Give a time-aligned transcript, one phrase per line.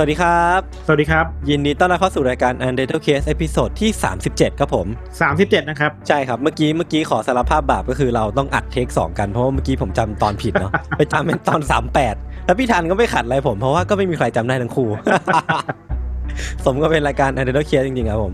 [0.00, 3.90] วัสดีครับ สวัสดีครับ ยินดีต้อนรับเข้าสู่รายการ Untitled Case episode ที่
[4.26, 4.86] 37 ครับผม
[5.28, 11.60] 37 นะครับ ใช่ครับ เมื่อกี้เมื่อกี้ขอสารภาพบาปก็คือเราต้องอัด take สองกัน เพราะว่าเมื่อกี้ผมจำตอนผิดเนาะ ไปจำเป็นตอน
[12.02, 14.88] 38 แล้วพี่ทันก็ไม่ขัดอะไรผม เพราะว่าก็ไม่มีใครจำได้ทั้งคู่
[16.64, 18.32] สมก็เป็นรายการ Untitled Case จริงๆครับผม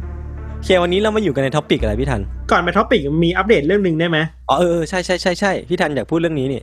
[0.57, 6.63] โอเควันนี้เรามาอยู่กันใน topic อะไรพี่ทัน ก่อนไป topic มีอัปเดตเรื่องหนึ่งได้ไหมอ๋อเออเออใช่ใช่ใช่ใช่พี่ทันอยากพูดเรื่องนี้นี่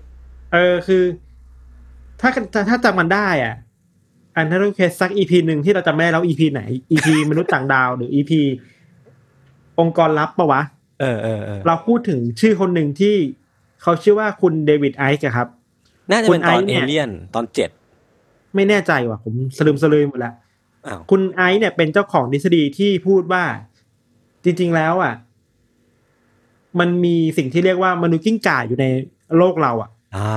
[0.53, 1.03] เออคือ
[2.21, 3.55] ถ้าถ้าถ้าจำมันได้อะ
[4.35, 8.41] Untitled Case สัก EP หนึ่งที่เราจำไม่ได้แล้ว EP ไหน EP มนุษย์ต่างดาวหรืออีพี
[9.79, 10.61] องค์กรลับปะวะ
[10.99, 13.15] เออเออเออเราพูดถึงชื่อคนหนึ่งที่
[13.81, 15.47] เขาชื่อว่าคุณเดวิดไอซ์อะครับ
[16.11, 17.69] น่าจะเป็นตอนคุณไอซ์เนี่เอยเลียนตอนเจ็ด
[18.55, 20.33] ไม่แน่ใจว่ะ ผมสลืมสลืมหมดแล้ว
[20.87, 23.43] อ้าวคุณไอซ์เนี่ยเป็นเจ้าของทฤษฎีที่พูดว่า
[24.43, 25.13] จริง ๆแล้วอะ
[26.79, 28.85] มันมีสิ่งที่เรียกว่ามนุษย์กิ้งก่าอยู่ใน
[29.37, 30.27] โลกเราอะ อ่า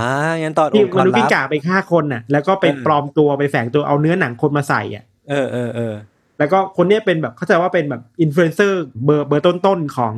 [0.40, 5.94] งั้นตอนที่องค์กรลับมนุษย์กิ้งก่าไปฆ่าคนน่ะ แล้วก็ไปเออปลอมตัวไปแฝงตัวเอาเนื้อหนังคนมาใส่อะ เออเออเออ
[6.38, 10.14] แล้วก็คนเนี้ยเป็นแบบเข้าใจว่าเป็นแบบอินฟลูเอนเซอร์เบอร์เบอร์ต้นๆของ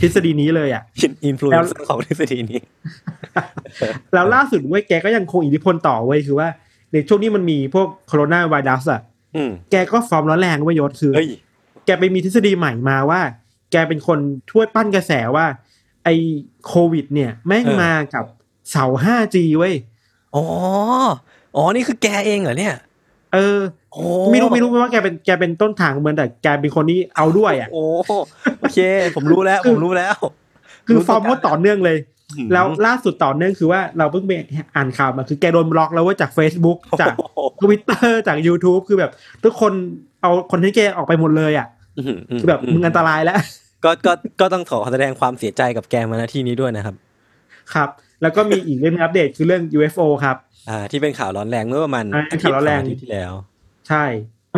[0.00, 0.82] ทฤษฎีนี้เลยอะ
[1.26, 2.60] อินฟลูเอนเซอร์ของทฤษฎีนี้
[4.14, 6.48] แล้วล่าสุดเว้ยแกก็ยังคงอิทธิพลต่อเว้ยคือว่า
[6.92, 9.00] ในช่วงนี้มันมีพวกโคโรนาไวรัสอะ
[9.36, 11.28] อืมแกก็ฟอร์มร้อนแรงเว้ยยศคือเฮ้ย
[11.86, 13.20] แกไปมีทฤษฎีใหม่มาว่า
[13.72, 14.18] แกเป็นคน
[14.50, 15.46] ช่วยปั้นกระแสว่า
[16.04, 16.08] ไอ
[16.66, 18.24] โควิด เนี่ยแม่งเออมากับ
[18.70, 19.74] เสา 5G เว้ย
[20.34, 20.44] อ๋อ
[21.56, 22.74] อ๋อ นี่คือแกเองเหรอเนี่ย
[23.34, 23.58] เออ
[23.92, 27.84] โอ้ไม่รู้ไม่รู้ว่าแกเป็นแกเป็นต้นทางเหมือนแต่แกเป็นคนที่เอาด้วยอะ โอ้
[28.60, 28.78] โอเค
[29.16, 30.16] ผมรู้แล้ว ผมรู้แล้ว
[30.86, 31.98] คือรู้ฟอร์มตัวเขาต่อเนื่องเลย
[32.32, 34.32] อืมแล้วล่าสุดต่อเนื่องคือว่าเราเพิ่งไป
[34.76, 39.10] อ่านข่าวมาคือแกโดนบล็อกแล้วเว่าจาก Facebook จากโอ้โหทวิตเตอร์จาก YouTube คือแบบ
[39.44, 39.72] ทุกคน
[40.22, 41.66] เอาคนที่แกออกไปหมดเลยอะ
[41.98, 43.38] อืมมคือแบบมึงอันตรายแล้ว
[43.84, 46.94] ก็ก็ก็ต้องขอแสดงความเสียใจกับแกมาณที่นี้ด้วยนะครับ
[47.74, 47.88] ครับ
[48.22, 50.36] แล้วก็มีอีกเรื่องนึงอัปเดตคือเรื่อง UFO ครับ
[50.68, 53.32] อ่าที่เป็นข่าวร้อนแรงเมื่อประมาณอ่าข่าวร้อนแรงทิตย์ที่แล้ว
[53.88, 54.04] ใช่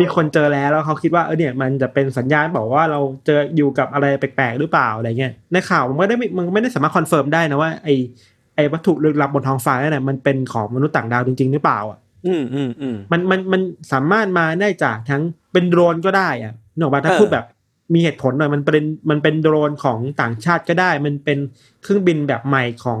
[0.01, 7.89] มีคนเจอแล้วแล้วเขาคิดว่าเออเนี่ยมันจะเป็นสัญญาณบอกว่าเราเจออยู่กับอะไรแปลกๆหรือเปล่าอะไรเงี้ยในข่าวมันไม่ได้ไม่มันไม่ได้สามารถ confirm ได้นะว่าไอ
[8.55, 17.45] ไอวัตถุลึกลับบนท้องฟ้านั่นน่ะมันเป็นของมนุษย์ต่างดาวจริง ๆ หรือเปล่าอะอืมอืมอืมมันมันมันสามารถมาได้จากทั้งเป็นโดรนก็ได้อะนึกออกปะถ้าเออพูดแบบ
[17.93, 21.37] มีเหตุผลหน่อยมันเป็นมันเป็นโดรนของต่างชาติก็ได้ มันเป็น
[21.83, 22.99] เครื่องบินแบบใหม่ของ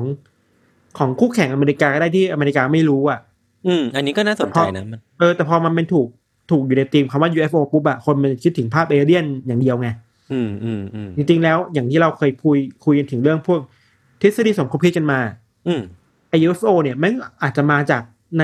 [0.97, 3.19] ของคู่แข่งอเมริกาก็ได้ที่อเมริกาไม่รู้อะ
[3.67, 6.07] อืม อันนี้ก็น่าสนใจนะมันเออแต่พอมันเป็นถูก
[6.51, 9.89] ถูกอยู่ในธีมคำว่า UFO ปุ๊บอะคนมันคิดถึงภาพเอเลี่ยนอย่างเดียวไง
[10.31, 13.59] อืมอืมอืมจริงๆแล้วอย่างที่เราเคยคุยคุยกันถึงเรื่องพวก
[14.21, 15.19] ทฤษฎีสมคบคิดกันมา
[15.67, 15.81] อืม
[16.29, 18.01] ไอ UFO เนี่ยแม่งอาจจะมาจาก
[18.39, 18.43] ใน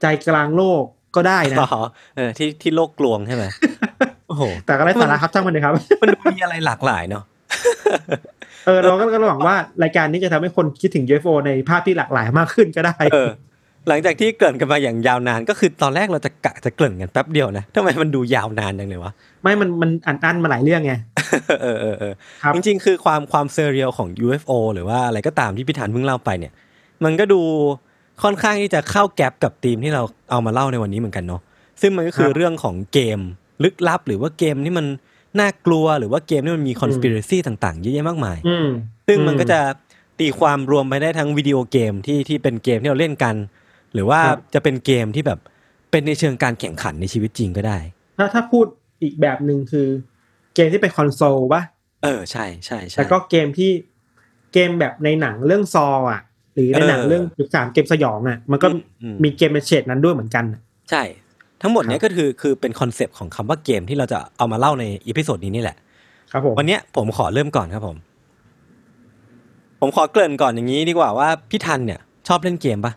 [0.00, 0.82] ใจกลางโลก
[1.16, 1.80] ก็ได้นะอ๋อ
[2.16, 3.44] เออที่ที่โลกกลวงใช่ไหม
[4.28, 7.24] โอ้โหแต่ก็ไร้สาระครับช่างมันเลยครับ มันดูมีอะไรหลากหลายเนาะ
[8.66, 13.30] เออเราก็ก็หวังว่ารายการนี้จะทำให้คนคิดถึง UFO ในภาพที่หลากหลายมากขึ้นก็ได้เออ
[13.88, 20.94] หลังจากที่เกริ่นกันมาอย่างยาวนานก็คือตอนแรกเราจะกะจะเกริ่นกันแป๊บเดียวนะทำไมมันดูยาวนานจังเลยวะไม่มันมันอันอันมาหลายเรื่องไง
[21.62, 26.52] เออเออเออครับจริงๆ คือความความเซเรียลของ UFO หรือว่าอะไรก็ตามที่พี่ธันเพิ่งเล่าไปเนี่ย
[27.04, 27.40] มันก็ดู
[28.22, 31.40] ค่อนข้างที่จะเข้าแก๊ปกับธีมที่เราเอามาเล่าในวันนี้เหมือนกันเนาะ
[31.80, 33.18] ซึ่งมันก็คือเรื่องของเกม
[33.64, 34.86] ลึกลับหรือว่าเกมที่มัน
[35.40, 38.68] น่ากลัวหรือว่าเกมที่มันมี conspiracy ต่างๆเยอะแยะมากมายอืม
[39.06, 39.60] ซึ่งมันก็จะ
[40.20, 43.34] ตีความรวมไปได้ทั้งวิดีโอเกมที่ที่เป็นเกมที่เราเล่นกัน
[43.92, 45.38] หรือว่าครับจะเป็นเกมที่แบบ
[45.90, 47.78] เป็นในเชิงการแข่งขันในชีวิตจริงก็ได้
[48.18, 48.66] ถ้าถ้าพูด
[49.02, 49.86] อีกแบบหนึ่งคือ
[50.54, 51.62] เกมที่เป็นคอนโซลปะ
[52.02, 53.70] เออใช่ใช่ใช่แล้วก็เกมที่
[54.52, 56.20] เกมแบบในหนังเรื่อง Saw อะ
[56.54, 60.44] หรือในหนังเออเรื่องศึกสามเกมสยองอะ มันก็อืมอืมมีเกมเป็นเฉดนั้นด้วยเหมือนกัน
[60.90, 61.02] ใช่
[61.62, 65.76] ทั้งหมดเนี้ครัยบก็คือคือเป็น concept ของคำว่าเกมที่เราจะเอามาเล่าใน episode นี้นี่แหละ
[66.32, 67.96] ครับผมวันเนี้ยผมขอเริ่มก่อนครับผม
[69.80, 72.92] ผมขอเกริ่นก่อนอย่างนี้ดีกว่าว่าพี่ทันเนี่ย ชอบเล่นเกมปะ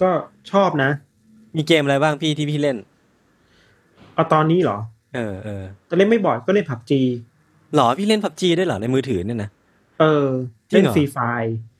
[0.00, 0.10] ก็
[0.52, 0.90] ชอบนะ
[1.56, 2.76] มีเกมอะไรบ้างพี่ที่พี่เล่น
[4.14, 4.78] เอาตอนนี้เหรอ
[5.14, 7.00] เออเออจะเล่นไม่บ่อยก็เล่น PUBG
[7.74, 9.50] หรอพี่เล่น PUBG ด้วยเหรอในมือถือเนี่ยนะ
[10.00, 10.28] เออ
[10.70, 11.18] จริเล่งเหรอ เล่น Free Fire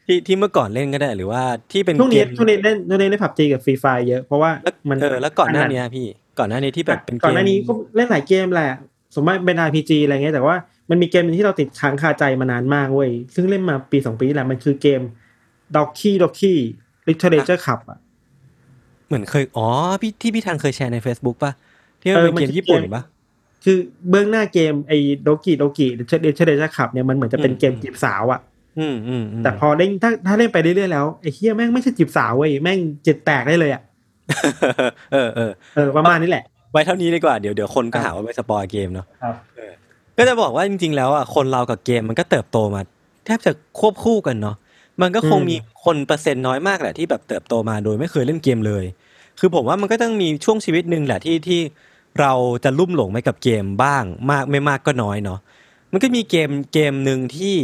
[0.07, 1.43] ที่ที่เมื่อก่อนเล่นก็ได้หรือว่า
[1.73, 6.07] ที่เป็นเกมช่วงนี้ช่วงนี้เล่นช่วงนี้เล่น PUBG กับ Free Fire เยอะเพราะว่าแล้วมันเออแล้วก่อนหน้านี้พี่
[6.39, 8.71] ก่อนหน้านี้ที่แบบเป็นเกมก่อนหน้านี้ก็เล่นหลายเกมแหละ
[9.15, 10.57] สมมติเป็น RPG อะไรเงี้ยแต่ว่า
[10.91, 15.01] มันมีเกมหนึ่งที่เราติดค้างคาใจมานานมากเว้ยซึ่งเล่นมาปีสองปีแหละมันคือเกม
[15.77, 16.59] d o อกกี้ด็อกกี้
[17.09, 17.99] Literature Cup อะ
[19.07, 19.69] เหมือนเคยอ๋อ
[20.03, 21.53] พี่ที่พี่ทันเคยแชร์ใน Facebook ป่ะ
[22.03, 23.05] ที่มันเออเป็นมันเกมคือญี่ปุ่นเกมป่ะ
[23.65, 23.79] คือ
[24.11, 28.54] เบื้องหน้าเกมไอ้โดกิโดกิเชเดเชเดชขับเนี่ยมันเหมือนจะเป็นเกมจีบสาวอะอืมอืมอืม
[29.43, 33.83] แต่พอเล่นถ้าถ้าเล่นไปเรื่อยๆแล้วไอ้เฮียแม่งไม่ใช่จีบสาวเว้ยแม่งจิตแตกได้เลยอะ
[35.13, 39.35] เออเออเออประมาณนี้แหละ ไว้เท่านี้ดีกว่าเดี๋ยวเดี๋ยวคนก็ครับหาว่าไปสปอยเกมเนาะครับ
[40.19, 42.81] ก็จะบอกว่าจริง ๆ แล้วอะคนเรากับเกมมันก็เติบโตมา
[43.25, 44.57] แทบจะควบคู่กันเนาะ
[45.03, 48.85] มันก็คงอืมมีคนเปอร์เซ็นต์น้อยมากแหละที่แบบเติบโตมาโดยไม่เคยเล่นเกมเลย
[49.41, 51.61] คือผมว่ามันก็ต้องมีช่วงชีวิตหนึ่งแหละที่ที่
[52.21, 52.33] เรา
[52.65, 55.39] จะลุ่มหลงไปกับเกมบ้างมากไม่มากก็น้อยเนาะ
[55.95, 57.57] มันก็มีเกมเกมหนึ่งที่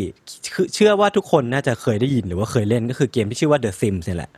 [0.54, 4.30] คือเชื่อว่าทุกคนน่าจะเคยได้ยินหรือว่าเคยเล่นก็คือเกมที่ชื่อว่า The Sims เนี่ยแหละ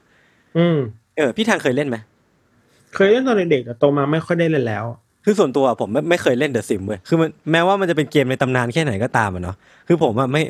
[0.59, 0.79] อืม
[1.17, 1.97] เออพี่ทันเคยเล่นไหม
[2.95, 4.85] เคยเล่นตอนเด็กๆแต่โตมาไม่ค่อยได้เล่นแล้ว
[5.25, 9.57] คือส่วนตัวผมไม่ไม่เคยเล่น The Sims เว้ยคือมันแม้ว่ามันจะเป็นเกมในตำนานแค่ไหนก็ตามอะเนาะ
[9.89, 10.43] คือผมอะไม่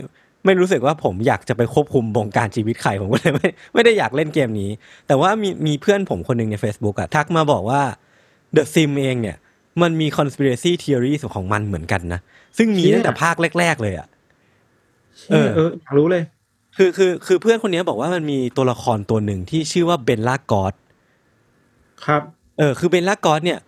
[0.44, 4.70] ไม่รู้สึกว่าผมอยากจะไปควบคุมวงการชีวิตใครผมก็เลยไม่ไม่ได้อยากเล่นเกมนี้
[5.06, 7.82] แต่ว่ามีมีเพื่อนผมคนหนึ่งใน Facebook อะทักมาบอกว่า
[8.56, 9.36] The Sims เองเนี่ย
[9.82, 12.20] มันมี conspiracy theory ของมันเหมือนกันนะ
[12.56, 14.06] ซึ่งมีเชี่ยตั้งแต่ภาคแรก ๆ เลยอะ
[15.30, 16.22] เออเอออยากรู้เลย
[16.76, 20.74] คือคือคือเพื่อนคนนี้บอกว่ามันมีตัวละครตัวหนึ่งที่ชื่อว่า Bella Goth
[22.06, 22.22] ครับ
[22.58, 23.58] เออ คือ Bella Goth เนี่ย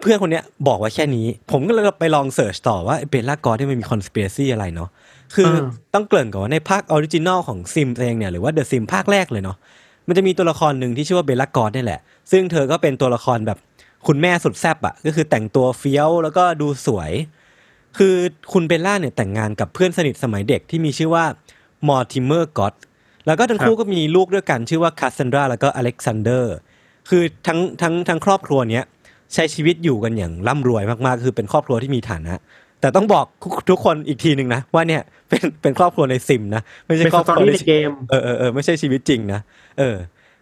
[0.00, 4.88] เพื่อนคนเนี้ยบอกไว้แค่นี้ ผมก็เลยไปลอง search ต่อว่า Bella Goth เนี่ยมันมี conspiracy อะไรเนาะ
[5.34, 5.64] คืออา
[5.94, 9.56] ต้องเกริ่นก่อนว่าในภาค original ของ Sims เองเนี่ยหรือว่า The Sims ภาคแรกเลยเนาะ
[10.06, 12.00] มันจะมีตัวละครหนึ่งที่ชื่อว่า Bella Goth นี่แหละ
[12.30, 13.58] ซึ่งเธอก็เป็นตัวละครแบบ
[14.06, 17.12] คุณแม่สุดแซ่บอะก็คือแต่งตัวเฟี้ยวแล้วก็ดูสวย
[17.98, 18.14] คือ
[18.52, 21.24] คุณ Bella เนี่ยแต่งงานกับเพื่อนสนิทสมัยเด็กที่มีชื่อว่า
[21.88, 22.74] Mortimer Goth
[23.26, 26.54] แล้วก็ทั้งคู่ก็มีลูกด้วยกันชื่อว่า Cassandra แล้วก็ Alexander
[27.08, 28.84] คือทั้งทั้งทั้งครอบครัวเนี้ย
[29.34, 32.34] ใช้ชีวิตอยู่กันอย่างร่ำรวยมากๆ คือเป็นครอบครัวที่มีฐานะ
[32.80, 33.26] แต่ต้องบอก
[33.70, 39.40] ทุกคนอีกทีหนึ่งนะว่าเนี่ยเป็นเป็นครอบครัวใน Sims นะไม่ใช่เป็นครอบครัว story ในในเกมเออเออเออไม่ใช่ชีวิตจริงนะ
[39.78, 39.96] เออ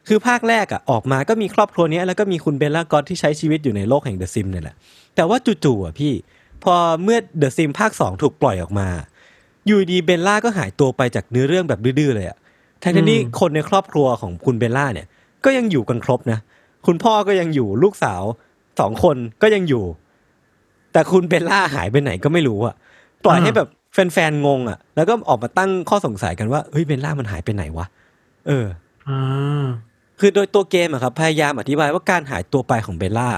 [0.09, 4.77] คือภาคแรกอะออกมาก็มีครอบครัวนี้แล้วก็มีคุณ Bella Goth ที่ใช้ชีวิตอยู่ในโลกแห่ง The Sims เนี่ยแหละ
[5.17, 6.13] แต่ว่าจู่ๆอะพี่
[6.65, 8.89] พอเมื่อ The Sims ภาคสองถูกปล่อยออกมา
[9.67, 12.39] อยู่ดี Bella ก็หายตัวไปจากเนื้อเรื่องแบบดื้อๆเลยอะ
[12.83, 15.07] ทั้งที่คนในครอบครัวของคุณ Bella เนี่ย
[15.45, 16.39] ก็ยังอยู่กันครบนะ
[16.87, 18.23] คุณพ่อก็ยังอยู่ลูกสาว
[18.81, 19.85] สองคนก็ยังอยู่
[20.93, 22.75] แต่คุณเบลล่าหายไปไหนก็ไม่รู้อะ
[23.25, 27.87] ปล่อยให้แบบแฟนๆงงอะแล้วก็ออกมาตั้งข้อสงสัยกันว่าเฮ้ยเบลล่ามันหายไปไหนวะ
[28.47, 28.67] เออ
[29.09, 29.67] อ่า
[30.21, 33.31] คือโดยตัวเกมอะครับพยายามอธิบายว่าการหายตัวไปของเบลล่า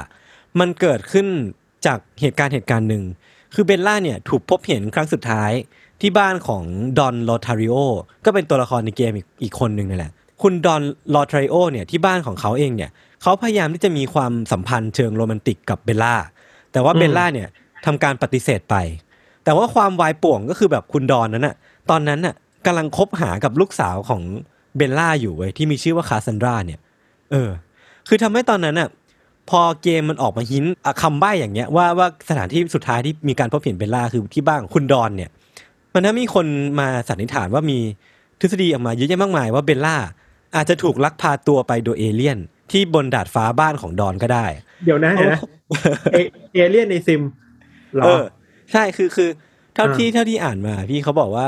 [0.60, 1.26] มันเกิดขึ้น
[1.86, 3.04] จากเหตุการณ์เหตุการณ์หนึ่ง
[3.54, 5.50] คือเบลล่าเนี่ยถูกพบเห็นครั้งสุดท้าย
[6.00, 6.62] ที่บ้านของ
[6.98, 7.74] ดอนลอทาริโอ
[8.24, 10.82] ก็เป็นตัวละครในเกมอีกอีกคนหนึ่งนั่นแหละ คุณดอน
[11.14, 12.90] ลอทาริโอเนี่ยที่บ้านของเขาเองเนี่ย
[13.22, 16.14] เขาพยายามที่จะมีความสัมพันธ์เชิงโรแมนติกกับเบลล่า
[16.72, 17.48] แต่ว่าเบลล่าเนี่ย
[17.86, 18.76] ทำการปฏิเสธไป
[19.44, 21.56] แต่ว่าความวายป่วงก็คือแบบคุณดอนนั้นน่ะ
[21.90, 22.34] ตอนนั้นน่ะ
[22.66, 24.22] กำลังคบหากับลูกสาวของ
[24.76, 26.80] เบลล่าอยู่เว้ยที่มีชื่อว่าคาซันดราเนี่ย
[27.30, 27.50] เออ
[28.08, 28.88] คือทำให้ตอนนั้นน่ะ
[29.50, 35.30] พอเกมมันออกมา hint อะคำใบ้อย่างเงี้ยว่าว่าสถานที่สุดท้ายที่มีการพบเห็นเบลล่าคือที่บ้านของคุณดอนเนี่ย
[35.92, 36.46] มันถ้ามีคน
[36.80, 37.78] มาสันนิษฐานว่ามี
[38.40, 39.96] ทฤษฎีออกมาเยอะแยะมากมายว่าเบลล่า
[40.56, 42.38] อาจจะถูกลักพาตัวไปโดยเอเลี่ยน
[42.72, 44.46] ที่บนดาดฟ้าบ้านของดอนก็ได้
[44.84, 45.40] เดี๋ยวนะเดี๋ยวนะ
[46.12, 46.16] เอ
[46.54, 47.22] เอเลี่ยนในซิม
[47.94, 48.24] เหรอเออ
[48.72, 49.28] ใช่คือคือ
[49.74, 51.46] เท่าอ่าที่เท่าที่อ่านมา พี่เขาบอกว่า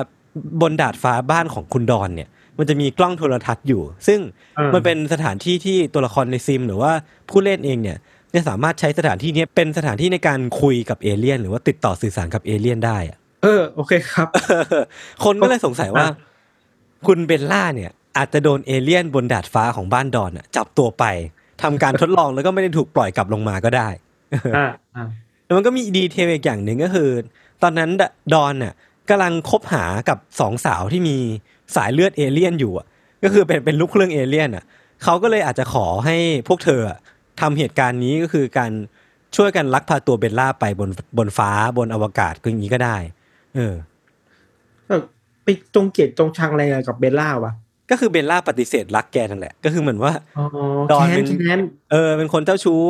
[0.61, 2.29] บนดาดฟ้าบ้านของคุณดอนเนี่ย
[2.61, 4.21] มันจะมีกล้องโทรทัศน์อยู่ ซึ่ง
[4.59, 6.93] อ่ามันเป็นสถานที่ที่ตัวละครในซิม หรือว่า
[7.31, 7.99] ผู้เล่นเองเนี่ย
[8.35, 14.29] จะสามารถใช้สถานที่เนี้ยเป็นสถานที่ในการคุยกับเอเลี่ยน หรือว่าติดต่อสื่อสารกับเอเลี่ยนได้อะเออโอเคครับ
[15.25, 16.15] คนก็เลยสงสัยว่าอะ
[17.07, 21.05] คุณเบลล่าเนี่ย อาจจะโดนเอเลี่ยนบนดาดฟ้าของบ้านดอนน่ะจับตัวไป
[21.63, 23.89] ทำการทดลองแล้วก็ไม่ได้ถูกปล่อยกลับลงมาก็ได้
[24.57, 25.07] อ่าอ่า
[25.45, 27.11] แล้วมันก็มี detail อีกอย่างหนึ่งก็คือ
[27.63, 27.91] ตอนนั้น
[28.35, 28.75] ดอนน่ะ
[29.11, 31.17] กำลังคบหากับสองสาวที่มี
[31.77, 32.87] สายเลือดเอเลี่ยนอยู่อะ
[33.23, 34.65] ก็คือเป็นเป็นลูกเครื่องเอเลี่ยนอะ
[35.05, 36.17] เขาก็เลยอาจจะขอให้
[36.49, 36.99] พวกเธออะ
[37.41, 38.71] ทำเหตุการณ์นี้ก็คือการ
[39.37, 42.97] ช่วยกันลักพาตัวเบลล่าไปบนบนฟ้าบนอวกาศก็อย่างนี้ก็ได้
[43.57, 43.75] เออ
[44.87, 45.01] เออ
[45.45, 47.53] ไปจงเกลียดจงชังอะไรกับเบลล่าวะ
[47.91, 50.45] ก็คือเบลล่าปฏิเสธรักแกนั่นแหละ ก็คือเหมือนว่าอ๋อ
[50.91, 51.61] ดอนแค้เป็นนแค้น
[51.93, 52.83] เออเป็นคนเจ้าชู้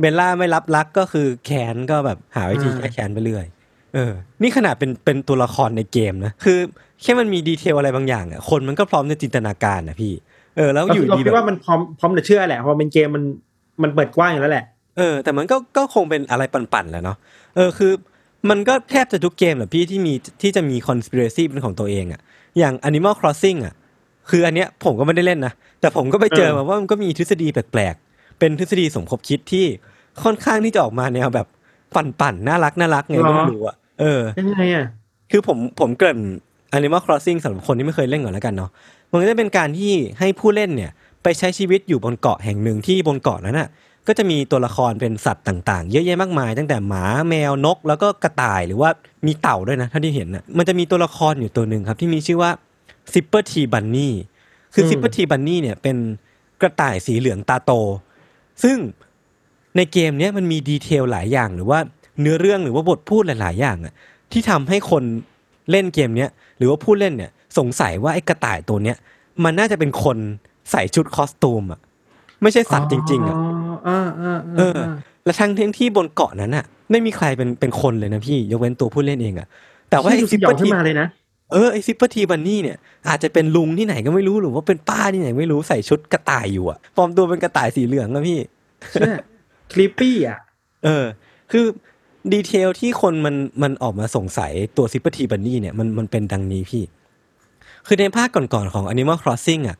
[0.00, 3.46] เบลล่าไม่รับรักก็คือแค้นก็แบบหาวิธีอ่าแก้แค้นไปเรื่อย
[3.94, 4.12] เออ
[4.42, 10.12] นี่ขนาดเป็นเป็นตัวละครในเกมนะคือแค่มันมีดีเทลอะไรบางอย่างอะคนมันก็พร้อมจะจินตนาการนะพี่
[10.56, 13.24] เออ แล้วเราอยู่เราดีคิดแบว่าบมันพร้อมพร้อมจะเชื่อแหละเพราะเป็นเกมมัน
[13.82, 14.64] มันเปิดกว้างอยู่แล้วแหละ
[14.96, 17.16] เออแต่มันก็ก็คงเป็นอะไรปั่นๆแหละเนาะ
[17.56, 17.92] เออคือ
[18.50, 22.20] มันก็แทบจะทุกเกมแหละพี่ที่มีที่จะมี conspiracy เป็นของตัวเองอะ
[22.58, 23.74] อย่าง Animal Crossing อะ
[24.30, 29.66] คืออันเนี้ยผมก็ไม่ได้เล่นนะ แต่ผมก็ไปเจอเออมาว่ามันก็มีทฤษฎีแปลกๆ เป็นทฤษฎีสมคบคิดที่
[30.22, 31.46] ค่อนข้างที่จะออกมาแนวแบบ
[31.94, 34.86] ปั่นๆน่ารักน่ารักไงก็ไม่รู้อะเออยังไงอะ
[35.30, 36.20] คือผมผมเกริ่น
[36.76, 38.70] Animal Crossing สำหรับคนที่ไม่เคยเล่นก่อนแล้วกันเนาะ
[39.10, 40.90] มันก็จะเป็นการที่ให้ผู้เล่นเนี่ย
[41.22, 43.68] ไปใช้ชีวิตอยู่บนเกาะแห่งหนึ่งที่บนเกาะนั้นน่ะ
[44.06, 48.90] ก็จะมีตัวละครเป็นสัตว์ต่างๆ เยอะแยะมากมาย ตั้งแต่หมาแมวนก แล้วก็กระต่ายหรือว่า
[49.26, 52.50] มีเต่าด้วยนะถ้าที่เห็นน่ะมันจะมีตัวละครอยู่ตัวหนึ่งครับที่มีชื่อว่า
[53.12, 54.12] ซิปเปอร์ทีบันนี่
[54.74, 55.96] คือซิปเปอร์ทีบันนี่เนี่ยเป็น
[56.60, 57.72] กระต่ายสีเหลืองตาโต
[58.62, 58.76] ซึ่ง
[59.76, 61.78] ในเกมเนี้ยมันมี detail หลายอย่างหรือว่า
[62.20, 63.94] เนื้อเรื่องหรือว่าบทพูดหลาย ๆ อย่างอะ
[64.32, 65.04] ที่ทำให้คน
[65.70, 68.96] เล่นเกมเนี้ยหรือว่าผู้เล่นเนี่ยสงสัยว่าไอ้กระต่ายตัวเนี้ย
[69.44, 70.16] มันน่าจะเป็นคน
[70.70, 71.80] ใส่ชุด costume อะ
[72.42, 73.36] ไม่ใช่สัตว์จริง ๆอะ
[73.88, 74.78] อ่าอ่าเออ
[75.24, 79.46] และทั้งที่ที่บนเกาะนั้นอะ ไม่มีใครเป็นเป็นคนเลยนะพี่ยกเว้นตัวผู้เล่นเองอะ
[79.90, 81.08] แต่ว่าไอ้ซิซิปปเปเปออร์ร์ขึ้ทีนมาเลยนะ
[81.52, 82.76] เออไอซิปเปอร์ทีบันนี่เนี่ย
[83.08, 88.38] อาจจะเป็นลุงที่ไหนก็ไม่รู้หรือว่าเป็นป้าที่ไหนไม่รู้ใส่ชุดกระต่ายอยู่อะปลอมตัวเป็นกระต่ายสีเหลืองนะพี่
[88.92, 89.14] เชื่อ
[89.72, 90.38] creepy อะ
[90.84, 91.04] เออ
[91.52, 91.64] คือ
[92.32, 96.82] detail ที่คนมันมันออกมาสงสัยตัวซิปเปอร์ทีบันนี่เนี่ยมันมันเป็นดังนี้พี่
[97.86, 99.76] คือในภาคก่อนๆของ Animal Crossing อะ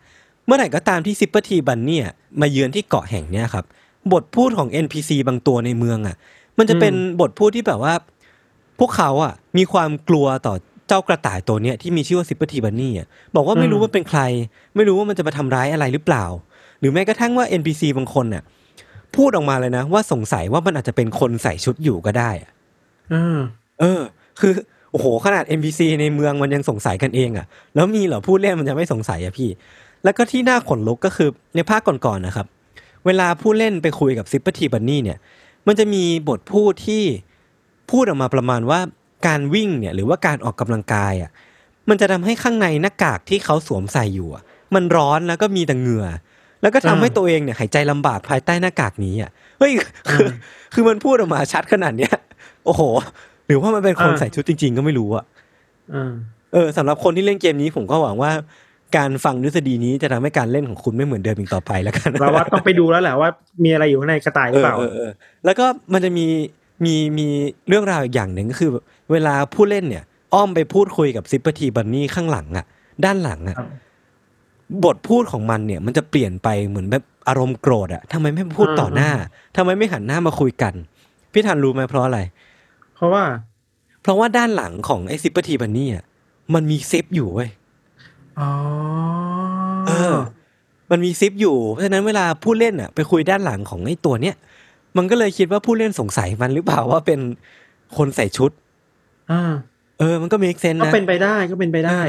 [0.47, 2.07] เมื่อไหร่ก็ตามที่ซิปเปอร์ทีบันเนี่ย
[2.41, 3.65] มาเยือนที่เกาะแห่งเนี้ยครับ
[4.13, 6.17] บทพูดของ NPC บางตัวในเมืองอะ
[6.59, 7.95] มันจะเป็นบทพูดที่แบบว่า
[8.79, 10.55] พวกเขาอะ มีความกลัวต่อ
[10.89, 14.21] เจ้ากระต่ายตัวเนี้ยที่มีชื่อว่าซิปเปอร์ทีบันนี่อะบอกว่าไม่รู้ว่าเป็นใคร
[14.77, 16.25] ไม่รู้ว่ามันจะมาทำร้ายอะไรหรือเปล่า
[16.81, 18.43] หรือแม้กระทั่งว่า NPC บางคนน่ะ
[19.17, 22.51] พูดออกมาเลยนะ ว่าสงสัยว่ามันอาจจะเป็นคนใส่ชุดอยู่ก็ได้อะ
[23.13, 23.39] อ่า
[23.81, 24.01] เออ
[24.41, 24.53] คือ
[24.91, 29.49] โอ้โหขนาด NPC ในเมืองมันยังสงสัยกันเองอะ แล้วมีเหรอผู้เล่นมันจะไม่สงสัยอะพี่
[30.05, 32.47] แล้วก็ที่น่าขนลุกก็คือในภาคก่อนๆนะครับ
[33.07, 35.19] เวลาผู้เล่นไปคุยกับซิปเปอร์ทีบันนี่เนี่ย
[35.67, 37.05] มันจะมีบทพูดที่
[37.91, 38.81] พูดออกมาประมาณว่า
[39.27, 41.31] การวิ่งเนี่ยหรือว่าการออกกำลังกายอะ
[41.89, 44.43] มันจะทำให้ข้างในหน้ากากที่เขาสวมใส่อยู่อะ
[44.75, 46.07] มันร้อนแล้วก็มีแต่เหงื่อ
[46.63, 49.73] แล้วก็ทำให้ตัวเองเนี่ยหายใจลำบากภายใต้หน้ากากนี้อะเฮ้ย
[50.11, 50.29] คือ
[50.75, 52.15] คือมันพูดออกมาชัดขนาดเนี้ย
[52.65, 52.83] โอ้โห
[53.47, 55.25] หรือว่ามันเป็นคนใส่ชุดจริง ๆ ก็ไม่รู้อะ
[55.95, 56.13] อ่า
[56.53, 58.31] เออสำหรับคนที่เล่นเกมนี้ผมก็หวังว่า
[58.97, 63.29] การฟังทฤษฎีนี้จะทำให้การเล่นของคุณไม่เหมือนเดิมอีกต่อไปแล้วกันเราว่าต้องไปดูแล้วแหละว่า
[63.65, 65.11] มีอะไรอยู่ข้างในกระต่ายหรือเปล่าเออเออเออ
[65.45, 66.27] แล้วก็มันจะมี
[66.85, 67.27] มีมี
[67.69, 68.71] เรื่องราวอีกอย่างหนึ่งก็คือ
[69.13, 72.65] เวลาผู้เล่นเนี่ย อ้อมไปพูดคุยกับซิปเปอร์ทีบันนี่ข้างหลังอะ
[73.05, 73.65] ด้านหลังอะครั
[74.71, 79.11] บบทพูดของมันเนี่ย มันจะเปลี่ยนไปเหมือนแบบอารมณ์โกรธอะทำไมไม่พูดต่อหน้า
[79.57, 80.75] ทำไมไม่หันหน้ามาคุยกัน
[81.33, 82.21] พี่ทันรู้ไหมเพราะอะไร
[82.95, 83.25] เพราะว่า
[84.03, 86.05] เพราะว่าด้านหลังของไอ้ซิปเปอร์ทีบันนี่อะ
[86.55, 87.51] มันมีซิปอยู่เว้ย
[88.41, 88.51] อ๋อ
[89.89, 90.17] เออ
[90.91, 94.37] มันมีซิปอยู่ เพราะฉะนั้นเวลาผู้เล่นอะไปคุยด้านหลังของไอ้ตัวเนี้ย
[94.97, 97.21] มันก็เลยคิดว่าผู้เล่นสงสัยมันหรือเปล่าว่าเป็น
[97.97, 98.51] คนใส่ชุด
[99.31, 99.43] อ่า
[99.99, 102.01] เออ มันก็มีเซนก็นะเป็นไปได้ก็เป็นไปได้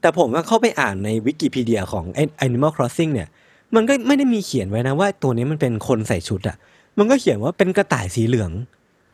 [0.00, 2.04] แต่ผมว่าเข้าไปอ่านในวิกิพีเดียของ
[2.46, 3.28] Animal Crossing เนี่ย
[3.74, 6.56] มันก็ไม่ได้มีเขียนไว้นะว่าตัวนี้มันเป็นคนใส่ชุดอะ
[6.98, 8.50] มันก็เขียนว่าเป็นกระต่ายสีเหลือง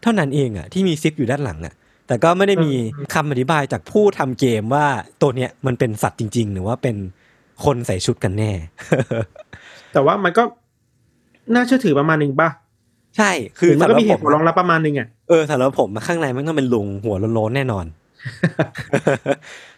[0.02, 1.74] เท่านั้นเองอะที่มีซิปอยู่ด้านหลังอะ
[2.06, 2.72] แต่ก็ไม่ได้มี
[3.14, 4.86] คำอธิบายจากผู้ทำเกมว่า
[5.22, 6.96] ตัวเนี้ยมันเป็นสัตว์จริง ๆ หรือว่าเป็น
[7.64, 8.52] คนใส่ชุดกันแน่
[9.92, 10.42] แต่ว่ามันก็
[11.54, 12.48] น่าเชื่อถือประมาณหนึ่งป่ะ
[13.16, 17.86] ใช่ คือมันสำหก็รับมีเหผตุมผลรองรับประมาณหนึ่งอะเออสำหรับผมมาข้างในมันก็เป็นลุงหัวโล้นๆแน่นอน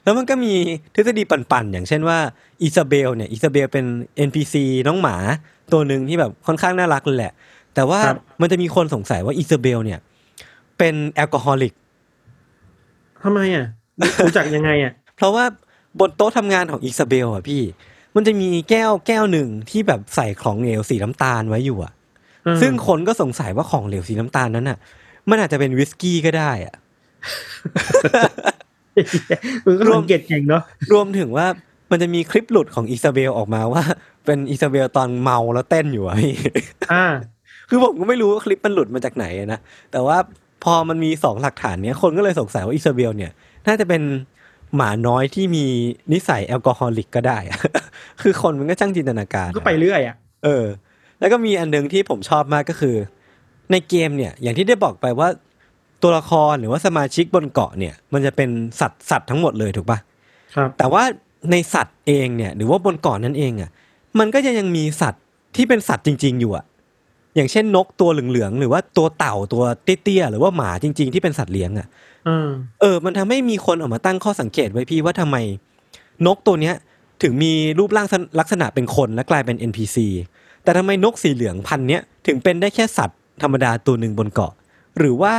[0.02, 0.52] แล้วมันก็มี
[0.94, 2.18] ทฤษฎีปั่นๆ อย่างเช่นว่า
[2.62, 3.84] อิซาเบลเนี่ยอิซาเบลเป็น
[4.28, 4.54] NPC
[4.88, 5.16] น้องหมา
[5.72, 7.32] ตัวหนึ่งที่แบบค่อนข้างน่ารักเลยแหละ
[7.74, 9.98] แต่ว่าครับมันจะมีคนสงสัยว่าอิซาเบลเนี่ย
[10.78, 11.74] เป็น alcoholic
[13.22, 13.66] ทำไมอะ
[14.24, 15.44] รู้จักยังไงอะ เพราะว่า
[16.00, 17.62] บนโต๊ะทำงานของอิซาเบลอะพี่
[18.14, 21.92] มันจะมีแก้วแก้วหนึ่งที่แบบใส่ของเหลวสีน้ำตาลไว้อยู่อะ
[22.46, 24.78] อืมซึ่งคนก็สงสัยว่าของเหลวสีน้ำตาลนั้นอะ
[25.28, 26.74] มันอาจจะเป็นวิสกี้ก็ได้อะ
[29.64, 31.46] มึงก็สังเกตเก่งเนาะรวมถึงว่า
[31.90, 33.82] มันจะมีคลิปหลุดของอิซาเบลออกมาว่า
[34.24, 36.34] เป็นอิซาเบลตอนเมาแล้วเต้นอยู่อะพี่
[36.92, 37.04] อ่า
[37.68, 39.60] คือผมก็ไม่รู้ว่าคลิปมันหลุดมาจากไหนนะ
[39.92, 40.16] แต่ว่า
[40.64, 43.32] พอมันมีสองหลักฐานเนี้ยคนก็เลยสงสัยว่าอิซาเบลเนี่ย
[43.66, 44.02] น่าจะเป็น
[44.76, 45.64] หมาน้อยที่มี
[46.12, 47.58] นิสัยแอลกอฮอลิกก็ได้อะ
[48.22, 50.64] คือคนมันก็ช่างจินตนาการ ก็ไปเรื่อยอะ เออ
[51.18, 52.96] แล้วก็มีอันหนึงที่ผมชอบมากก็คือ
[53.72, 55.28] ในเกมเนี่ย อย่างที่ได้บอกไปว่า
[56.02, 58.50] ตัวละครหรือว่าสมาชิกบนเกาะเนี่ย มันจะเป็น
[58.80, 59.98] สัตว์สัตว์ทั้งหมดเลยถูกปะ
[60.54, 61.02] ครับ แต่ว่า
[61.50, 63.70] ในสัตว์เองเนี่ย หรือว่าบนเกาะนนั่นเองอะ
[64.18, 65.22] มันก็จะยังมีสัตว์
[65.56, 66.64] ที่เป็นสัตว์จริง ๆ อยู่อะ
[67.36, 71.86] อย่างเช่นนกตัวเหลืองๆหรือว่าตัวเต่าตัวเตี้ยๆหรือว่าหมาจริง ๆ ที่เป็นสัตว์เลี้ยงอะ
[72.28, 72.48] อืม
[72.80, 75.36] เออ มันทำให้มีคนออกมาตั้งข้อสังเกตไว้พี่ว่าทำไม
[76.26, 76.74] นกตัวเนี้ย
[77.22, 78.08] ถึงมีรูปร่าง
[78.40, 79.96] ลักษณะเป็นคนและกลายเป็น NPC
[80.62, 84.52] แต่ทำไมนกสีเหลืองพันธุ์เนี้ยถึงเป็นได้แค่สัตว์ธรรมดาตัวหนึ่งบนเกาะ
[84.98, 85.34] หรือว่า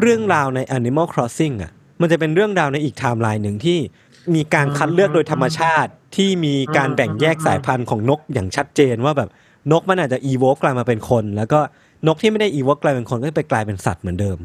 [0.00, 3.78] เรื่องราวใน Animal Crossing อะมันจะเป็นเรื่องราวในอีกไทม์ไลน์หนึ่งที่
[4.34, 9.28] มีการคัดเลือกโดยธรรมชาติที่มีการแบ่งแยกสายพันธุ์ของนกอย่างชัดเจนว่าแบบ
[9.72, 11.60] นกมันอาจจะอีโวกลายมาเป็นคน แล้วก็
[12.06, 14.38] นกที่ไม่ได้อีโวกลายเป็นคนก็ไปกลายเป็นสัตว์เหมือนเดิม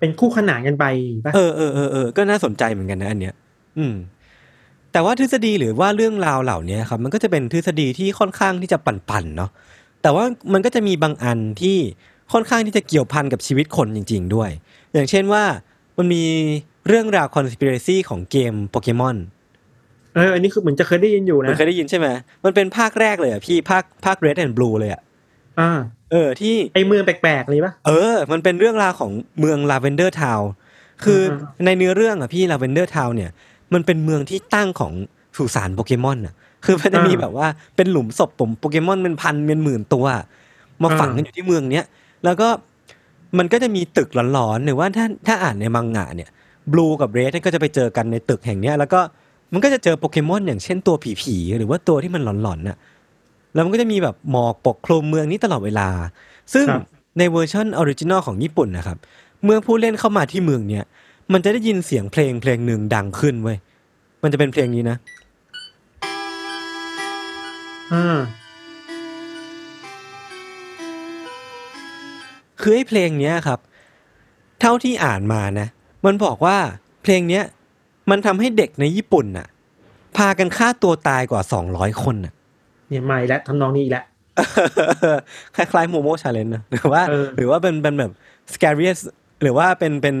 [0.00, 0.84] เป็นคู่ขนานกันไป
[1.24, 3.34] ปะเออเออเออเออก็น่าสนใจเหมือนกันนะอันเนี้ย
[3.78, 3.94] อืม
[4.92, 9.50] แต่ว่าทฤษฎีหรือว่าเรื่องราวเหล่านี้ครับ มันก็จะเป็นทฤษฎีที่ค่อนข้างที่จะปั่นๆเนาะ
[10.02, 11.78] แต่แต่ว่ามันก็จะมีบางอันที่
[12.32, 14.50] ค่อนข้างที่จะเกี่ยวพันกับชีวิตคนจริง ๆ ด้วย
[14.94, 15.44] อย่างเช่นว่า
[15.98, 16.24] มันมี
[16.88, 19.16] เรื่องราว conspiracy ของเกมโปเกมอน
[20.14, 22.06] เอออันนี้คือเหมือนจะเคยได้ยินอยู่มันนะเคยได้ยินใช่ไหม
[22.44, 25.00] มันเป็นภาคแรกเลยอะพี่ภาคภาค red and blue เลยอะ
[25.60, 25.70] อ่า
[26.12, 30.40] เออที่ไอเมืองแปลกๆเลยปะเออ มันเป็นเรื่องราวของเมืองลาเวนเดอร์ทาว
[31.04, 33.30] คืออมในเนื้อเรื่องอะพี่ลาเวนเดอร์ทาวเนี่ย
[33.74, 34.92] มันเป็นเมืองที่ตั้งของ
[35.36, 40.06] สุสานโปเกมอนอะคือมันจะมีแบบว่าเป็นหลุมศพผมโปเกมอนเป็นพันเป็นหมื่นตัว
[40.82, 41.86] มาฝังกันอยู่ที่เมืองเนี้ย
[42.24, 42.48] แล้วก็
[43.38, 46.28] มันก็จะมีตึกหลอนๆหรือว่าถ้าถ้าอ่านในมังงะเนี่ย
[46.72, 49.00] บลูกับเรดก็จะไปเจอกันในตึกแห่งเนี้ยแล้วก็
[49.52, 52.76] มันก็จะเจอโปเกมอนอย่างเช่นตัวผีๆหรือว่าตัวที่มันหลอนๆน่ะ
[53.54, 55.88] แล้วมันก็จะมีแบบหมอกปกคลุมเมืองนี้ตลอดเวลา
[56.54, 56.82] ซึ่งครับ
[57.18, 58.98] ในเวอร์ชัน original ของญี่ปุ่นนะครับ
[59.44, 60.84] เมื่อผู้เล่นเข้ามาที่เมืองเนี้ย
[61.32, 63.56] มันจะได้ยินเสียงเพลงเพลงหนึ่งดังขึ้นเว้ย
[64.22, 64.96] มันจะเป็นเพลงนี้นะ
[67.92, 68.18] อ่า
[72.60, 73.58] คือไอ้เพลงเนี้ยครับ
[74.60, 75.68] เท่าที่อ่านมานะ
[76.06, 76.56] มันบอกว่า
[77.02, 77.44] เพลงเนี้ย
[78.10, 79.46] มันทำให้เด็กในญี่ปุ่นน่ะ
[80.16, 82.32] พากันฆ่าตัวตายกว่าสองร้อยคนน่ะ
[82.88, 84.04] เนี่ยใหม่แล้วทำนองนี้อีกแล้ว
[85.56, 88.12] คล้ายๆโมโมชาเลนนะหรือว่าเออหรือว่าเป็นเป็นแบบ
[88.54, 89.02] scariest
[89.42, 90.16] หรือว่าเป็นเป็น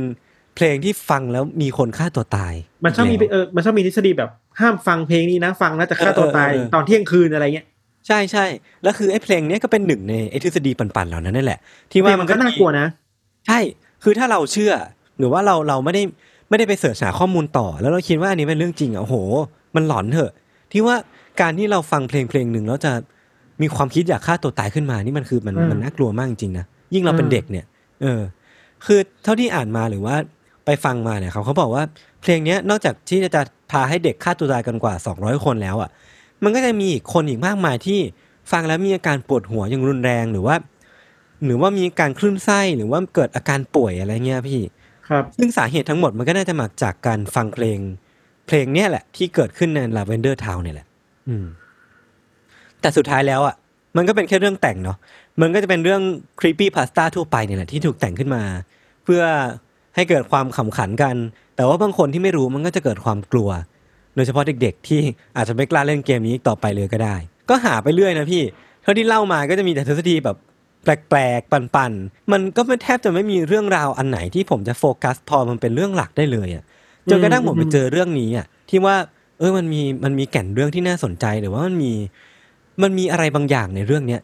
[0.56, 2.54] เพลงที่ฟังแล้วมีคนฆ่าตัวตาย
[2.84, 4.30] มันชอบมีแล้วเออมันชอบมีทฤษฎีแบบ
[4.60, 7.66] ห้ามฟังเพลงนี้นะ ฟังแล้วจะฆ่าตัวตายเออเออเออตอนเที่ยงคืนอะไรเงี้ย
[8.08, 8.44] ใช่ใช่
[8.82, 11.60] แล้วคือไอ้เพลงเนี้ยก็เป็นหนึ่งในไอ้ทฤษฎีปันๆเหล่านั้นนั่นแหละ
[11.92, 12.86] ที่ว่าว่ามันก็น่ากลัวนะ
[13.46, 13.58] ใช่
[14.02, 14.72] คือถ้าเราเชื่อ
[15.18, 16.02] หรือว่าเราเราไม่ได้
[16.48, 19.16] ไม่ได้ไปเสิร์ชหาข้อมูลต่อ แล้วเราคิดว่าอันนี้เป็นเรื่องจริงอะโอ้โห
[19.76, 20.32] มันหลอนเถอะ
[20.72, 20.96] ที่ว่า
[21.40, 22.92] การที่เราฟังเพลงเพลงหนึ่งแล้วจะ
[23.62, 27.66] มีความคิดอยากฆ่าตัวตายขึ้นมานี่มันคือมันอืมมันน่ากลัวมากจริงๆนะยิ่งเราเป็นอืมเด็กเนี่ย
[28.02, 28.20] เออ
[28.84, 30.16] คือเท่าที่อ่านมาหรือว่า
[30.66, 31.84] ไปฟังมาเนี่ยเขาเขาบอกว่า
[32.22, 35.90] เพลงเนี้ยนอกจากที่จะพาให้เด็กฆ่าตัวตายกันกว่า 200 คนแล้วอะ
[36.44, 38.00] มันก็จะมีอีกคนอีกมากมายที่
[38.52, 40.56] ฟังแล้วมีอาการปวดหัวอย่างรุนแรงหรือว่า
[41.44, 44.60] หรือว่ามีการคลื่นไส้หรือว่าเกิดอาการป่วยอะไรเงี้ยพี่
[45.08, 47.78] ครับ ซึ่งสาเหตุทั้งหมดมันก็น่าจะมาจากการฟังเพลง
[48.46, 50.86] เพลงเนี้ยแหละ ที่เกิดขึ้นใน Lavender Town เนี่ยแหละ
[51.28, 51.46] อืม
[52.80, 53.56] แต่สุดท้ายแล้วอะ
[53.96, 54.98] มันก็เป็นแค่เรื่องแต่งเนาะ
[55.40, 56.02] มันก็จะเป็นเรื่อง
[56.40, 58.42] creepy pasta ทั่วไปเนี่ยแหละที่ถูกแต่งขึ้นมา
[59.04, 59.22] เพื่อ
[59.94, 61.16] ให้เกิดความขำขันกัน
[61.56, 65.00] แต่ว่าบางคนที่ไม่รู้มันก็จะเกิดความกลัวโดยเฉพาะเด็กๆ ที่
[65.36, 67.16] อาจจะไม่กล้าเล่นเกมนี้อีกต่อไปเลยก็ได้
[67.50, 68.42] ก็หาไปเรื่อยนะพี่
[68.82, 70.36] เท่าที่เล่ามาก็จะมีแต่ทฤษฎีแบบ
[70.84, 76.64] แปลกๆ ปั่นๆ มันก็ไม่แทบจะไม่มีเรื่องราวอันไหนที่ผมจะโฟกัสพอมันเป็นเรื่องหลักได้เลยอะ
[77.10, 78.96] จนกระทั่งผมไปเจอเรื่องนี้อะที่ว่า
[79.38, 81.92] เออมันมีมันมีแก่นเรื่องที่น่าสนใจหรือว่ามันมี
[82.82, 84.20] มันมีอะไรบางอย่างในเรื่องเนี้ย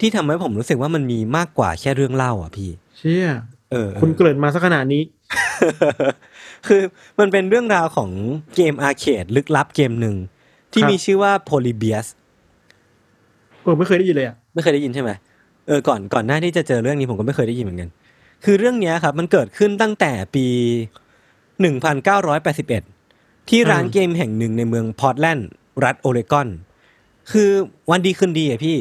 [0.00, 3.28] ที่ทำให้ผมรู้สึกว่ามันมีมากกว่าแค่เรื่องเล่าอะพี่ เชี่ย
[3.70, 5.02] เออ คุณเกริ่นมาสักขนาดนี้
[6.66, 6.82] คือ
[7.20, 8.10] มันเป็นเรื่องราวของ
[8.56, 10.16] เกมอาร์เคดลึกลับเกมหนึ่ง
[10.72, 12.06] ที่ครับมีชื่อว่า Polybius
[13.62, 15.10] เออไม่เคยได้ยินเลยอะไม่เคยได้ยินใช่ไหม
[15.66, 17.90] เออก่อนก่อนหน้าที่จะเจอเรื่องนี้ผมก็ไม่เคยได้ยินเหมือนกัน
[18.44, 20.46] คือเรื่องเนี้ยครับ มันเกิดขึ้นตั้งแต่ปี
[21.72, 25.48] 1981ที่ร้านอืมเกมแห่งหนึ่งในเมืองพอร์ตแลนด์
[25.84, 26.48] รัฐโอเรกอน
[27.32, 27.50] คือ
[27.90, 28.76] วันดีคืนดีอะพี่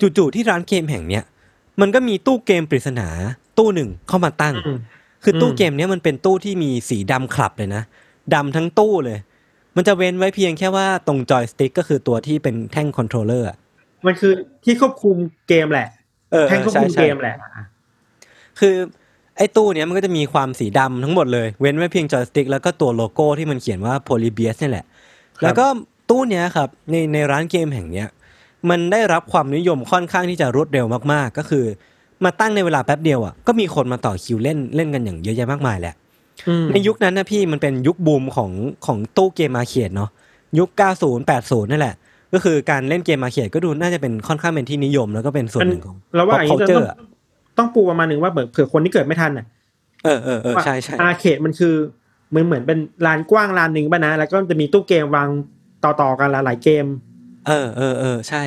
[0.00, 1.24] จู่ๆที่ร้านเกมแห่งเนี้ย
[1.80, 3.08] มันก็มีตู้เกมปริศนา
[3.58, 4.78] ตู้หนึ่งเข้ามาตั้งอืม
[5.22, 7.82] คือตู้อืมเกมเนี้ยมันเป็นตู้ที่มีสีดำขลับเลยนะ
[8.34, 9.18] ดำทั้งตู้เลย
[9.76, 13.56] มันจะเว้นไว้เพียงแค่ว่าตรงจอยสติ๊กก็คือตัวที่เป็นแท่ง controller อะ
[14.06, 14.32] มันคือ
[14.64, 15.16] ที่ควบคุม
[15.48, 15.88] เกมแหละ
[16.32, 17.64] เออแท่งควบคุมใช่ใช่เกมแหละอะ
[18.60, 18.74] คือ
[19.36, 24.84] ไอ้ตู้เนี้ยมันก็จะมีความสีดำทั้งหมดเลย เว้นไว้เพียงจอยสติ๊กแล้วก็ตัวโลโก้ที่มันเขียนว่า Polybius นี่แหละ
[25.42, 25.66] แล้วก็
[26.10, 28.08] ตู้เนี้ยครับในในร้านเกมแห่งเนี้ย
[28.70, 31.64] มันได้รับความนิยมค่อนข้างที่จะรวดเร็วมากๆ ก็คือ
[32.24, 35.94] มาตั้งในเวลาแป๊บเดียวอะก็มีคนมาต่อคิวเล่นเล่นกันอย่างเยอะแยะมากมายแหละ
[36.48, 38.50] อืมในยุคนั้นนะพี่มันเป็นยุคบูมของ
[38.86, 40.10] ของตู้เกมมาเขียดเนาะ
[40.58, 40.68] ยุค
[41.00, 41.94] 90 80 นั่นแหละ
[42.32, 46.96] ก็คือการเล่นเกมมาเขียดก็ดูน่าจะเป็นค่อนข้างเป็นที่นิยมแล้วก็เป็นส่วนหนึ่งของเราว่า pop อย่างนี้เรา culture ต้องอะ
[47.58, 49.46] ต้องปูประมาณหนึ่งว่าเผื่อคนที่เกิดไม่ทันอะ
[50.04, 51.74] เออเออเออใช่ใช่อาร์เคดมันคือ
[52.30, 55.28] เหมือนเหมือนเป็นลานกว้างลานหนึ่งป่ะนะ แล้วก็จะมีตู้เกมวาง
[55.84, 56.86] ต่อๆกันหลายๆเกม
[57.46, 58.42] เออเออเออใช่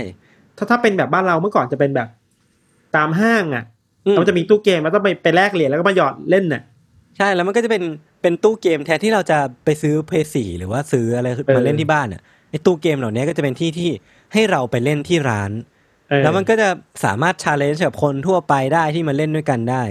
[0.57, 2.07] ถ้าถ้าเป็นแบบบ้านเราเมื่อก่อนจะเป็นแบบ
[2.95, 3.63] ตามห้างอะ
[4.06, 6.62] อืมเราจะมีตู้เกมแล้วต้องไปไปแลกเหรียญแล้วก็มาหยอดเล่นน่ะ
[7.17, 7.84] ใช่แล้วมันก็จะเป็น
[8.21, 13.89] เป็นตู้เกมแทนที่เราจะไปซื้อเพย์สี่หรือว่าซื้ออะไรเออมาเล่นที่บ้านอะไอ้ตู้เกมเหล่านี้ก็จะเป็นที่ที่
[14.34, 15.51] ให้เราไปเล่นที่ร้าน
[16.10, 16.67] เออแล้วมันก็จะ
[17.04, 19.84] สามารถชาเลนจ์กับคนทั่วไปได้ที่มาเล่นด้วยกันได้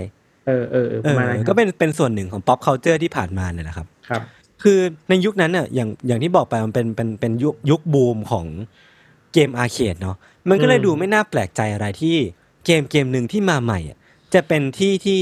[0.47, 4.23] เออเออเออเอประอมาณนั้นครับก็เป็นเป็นส่วนหนึ่งของ pop culture ที่ผ่านมาเนี่ยแหละครับ ครับ
[4.63, 8.47] คือในยุคนั้นน่ะอย่างอย่างที่บอกไปมันเป็นเป็นเป็นยุคยุคบูมของ
[9.33, 10.17] เกมอาร์เคดเนาะ
[10.49, 12.17] มันก็เลยอืมดูไม่น่าแปลกใจอะไรที่
[12.65, 13.99] เกมเกมหนึ่งที่มาใหม่อะ
[14.35, 15.21] จะเป็นที่ที่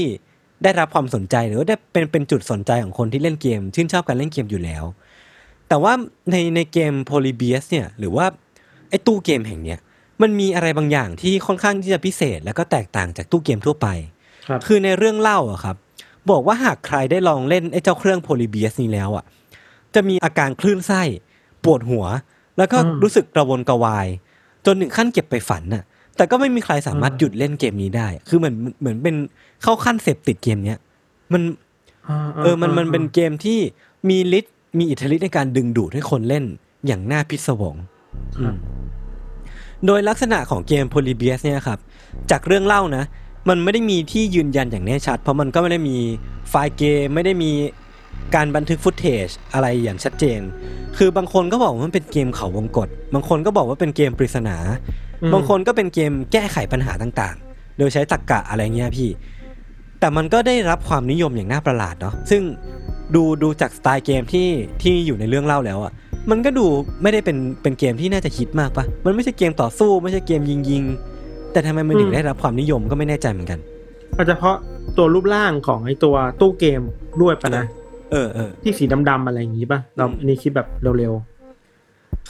[0.63, 4.83] ได้รับความสนใจหรือว่าได้เป็นเป็นจุดสนใจของคนที่เล่นเกม ชื่นชอบการเล่นเกมอยู่แล้ว
[5.67, 5.93] แต่ว่า
[6.31, 8.25] ในในเกม Polybius เนี่ยหรือว่า
[8.89, 9.79] ไอ้ตู้เกมแห่งเนี้ย
[10.21, 13.87] มันมีอะไรบางอย่างที่ค่อนข้างที่จะพิเศษ แล้วก็แตกต่างจากตู้เกมทั่วไป
[14.47, 15.75] ครับคือในเรื่องเล่าอะครับ
[16.31, 19.25] บอกว่าหากใครได้ลองเล่นไอ้เจ้าเครื่องโพลีเบียสนี้แล้วอะ
[19.95, 21.01] จะมีอาการคลื่นไส้
[21.63, 22.05] ปวดหัว
[22.57, 24.07] แล้วก็อืมรู้สึกกระวนกระวาย
[24.65, 25.83] จนถึงขั้นเก็บไปฝันน่ะ
[26.19, 29.15] แต่ก็ไม่มีใครสามารถอืมหยุดเล่นเกมนี้ได้ คือเหมือนเหมือนเป็น
[29.63, 30.79] เข้าขั้นเสพติดเกมเนี้ย
[31.33, 31.41] มัน
[32.43, 33.59] เออมันมันเป็นเกมที่
[34.09, 36.45] มีฤทธิ์มีอิทธิฤทธิ์ในการดึงดูดให้คนเล่น
[36.87, 37.75] อย่างน่าพิศวง
[38.43, 38.55] ครับ
[39.85, 41.79] โดยลักษณะของเกม Polybius เนี่ยครับ
[42.31, 43.03] จากเรื่องเล่านะ
[43.49, 45.97] มันไม่ได้มีที่ยืนยันอย่างแน่ชัด เพราะมันก็ไม่ได้มี
[46.49, 47.51] ไฟล์เกมไม่ได้มี
[48.35, 50.39] การบันทึกฟุตเทจอะไรอย่างชัดเจน
[50.97, 59.09] คือบางคนก็บอกว่ามันเป็นเกมเขาวงกฏบางคนก็บอกว่าเป็นเกมปริศนาอืม บางคนก็เป็นเกมแก้ไขปัญหาต่างๆ โดยใช้ตรรกกะอะไรเงี้ยพี่
[59.99, 62.41] แต่มันก็ได้รับความนิยมอย่างน่าประหลาดเนาะซึ่ง
[63.15, 64.47] ดูดูจากสไตล์เกมที่
[64.81, 65.93] ที่อยู่ในเรื่องเล่าแล้วอะ่ะ
[66.31, 66.65] มันก็ดู
[67.01, 73.59] ไม่ได้เป็นเป็นเกมที่น่าจะฮิตมากปะมันไม่ใช่เกมต่อสู้ไม่ใช่เกมยิงยิงๆแต่ทำไมมันถึงได้รับความนิยมก็ไม่แน่ใจเหมือนกัน
[74.17, 74.55] อาจจะเพราะ
[74.97, 76.81] ตัวรูปร่างของไอตัวตู้เกม
[77.21, 77.65] ด้วยปะนะ
[78.11, 81.13] เออเออที่สีดำๆอะไรอย่างงี้ป่ะเราอืมอันนี้คิดแบบเร็ว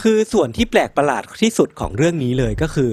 [0.01, 2.91] คือส่วนที่แปลกประหลาดที่สุดของเรื่องนี้เลยก็คือ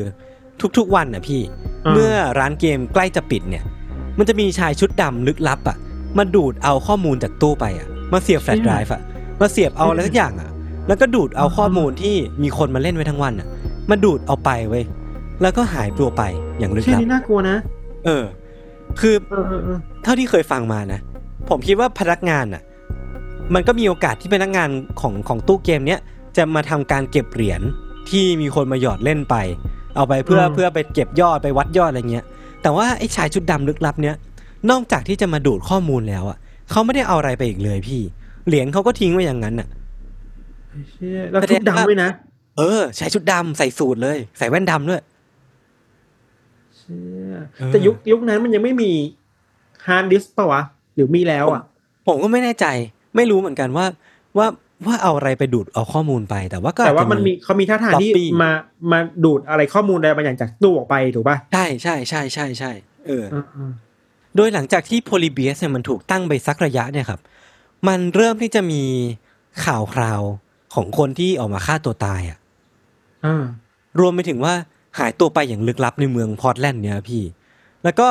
[0.79, 3.65] ทุกๆวันน่ะพี่าเมื่อร้านเกมใกล้จะปิดเนี่ย
[4.19, 5.77] มันจะมีชายชุดดำลึกลับอะ
[6.19, 9.03] มาดูดเอาข้อมูลจากตู้ไปอะ มาเสียบแฟลชไดรฟ์อะ
[9.41, 10.51] มาเสียบเอาอะไรสักอย่างอะ
[10.89, 13.49] แล้วก็ดูดเอาข้อมูลที่มีคนมาเล่นไว้ทั้งวันอะ
[13.91, 14.85] มาดูดเอาไปเว้ย
[15.43, 16.23] แล้วก็หายตัวไป
[16.59, 17.57] อย่างลึๆกชื่อลับนี้น่ากลัวนะ
[18.05, 18.25] เออ
[19.01, 21.01] คือเออเออเออเท่าที่เคยฟังมานะ
[21.49, 22.63] ผมคิดว่าพนักงานอะ
[23.55, 24.69] มันก็มีโอกาสที่พนักงาน
[25.01, 26.01] ของของตู้เกมเนี้ย
[26.37, 27.61] จะมาทำการเก็บเหรียญ
[28.11, 29.37] ที่มีคนมาหยอดเล่นไป
[29.97, 32.25] เอาไปเพื่อเพื่อไปเก็บยอดไปวัดยอดอะไรเงี้ย
[32.63, 34.17] แต่ว่าไอ้ชายชุดดำลึกลับเนี้ย
[34.71, 36.39] นอกจากที่จะมาดูดข้อมูลแล้วอะ
[36.71, 38.01] เขาไม่ได้เอาอะไรไปอีกเลยพี่
[38.47, 39.69] เหรียญเขาก็ทิ้งไว้อย่างนั้นอะ
[40.91, 42.11] เชี่ยแล้วชุดดำด้วยนะ
[42.59, 45.03] เออชายชุดดำใส่สูทเลย ใส่แว่นดำด้วย
[46.77, 48.91] เชี่ยเออแต่ยุคยุคนั้นมันยังไม่มี
[49.87, 50.63] ฮาร์ดดิสก์ป่าวะ
[50.95, 51.63] หรือมีแล้วอะ
[52.07, 52.67] ผมก็ไม่แน่ใจ
[53.17, 53.87] ไม่รู้เหมือนกันว่า
[54.39, 54.47] ว่า
[54.85, 58.51] ว่าเอาอะไรไปดูดเอาข้อมูลไปแต่ว่าก็แต่ว่าอาจจะมันมีเขามีท่าทางที่ copy มา
[58.93, 62.73] มาดูดอะไรข้อมูลอะไรบางอย่างจากตู้ออกไปถูกป่ะใช่ใช่ใช่ใช่ใช่
[63.07, 63.71] เออเออเออ
[64.37, 67.21] โดยหลังจากที่โพลีเบียสเนี่ยมันถูกตั้งไปสักระยะเนี่ยครับ
[67.89, 68.83] มันเริ่มที่จะมี
[69.65, 70.23] ข่าวคราว
[70.75, 72.39] ของคนที่ออกมาฆ่าตัวตายอะ
[73.25, 73.45] อ่า
[74.01, 74.55] รวมไปถึงว่า
[74.99, 77.23] หายตัวไปอย่างลึกลับในเมืองพอร์ตแลนด์เนี่ยพี่
[77.85, 78.07] แล้วก็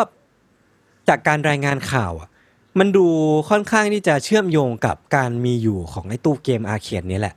[1.09, 2.29] จากการรายงานข่าวอะ
[2.79, 3.05] มันดู
[3.49, 7.35] ค่อนข้างที่จะเชื่อมโยงกับการมีอยู่ของไอ้ตู้เกม arcade นี้แหละ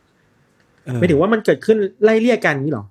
[0.85, 2.85] เออไม่ถึงว่ามันเกิดขึ้นไล่เลี่ยกันนี่หรอ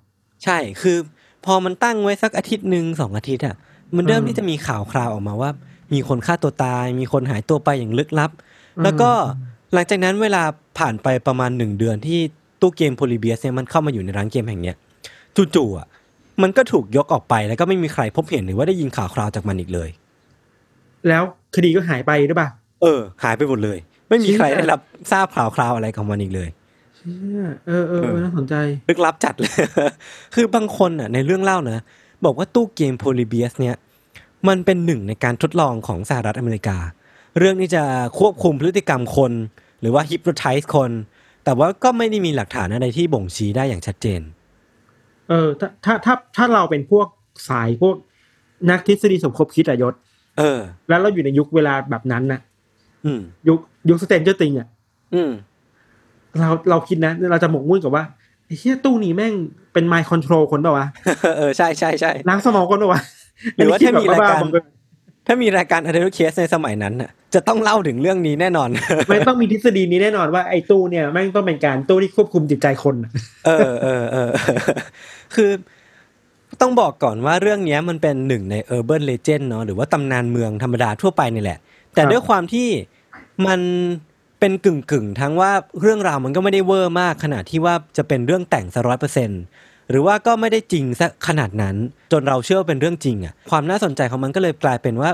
[0.44, 0.96] ใช่คือ
[1.44, 3.56] พอมันตั้งไว้สักอาทิตย์หนึ่งสองอาทิตย์อะ
[3.96, 5.50] มันเริ่มอืมที่จะมีข่าวคราวออกมาว่า
[5.92, 8.30] มีคนฆ่าตัวตาย มีคนหายตัวไปอย่างลึกลับ
[8.84, 9.10] แล้วก็
[9.72, 10.42] หลังจากนั้นเวลา
[10.78, 12.20] ผ่านไปประมาณหนึ่งเดือนที่
[12.60, 14.76] ตู้เกมโพลีเบียสเนี่ยมันเข้ามาอยู่ในร้านเกมแห่งเนี้ย
[15.56, 15.86] จู่ๆอะ
[16.42, 19.90] มันก็ถูกยกออกไปแล้วก็ไม่มีใครพบเห็นหรือว่าได้ยินข่าวคราวจากมันอีกเลย
[21.08, 21.22] แล้ว
[21.56, 22.48] คดีก็หายไปหรือเปล่า
[22.82, 24.80] เออ หายไปหมดเลย ไม่มีใครเชี่ยได้รับ
[25.12, 26.48] ทราบข่าวคราวอะไรของมันอีกเลย
[26.96, 28.54] เชี่ยเออเออเอเอออน่าสนใจ
[28.88, 29.52] ลึกลับจัดเลย
[30.34, 31.84] คือบางคนอะ ในเรื่องเล่านะ
[32.24, 33.76] บอกว่าตู้เกมโพลีเบียสเนี่ย
[34.48, 36.78] มันเป็นหนึ่งในการทดลองของสหรัฐอเมริกา
[37.38, 37.82] เรื่องที่จะ
[38.18, 39.32] ควบคุมพฤติกรรมคน
[39.80, 40.90] หรือว่าฮิปโนไทส์คน
[41.44, 44.20] แต่ว่าก็ไม่ได้มีหลักฐานอะไรที่บ่งชี้ได้อย่างชัดเจน
[45.28, 47.06] เออ ถ้าถ้าถ้าถ้าเราเป็นพวก
[47.48, 47.96] สายพวก
[48.70, 49.94] นักทฤษฎีสมคบคิดอะยศ
[50.38, 52.40] เออ แล้วเราอยู่ในยุคเวลาแบบนั้นน่ะ
[53.04, 54.68] อืม ยุคยุค Stranger Things อะ
[55.14, 55.30] อืม
[56.40, 58.04] เราเราคิดนะ เราจะหมกมุ่นกับว่า
[58.46, 59.34] ไอ้เหี้ยตู้นี้แม่ง
[59.72, 60.86] เป็น mind control คนเปล่าวะ
[61.38, 63.02] เออใช่ใช่ใช่ล้างสมองคนเปล่าวะ
[63.56, 68.68] หรือว่าถ้ามีรายการอันนี้คิดแบบบ้ๆบอๆถ้ามีรายการ Untitled Case ในสมัยนั้นน่ะ จะต้องเล่าถึงเรื่องนี้แน่นอน
[69.10, 73.10] มันต้องมีทฤษฎีนี้แน่นอนว่าไอ้ตู้เนี่ยแม่งต้องเป็นการตู้ที่ควบคุมจิตใจคนน่ะ
[73.46, 74.30] เออเออเออ
[75.34, 75.50] คือ
[76.60, 81.58] ต้องบอกก่อนว่าเรื่องเนี้ยมันเป็นหนึ่งใน Urban Legend เนาะหรือว่าตำนานเมืองธรรมดาทั่วไปนี่แหละ
[81.94, 82.68] แต่ครับด้วยความที่
[83.46, 83.60] มัน
[84.40, 89.30] เป็นกึ่งกึ่งๆทั้งว่าเรื่องราวมันก็ไม่ได้เวอร์มากขนาดที่ว่าจะเป็นเรื่องแต่งซะร้อยเปอร์เซ็น
[89.90, 91.76] หรือว่าก็ไม่ได้จริงซะขนาดนั้น
[92.12, 95.10] จนเราเชื่อว่าเป็นเรื่องจริงอะความน่าสนใจของมันก็เลยกลายเป็นว่า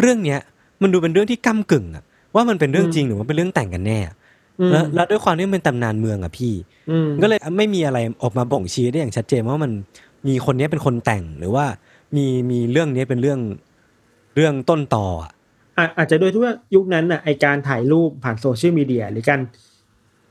[0.00, 0.38] เรื่องเนี้ย
[0.82, 3.98] มันดูเป็นเรื่องที่ก้ากึ่งอะว่ามันเป็นเรื่องจริงหรือว่าเป็นเรื่องแต่งกันแน่
[4.60, 6.54] อืมแล้วแล้วด้วยความที่มันเป็นตำนานเมืองอะพี่
[6.90, 9.72] อืมก็เลยไม่มีอะไรออกมาบ่งชี้ได้อย่างชัดเจนว่ามัน
[10.26, 11.64] มีคนเนี้ยเป็นคนแต่งหรือว่า
[12.16, 13.40] มีมีเรื่องเนี้ยเป็นเรื่อง
[14.36, 15.32] เรื่องต้นต่ออะ
[15.78, 19.40] อะอาจจะโดยที่ว่ายุคนั้นน่ะไอการถ่ายรูปผ่านโซเชียลมีเดียหรือการ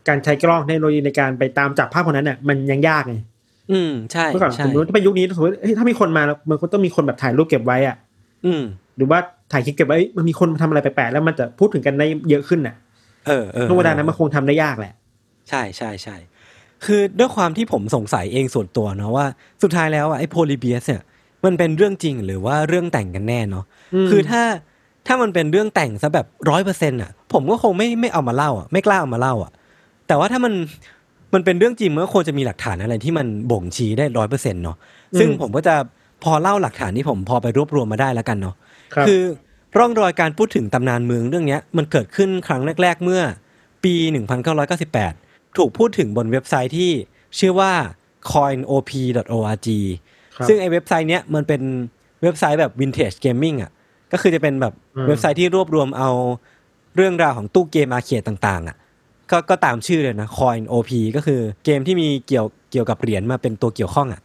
[0.08, 3.16] การใช้กล้องเทคโนโลยีในการไปตามจับภาพคนนั้นน่ะมันยังยากไง
[3.72, 7.96] อืมใช่เมื่อก่อนใช่สมมติถ้าเป็นยุคนี้สมมติเฮ้ยถ้ามีคนมาแล้วมันก็ต้องมีคนแบบถ่ายรูปเก็บไว้อะ
[8.46, 8.64] อืม
[8.98, 9.20] หรือว่า
[9.52, 12.76] ถ่ายคลิปเก็บไว้เอ้ยมันมีคนมาทำอะไรแปลกๆแล้วมันจะพูดถึงกันได้เยอะขึ้นน่ะ
[13.28, 14.94] เออเออช่วงเวลานั้นมันคงทำได้ยากแหละ
[15.50, 16.16] ใช่ใช่ใช่
[16.86, 19.26] คือด้วยความที่ผมสงสัยเองส่วนตัวเนาะว่า
[19.64, 21.02] สุดท้ายแล้วอะไอ้โพลีเบียสเนี่ย
[21.46, 24.42] มันเป็นเรื่องจริงหรือว่าเรื่องแต่งกันแน่เนาะอืมคือถ้า
[25.08, 29.52] ถ้ามันเป็นเรื่องแต่งซะแบบร้อยเปอร์เซ็นต์อะ ผมก็คงไม่ไม่เอามาเล่าอะไม่กล้าเอามาเล่าอะ
[30.08, 30.54] แต่ว่าถ้ามัน
[31.34, 34.78] มันเป็นเรื่องจริงมันก็ควรจะมีหลักฐานอะไรที่มันบ่งชี้ได้ร้อยเปอร์เซ็นต์เนาะ
[35.20, 35.76] ซึ่งผมก็จะ
[36.24, 38.56] พอเล่าหลักฐานที่ผมพอไปรวบรวมมาได้แล้วกันเนาะ
[38.94, 39.22] ครับคือ
[39.78, 43.22] ร่องรอยการพูดถึงตำนานเมืองเรื่องเนี้ยมันเกิดขึ้นครั้งแรก ๆ เมื่อ
[43.84, 43.94] ปี
[44.64, 46.92] 1998 ถูกพูดถึงบนเว็บไซต์ที่
[47.40, 47.72] ชื่อว่า
[48.32, 49.68] coinop.org
[50.36, 51.62] ครับซึ่งไอเว็บไซต์เนี้ยมันเป็น
[52.22, 53.72] เว็บไซต์แบบ vintage gaming อะ
[54.12, 56.10] ก็คือจะเป็นแบบอืมเว็บไซต์ที่รวบรวมเอา
[56.96, 58.78] เรื่องราวของตู้เกมอาเคดต่างๆอะ
[59.32, 64.22] ก็ก็ตามชื่อเลยนะ coinop ก็คือเกมที่มีเกี่ยวเกี่ยวกับเหรียญมาเป็นตัวเกี่ยวข้องอะ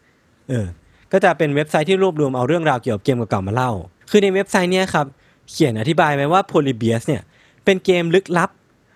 [0.49, 0.67] เออ
[1.13, 3.71] ก็จะเป็นเว็บไซต์ที่รวบรวมเอาเรื่องราวเกี่ยวกับเกมเก่าๆมาเล่า
[4.11, 5.07] คือในเว็บไซต์เนี้ยครับ
[5.51, 7.23] เขียนอธิบายไว้ว่า Polybius เนี่ย
[7.65, 8.51] เป็นเกมลึกลับ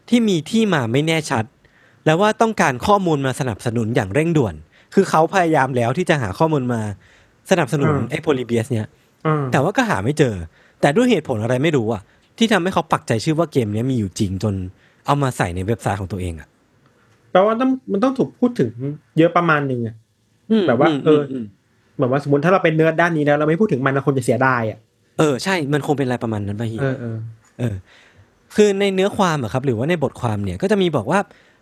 [0.08, 1.44] ที่มีที่มาไม่แน่ชัด
[2.08, 4.54] แล้วว่าต้องการข้อมูลมาสนับสนุนอย่างเร่งด่วน
[4.94, 6.80] คือเขาพยายามแล้วที่จะหาข้อมูลมา
[7.50, 8.86] สนับสนุนอืมไอ้ Polybius เนี่ย
[9.26, 10.34] อืมแต่ว่าก็หาไม่เจอ
[10.80, 12.02] แต่ด้วยเหตุผลอะไรไม่รู้อะ
[12.38, 14.54] ที่ทำให้เขาปักใจชื่อว่าเกมเนี้ยมีอยู่จริงจน
[15.06, 16.48] เอามาใส่ในเว็บไซต์ของตัวเองอะ
[17.32, 18.70] แปลว่าต้องมันต้องถูกพูดถึง
[19.18, 19.94] เยอะประมาณหนึ่งอะ
[20.68, 21.44] แบบว่าอืมเอออืม
[21.94, 24.78] เหมือนว่าสมมติถ้าเราเป็นเนื้อด้านนี้แล้วเราไม่พูดถึงมันเราคงจะเสียดายอะ
[25.18, 27.16] เออใช่ มันคงเป็นอะไรประมาณนั้นไปะฮีเออเออ
[27.58, 27.74] เออ
[28.56, 31.18] คือในเนื้อความอะครับ หรือว่าในบทความเนี่ยก็จะมีบอกว่า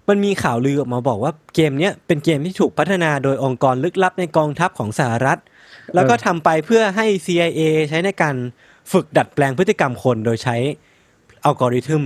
[0.09, 5.39] มันมีข่าวลือออกมาบอกว่าเกมเนี้ยเป็นเกมที่ถูกพัฒนาโดยองค์กรลึกลับในกองทัพของสหรัฐ
[5.95, 8.37] แล้วก็ทำไปเพื่อให้ CIA ใช้ในการ
[8.93, 10.57] ฝึกดัดแปลงพฤติกรรมคนโดยใช้
[11.45, 12.05] อัลกอริทึม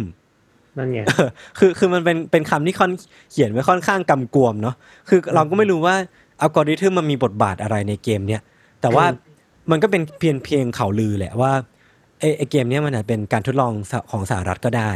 [0.79, 2.93] นั่นไงเออคือคือมันเป็นเป็นคำที่ค่อน
[3.31, 4.75] เขียนไว้ค่อนข้างกำกวมเนาะ
[5.09, 5.95] คือเราก็ไม่รู้ว่า
[6.41, 8.43] อัลกอริทึมมันมีบทบาทอะไรในเกมเนี้ย
[8.81, 9.29] แต่ว่าอืม
[9.71, 11.53] มันก็เป็นเพียงเพียงข่าวลือแหละว่า
[12.21, 13.73] ไอไอเกมเนี้ยมันอาจเป็นการทดลอง
[14.11, 14.93] ของสหรัฐก็ได้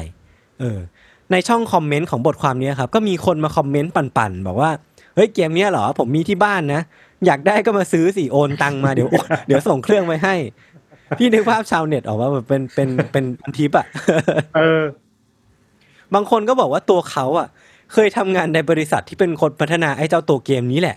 [0.61, 0.79] เออ
[1.33, 4.71] ในช่องคอมเมนต์ของบทความเนี้ยครับก็มีคนมาคอมเมนต์ปั่นๆบอกว่า
[5.15, 6.83] เฮ้ยเกมเนี้ยเหรอผมมีที่บ้านนะ
[7.27, 9.09] อยากได้ก็มาซื้อสิโอนตังมาเดี๋ยว
[9.47, 10.35] เดี๋ยวส่งเครื่องไปให้
[11.19, 13.87] พี่นึกภาพชาวเน็ตออกว่าแบบเป็นเป็นเป็นพันทิปอะ
[14.57, 14.83] เออ
[16.15, 17.49] บางคนก็บอกว่าตัวเขาอะ
[17.93, 20.97] เคยทำงานในบริษัทที่เป็นคนพัฒนาไอ้เจ้าตัวเกมนี้แหละ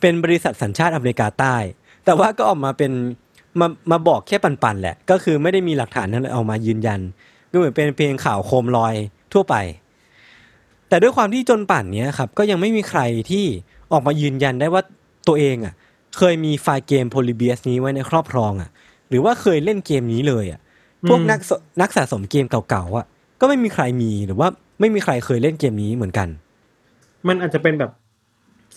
[0.00, 1.56] เป็นบริษัทสัญชาติอเมริกาใต้
[2.04, 2.92] แต่ว่าก็ออกมาเป็น
[3.60, 7.00] มามาบอกแค่ปันๆแหละ ก็คือไม่ได้มีหลักฐานนั้นเอามายืนยัน
[7.50, 8.94] ก็เหมือนเป็นเพียงข่าวโคมลอย
[9.34, 9.56] ทั่วไป
[10.88, 13.44] แต่ด้วยความที่จนป่านเนี้ยครับก็ยังไม่มีใครที่
[13.92, 14.82] ออกมายืนยันได้ว่า
[15.28, 15.74] ตัวเองอะ
[16.16, 18.70] เคยมีไฟล์เกมโพลิเบียสนี้ไว้ในครอบครองอะ
[19.08, 20.60] หรือว่าเคยเล่นเกมนี้เลยอะ
[21.08, 23.06] พวกอืมนักสนักสะสมเกมเก่าๆอะ
[23.40, 24.48] ก็ไม่มีใครมีหรือว่า
[24.80, 26.28] ไม่มีใครเคยเล่นเกมนี้เหมือนกัน
[27.28, 27.90] มันอาจจะเป็นแบบ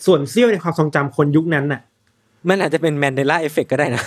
[0.06, 1.82] ส่วนเสี้ยวในความทรงจำคนยุคนั้นน่ะ
[2.50, 4.04] มันอาจจะเป็นแมนเดล a าเอฟเฟกก็ได้นะ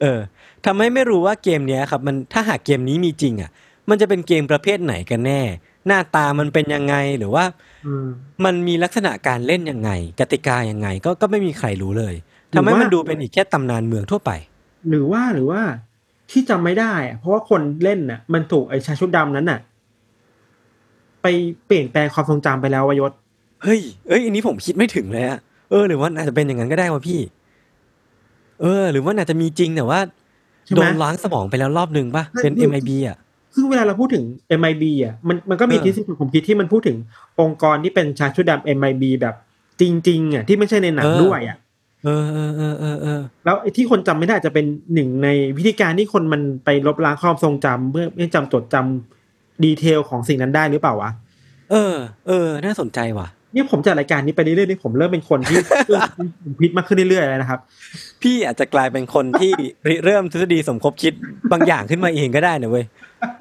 [0.00, 0.18] เออ
[0.66, 3.50] ทำให้ไม่รู้ว่าเกมเนี้ยครับ มันถ้าหากเกมนี้มีจริงอะ
[3.90, 5.40] มันจะเป็นเกมประเภทไหนกันแน่
[5.86, 7.44] หน้าตามันเป็นยังไงหรือว่า
[7.86, 8.06] อืม
[8.44, 9.90] มันมีลักษณะการเล่นยังไง
[10.20, 12.14] กติกายังไง ก็ก็ไม่มีใครรู้เลย
[12.52, 14.30] ทำให้หรือว่ามัมันดูเป็นอีกแค่ตำนานเมืองทั่วไป
[14.88, 15.60] หรือว่าหรือว่า
[16.30, 19.60] ที่จำไม่ได้อะเพราะว่าคนเล่นน่ะ มันถูกไอ้ชายชุดดำนั้นน่ะ
[21.22, 21.26] ไป
[21.66, 23.12] เปลี่ยนแปลงความทรงจำไปแล้ววายศ
[23.62, 25.38] เฮ้ยเอ้ยอันนี้ผมคิดไม่ถึงเลยอะ
[25.70, 27.20] เออหรือว่าอาจจะเป็นอย่างนั้นก็ได้วะพี่
[28.60, 30.00] เออ หรือว่าอาจจะมีจริงแต่ว่า
[30.64, 33.16] ใช่ไหโดมนล้างสมองไปแล้วรอบนึงป่ะใช่เป็นคือ MIB อะ
[33.54, 34.24] ซึ่งเวลาเราพูดถึง
[34.60, 36.96] MIB อะมันมันก็มีเออทฤษฎีผมคิดที่มันพูดถึง
[37.40, 39.34] องค์กรที่เป็นชายชุดดำ MIB แบบ
[39.80, 41.58] จริงๆอะที่ไม่ใช่ในหนังด้วยอะ
[42.04, 51.10] เออเออเออเออเออแล้วไอ้ที่คนจำไม่ได้อาจจะเป็นหนึ่งในวิธีการที่คนมันไปลบล้างความทรงจำเพื่อให้จำจดจำดีเทลของสิ่งนั้นได้หรือเปล่าวะ
[51.70, 51.94] เออ
[52.28, 55.56] เออ น่าสนใจว่ะเนี่ยผมจัดรายการนี้ไปเรื่อยๆนี่ผมเริ่มเป็นคนที่
[55.90, 56.02] เริ่ม
[56.60, 57.60] พิษมากขึ้นเรื่อยๆแล้วนะครับ
[58.22, 59.52] พี่อาจจะกลายเป็นคนที่
[59.88, 61.12] ริเริ่มทฤษฎีสมคบคิด
[61.52, 62.84] บางอย่างขึ้นมาเองก็ได้นะเว้ย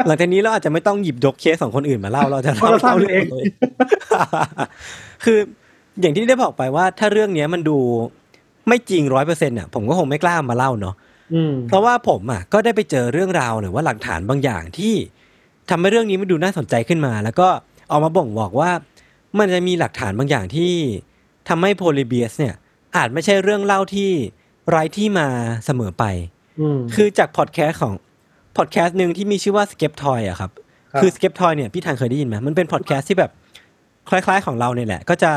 [0.08, 3.46] หลังจากนี้เราอาจจะไม่ต้องหยิบยกเคสของคนอื่นมาเล่าเราจะเพราะเราเล่าทำเรื่องเองเลย
[5.24, 5.40] คือ
[6.02, 7.78] อย่างที่ได้บอกไปว่า ถ้าเรื่องเนี้ยมันดู
[8.68, 10.96] ไม่จริงร้อยเปอร์เซ็นต์อะผมก็คงไม่กล้ามาเล่าเนาะ
[11.34, 14.94] อืมเพราะว่าผมอะก็ได้ไปเจอเรื่องราวหรือว่าหลักฐานบางอย่างที่
[15.70, 17.48] ทำให้เรื่องนี้มันดูน่าสนใจขึ้นมา แล้วก็
[17.90, 18.72] เอามาบ่งบอกว่า
[19.38, 20.74] มันจะมีหลักฐานบางอย่างที่
[21.50, 22.56] ทำให้โพลิเบียสเนี่ย
[22.96, 24.12] อาจไม่ใช่เรื่องเล่าที่
[24.70, 25.28] ไร้ที่มา
[25.66, 26.04] เสมอไป
[26.60, 27.94] อืมคือจากพอดแคสต์ของ
[28.58, 30.52] พอดแคสต์หนึ่งที่มีชื่อว่า Skeptoid อะครับ
[30.92, 33.32] ครับคือ Skeptoid เนี่ยพี่ทันเคยได้ยินไหมมันเป็นพอดแคสต์ที่แบบ
[34.10, 35.32] คล้าย ๆของเราเนี่ยแหละ ก็จะ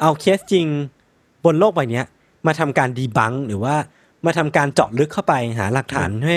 [0.00, 0.66] เอาเคสจริง
[1.44, 2.06] บนโลกใบเนี้ย
[2.46, 3.74] มาทำการ debunk หรือว่า
[4.26, 6.36] มาทำการเจาะลึกเข้าไปหาหลักฐานให้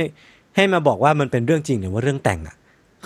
[0.56, 2.56] ให้มาบอกว่ามันเป็นเรื่องจริงหรือว่าเรื่องแต่งอะ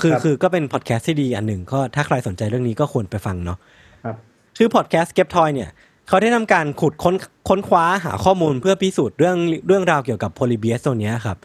[0.01, 3.57] คือครับคือก็เป็นพอดแคสต์ที่ดีอันหนึ่งก็ถ้าใครสนใจเรื่องนี้ก็ควรไปฟังเนาะ
[4.05, 4.15] ครับ
[4.57, 5.69] ชื่อพอดแคสต์ Skeptoid เนี่ย
[6.07, 7.15] เขาได้ทำการขุดค้น
[7.49, 11.37] ค้นคว้าหาข้อมูลเพื่อพิสูจน์เรื่องเรื่องราวเกี่ยวกับโพลิเบียสตัวเนี้ยครับ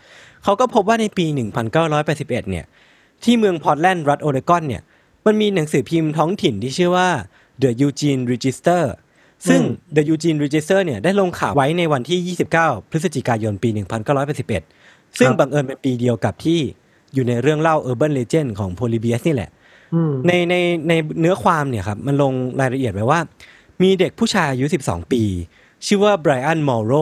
[0.44, 1.26] เขาก็พบว่าในปี
[1.82, 2.64] 1981 เนี่ย
[3.24, 4.82] ที่เมืองพอร์ตแลนด์รัฐโอเรกอนเนี่ย
[5.26, 7.08] มันมีหนังสือพิมพ์ท้องถิ่นที่ชื่อว่า
[7.62, 8.82] The Eugene Register
[9.48, 9.60] ซึ่ง
[9.96, 13.68] The Eugene Register เนี่ยได้ลงข่าวไว้ในวันที่ 29 พฤศจิกายนปี
[14.44, 16.60] 1981 ซึ่งบังเอิญเป็นปีเดียวกับที่
[17.14, 19.50] อยู่ในเรื่องเล่า Urban Legend ของ Polybius นี่แหละ
[19.94, 20.54] อืมในใน
[20.88, 23.20] ในเนื้อความเนี่ยครับมันลงรายละเอียดไว้ว่า
[23.82, 25.22] มีเด็กผู้ชายอายุ 12 ปี
[25.86, 26.92] ชื่อว่าไบรอันมอร์โร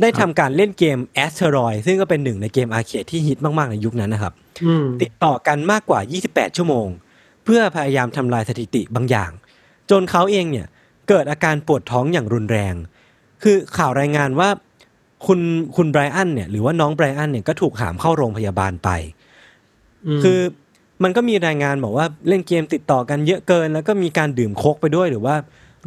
[0.00, 4.32] ได้ทำการเล่นเกม Asteroid ซึ่งก็เป็นหนึ่งในเกมอาร์เคดที่ฮิตมาก ๆ ในยุคนั้นนะครับ
[4.66, 6.86] อืมติดต่อกันมากกว่า 28 ชั่วโมง
[7.44, 9.30] เพื่อพยายามทำลายสถิติบางอย่าง
[9.90, 10.66] จนเขาเองเนี่ย
[11.08, 12.74] เกิดอาการปวดท้องอย่างรุนแรง
[13.42, 14.48] คือข่าวรายงานว่า
[15.26, 15.40] คุณ
[15.76, 18.90] คุณไบรอันเนี่ยหรือว่าน้องไบรอันเนี่ยก็ถูกหามเข้าโรงพยาบาลไป
[20.22, 20.40] คือ
[21.02, 25.34] มันก็มีรายงานบอกว่าเล่นเกมติดต่อกันเยอะเกิน แล้วก็มีการดื่มโคกไปด้วยหรือว่า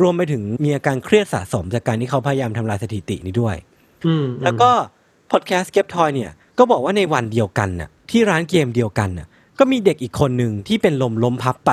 [0.02, 3.69] รวมไปถึงมีอาการเครียดสะสมจากการที่เขาพยายามทำลายสถิตินี้ด้วยอืม
[4.44, 4.70] แล้วก็
[5.32, 9.28] พอดแคสต์เก็บทอยเนี่ยก็บอกว่าในวันเดียวกันน่ะที่ร้านเกมเดียวกันน่ะ
[9.60, 11.72] ก็มีเด็กอีกคนหนึ่งที่เป็นลมล้มพับไป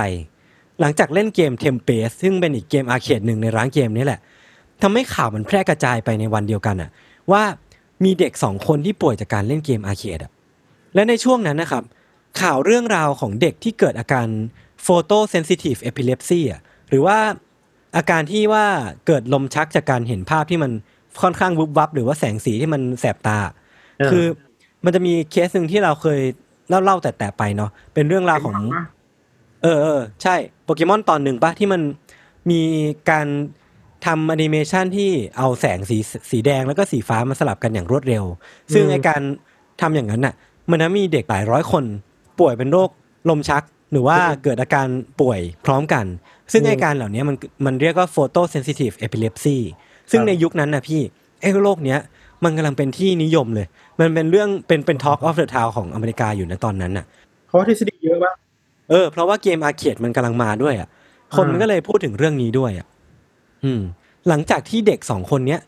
[0.80, 4.20] หลังจากเล่นเกมเทมเปสซึ่งเป็นอีกเกมอาร์เคดหนึ่งในร้านเกมนี้แหละ
[4.82, 6.90] ทำให้ข่าวมันแพร่กระจายไปในวันเดียวกันน่ะ
[7.32, 7.42] ว่า
[8.04, 10.30] มีเด็กสองคนที่ป่วยจากการเล่นเกมอาร์เคดอะ
[10.94, 11.84] และในช่วงนั้นนะครับ
[12.40, 14.26] ข่าวเรื่องราวของเด็กที่เกิดอาการ
[14.86, 17.18] photo sensitive epilepsy อะหรือว่า
[17.96, 18.66] อาการที่ว่า
[19.06, 20.72] เกิดลมชักจากการเห็นภาพที่มัน
[21.22, 23.38] ค่อนข้างวุบวับ หรือว่าแสงสีที่มันแสบตา
[23.98, 24.24] เออคือ
[24.84, 26.20] มันจะมีเคสหนึ่งที่เราเคย
[26.68, 28.56] เล่าเล่าแต่แต่ไปเนาะเป็นเรื่องราวของ
[29.62, 31.80] เออเออใช่โปเกมอนตอนหนึ่งปะที่มัน
[32.50, 32.60] มี
[33.10, 33.26] การ
[34.06, 35.98] ทำแอนิเมชันที่เอาแสงสี
[36.30, 38.24] สีแดงแล้วก็สีฟ้ามาสลับกันอย่างรวดเร็ว
[38.74, 39.20] ซึ่งไอการ
[39.80, 40.34] ทำอย่างนั้นน่ะ
[40.70, 41.84] มันจะมีเด็กหลายร้อยคน
[42.38, 42.90] ป่วยเป็นโรค
[43.30, 44.86] ลมชัก หรือว่าเกิดอาการ
[45.20, 46.04] ป่วยพร้อมกัน
[46.52, 49.58] ซึ่งไอการเหล่านี้มันมันเรียกว่า photo sensitive epilepsy ซึ่
[50.18, 51.00] งในยุคนั้นนะพี่
[51.40, 51.98] ไอ้โรคเนี้ย
[52.44, 53.66] มันกำลังเป็นที่นิยมเลย
[54.00, 57.06] มันเป็นเรื่องเป็นเป็น talk of the town ของอเมริกาอยู่ในตอนนั้นน่ะ
[57.46, 58.34] เพราะว่าทฤษฎีเยอะปะ
[58.90, 60.88] เออเพราะว่าเกม arcade มันกำลังมาด้วยอะ
[61.36, 62.86] คนมันก็เลยพูดถึงเรื่องนี้ด้วยอะ
[63.64, 63.80] อืม
[64.28, 65.60] หลังจากที่เด็กสองคนเนี้ย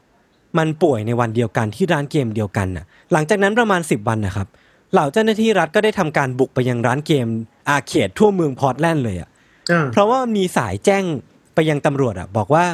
[0.59, 4.49] มันป่วยในวันเดียวกันที่ร้านเกมเดียวกันน่ะ หลังจากนั้นประมาณสิบวันนะครับ
[4.93, 7.27] เหล่าเจ้าหน้าที่รัฐก็ได้ทำการบุกไปยังร้านเกม
[7.69, 9.29] arcade ทั่วเมืองพอร์ตแลนด์เลยอะ
[9.71, 11.05] อ่าเพราะว่ามีสายแจ้ง
[11.55, 12.65] ไปยังตำรวจอะ บอกว่า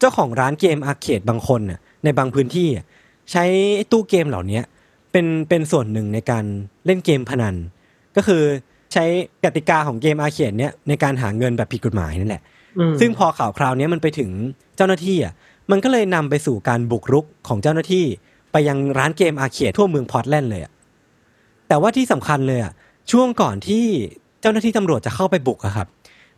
[0.00, 2.84] เจ้าของร้านเกม arcade บางคนน่ะในบางพื้นที่อะ
[3.30, 3.44] ใช้
[3.76, 4.60] ไอ้ตู้เกมเหล่านี้
[5.12, 6.44] เป็นเป็นส่วนหนึ่งในการ
[6.86, 7.54] เล่นเกมพนัน
[8.16, 8.42] ก็คือ
[8.92, 9.04] ใช้
[9.44, 12.42] กติกาของเกมอาร์เคดเนี้ยในการหาเงินแบบผิดกฎหมายนั่นแหละ
[12.78, 14.30] อืมซึ่งพอข่าวคราวเนี้ยมันไปถึง
[14.76, 15.32] เจ้าหน้าที่อะ
[15.70, 18.04] มันก็เลยนำไปสู่การบุกรุกของเจ้าหน้าที่
[18.52, 20.72] ไปยังร้านเกมอาร์เคดทั่วเมืองพอร์ตแลนด์เลยอะ
[21.68, 22.72] แต่ว่าที่สำคัญเลยอะ
[23.10, 23.84] ช่วงก่อนที่
[24.40, 25.86] เจ้าหน้าที่ตำรวจจะเข้าไปบุกอะครับ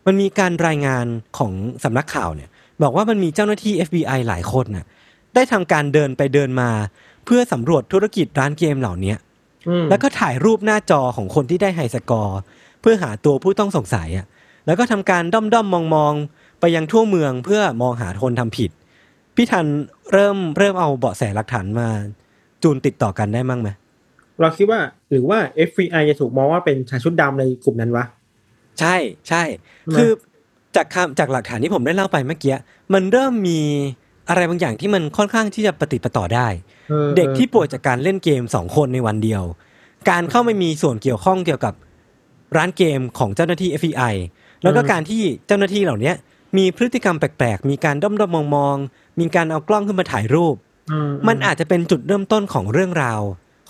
[0.05, 1.05] มันมีการรายงาน
[1.37, 1.51] ของ
[1.83, 2.49] สำนักข่าวเนี่ย
[2.81, 4.85] บอกว่ามันมีเจ้าหน้าที่ FBI หลายคนน่ะ
[5.35, 6.69] ได้ทำการเดินไปเดินมา
[7.25, 9.17] เพื่อสำรวจธุรกิจร้านเกมเหล่าเนี้ย
[9.67, 12.39] อืมแล้วก็ถ่ายรูปหน้าจอของคนที่ได้ไฮสกอร์
[12.81, 14.25] เพื่อหาตัวผู้ต้องสงสัยอะ
[14.65, 18.71] แล้วก็ทำการด้อมด้อมมองมองๆไปยังทั่วเมืองเพื่อมองหาคนทำผิด
[19.35, 19.65] พี่ทัน
[20.13, 21.87] เริ่มเริ่มเอาเบาะแสหลักฐานมา
[22.63, 23.69] จูนติดต่อกันได้มั้งไหม
[24.39, 24.79] เราคิดว่า
[25.11, 28.05] หรือว่า FBI จะถูกมองว่าเป็นชายชุดดำในกลุ่มนั้นวะ
[28.79, 28.95] ใช่
[29.27, 30.11] ใช่ใช่ไหมคือ
[30.75, 32.55] จากคำจากหลักฐานที่ผมได้เล่าไปเมื่อกี้
[32.93, 33.61] มันเริ่มมี
[34.29, 36.47] อะไรบางอย่างที่มันค่อนข้างที่จะปฏิดประต่อได้
[36.91, 39.43] ออเด็กที่ป่วยจากการเล่นเกมสองคนในวันเดียว
[40.09, 41.73] การเข้าไม่มีส่วนเกี่ยวข้องเกี่ยวกับ
[42.57, 44.13] ร้านเกมของเจ้าหน้าที่ FBI
[44.63, 46.15] แล้วก็การที่เจ้าหน้าที่เหล่าเนี้ย
[46.57, 50.55] มีพฤติกรรมแปลกๆ มีการด้อมๆมองๆมีการเอากล้องขึ้นมาถ่ายรูป
[50.91, 53.21] อืมันอาจจะเป็นจุดเริ่มต้นของเรื่องราว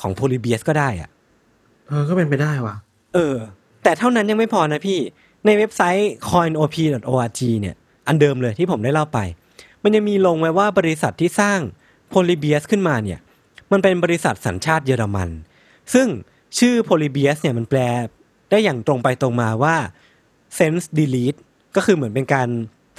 [0.02, 1.10] ของโพลิเบียสก็ได้อะ
[1.88, 2.76] เออก็เป็นไปได้ว่ะ
[3.14, 3.36] เออ
[3.84, 5.00] แต่เท่านั้นยังไม่พอนะพี่
[5.46, 7.76] ในเว็บไซต์ coinop.org เนี่ย
[8.08, 9.20] อันเดิมเลยที่ผมได้เล่าไป
[9.84, 11.60] มันยังมีลงไว้ว่าบริษัทที่สร้าง
[12.10, 13.20] โพลิเบียสขึ้นมาเนี่ย
[13.72, 15.30] มันเป็นบริษัทสัญชาติเยอรมัน
[15.94, 16.08] ซึ่ง
[16.60, 17.80] ชื่อโพลิเบียสเนี่ยมันแปล
[18.50, 19.76] ได้อย่างตรงไปตรงมาว่า
[20.58, 21.40] sense delete
[21.76, 22.48] ก็คือเหมือนเป็นการ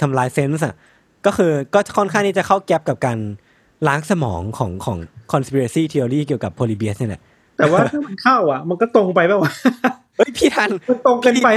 [0.01, 0.75] ทำลายเซนส์อะ
[1.25, 3.17] ก็คือก็ค่อนข้างที่จะเข้าแก็บกับการ
[3.87, 4.97] ล้างสมองของของ
[5.31, 7.21] conspiracy theory เกี่ยวกับโพลิเบียสนี่แหละ
[7.57, 9.51] แต่ว่าถ้ามันเข้าอะ มันก็ตรงไปป่าวะ
[10.17, 11.49] เฮ้ยพี่ทันมันตรงเกินไป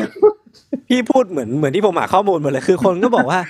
[0.89, 3.41] พี่พูดเหมือนเหมือนที่ผมหาข้อมูลมาเลยคือคนก็บอกว่า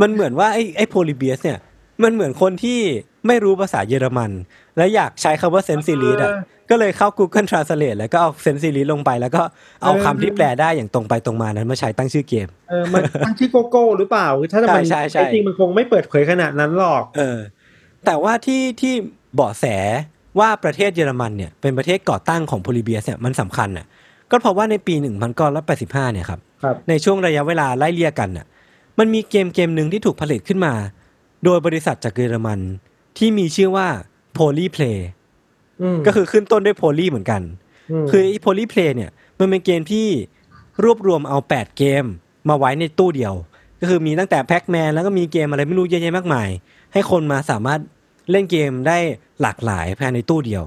[0.00, 1.58] มันเหมือนว่าไอ้ไอ้โพลิเบียสเนี่ย
[2.02, 2.80] มันเหมือนคนที่
[3.26, 4.30] ไม่รู้ภาษาเยอรมัน
[4.76, 9.42] และอยากใช้คำว่า sense delete อะเออก็เลยเข้า Google Translate แล้วก็เอา sense delete ลงไป แล้วก็
[9.82, 17.38] เอาคำที่แปลได้อย่างตรงไปตรงมานั้นมาใช้ตั้งชื่อเกมเออมันตั้งชื่อโกโก้หรือเปล่าคือถ้ามันใช่ใช่ใช่จริงๆมันคงไม่เปิดเผยขนาดนั้นหรอก เออ
[18.06, 18.94] แต่ว่าที่ที่
[19.34, 19.64] เบาะแส
[20.38, 23.86] ว่าประเทศเยอรมันเนี่ยเป็นประเทศก่อตั้งของโพลิเบียสเนี่ยมันสำคัญน่ะ
[24.30, 24.94] ก็เพราะว่าในปี
[25.54, 28.46] 1985 เนี่ยครับครับในช่วงระยะเวลาไล่เลี่ยกันน่ะ
[28.98, 30.72] มันมีเกมเกมหนึ่งที่ถูกผลิตขึ้นมา
[31.44, 32.60] โดยบริษัทจากเยอรมัน
[33.18, 33.86] ที่มีชื่อว่า
[34.36, 34.98] Polyplay
[35.82, 37.42] อืมก็คือขึ้นต้นด้วย Poly เหมือนกัน
[38.04, 40.06] มคือไอ้ Polyplay เนี่ยมันเป็นเกมที่
[40.84, 42.04] รวบรวมเอา 8 เกม
[42.48, 43.34] มาไว้ในตู้เดียว
[43.80, 46.48] ก็คือมีตั้งแต่แพ็กแมนแล้วก็มีเกมอะไรไม่รู้เยอะแยะมากมาย
[46.92, 47.80] ให้คนมาสามารถ
[48.30, 48.98] เล่นเกมได้
[49.42, 50.62] หลากหลายภายในตู้เดียว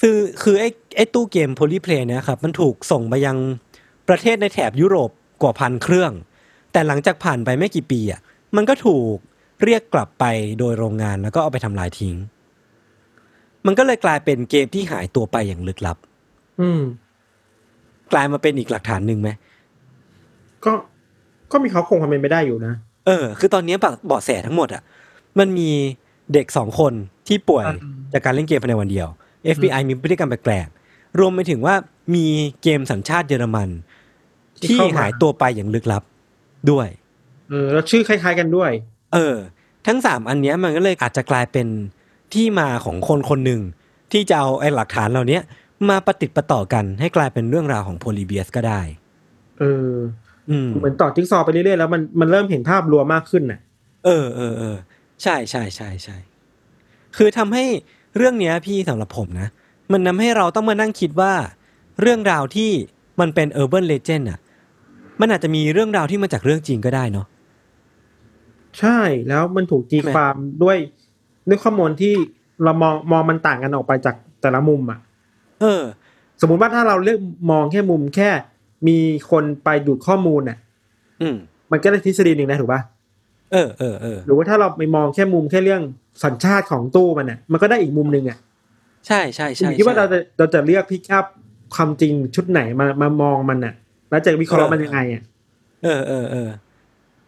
[0.00, 3.36] คือคือไอ้ไอ้ตู้เกม Polyplay เนี่ยครับมันถูกส่งไปยัง
[4.08, 5.10] ประเทศในแถบยุโรป
[5.42, 6.12] กว่าพันเครื่อง
[6.72, 8.20] แต่หลังจากผ่านไปไม่กี่ปีอะ
[8.56, 9.16] มันก็ถูก
[9.64, 10.24] เรียกกลับไป
[10.58, 12.14] โดยโรงงานแล้วก็เอาไปทำลายทิ้ง
[13.66, 15.96] มันก็เลยกลายเป็นเกมที่หายตัวไปอย่างลึกลับ
[16.60, 16.80] อืม
[18.12, 19.30] กลายมาเป็นอีกหลักฐานหนึ่งไหม
[20.64, 20.72] ก็
[21.52, 22.74] ก็มีเขาคงความเป็นไปได้อยู่นะ
[23.06, 23.76] เออ คือตอนนี้
[24.06, 24.82] เบาะแสทั้งหมดอะ
[25.38, 25.70] มันมี
[26.32, 26.92] เด็กสองคน
[27.28, 29.08] ที่ป่วยอืมจากการเล่นเกมภายในวันเดียว
[29.56, 31.74] FBI มีพฤติกรรมแปลกๆรวมไปถึงว่า
[32.14, 32.26] มี
[32.62, 33.68] เกมสัญชาติเยอรมัน
[34.68, 36.02] ที่หายตัวไปอย่างลึกลับ
[36.70, 36.88] ด้วย
[37.50, 38.70] เออแล้วชื่อคล้าย ๆกันด้วย
[39.14, 39.36] เออ
[39.86, 41.66] ทั้งสามอันเนี้ยมันก็เลยอาจจะกลายเป็น
[42.34, 43.60] ที่มาของคนคนหนึ่ง
[44.12, 45.38] ที่จะเอาไอ้หลักฐานเหล่านี้
[45.88, 48.80] มาประติดประต่อกันให้กลายเป็นเรื่องราวของโพลีเบียสก็ได้
[49.58, 49.92] เออ
[50.50, 53.60] อืมเหมือนต่อจิ๊กซอว์ไปเรื่อยๆแล้วมันมันเริ่มเห็นภาพรวมมากขึ้นน่ะ
[54.04, 54.76] เออเออเออ
[55.22, 56.16] ใช่ใช่ใช่ใช่
[57.16, 57.64] คือทำให้
[58.16, 59.48] เรื่องเนี้ยพี่สำหรับผมนะ
[59.92, 61.32] มันทำให้เราต้องมานั่งคิดว่า
[62.00, 62.70] เรื่องราวที่
[63.20, 64.38] มันเป็น urban legend อะ
[65.20, 67.26] มันอาจจะมีเรื่องราวที่มาจากเรื่องจริงก็ได้เนาะ
[68.78, 68.98] ใช่
[69.28, 70.76] แล้วมันถูกตีใช่ไหมความด้วย
[71.48, 72.14] ด้วยข้อมูลที่
[72.64, 74.98] เรามองมองมันต่างกันออกไปจากแต่ละมุมอะ
[75.60, 75.82] เออ
[76.40, 78.30] สมมุติว่าถ้าเราเลือกมองแค่มุมแค่
[78.88, 78.98] มี
[79.30, 80.58] คนไปดูดข้อมูลน่ะ
[81.20, 81.36] อืม
[81.70, 82.80] มันก็ได้ทฤษฎีหนึ่งนะถูกปะ
[83.52, 85.82] เออเออเออหรือว่าถ้าเราไปมองแค่มุมแค่เรื่อง
[86.24, 88.38] สัญชาติของตู้มันน่ะ มันก็ได้อีกมุมหนึ่งอะ
[89.06, 91.24] ใช่ใช่อใช่ยู่ที่ว่าใช่เราจะเราจะเลือกพิกอัพ
[91.74, 93.74] ความจริงชุดไหนมามามองมันน่ะ
[94.10, 95.22] แล้วจะวิเคราะห์มันยังไงอะ
[95.84, 96.48] เออเออเออ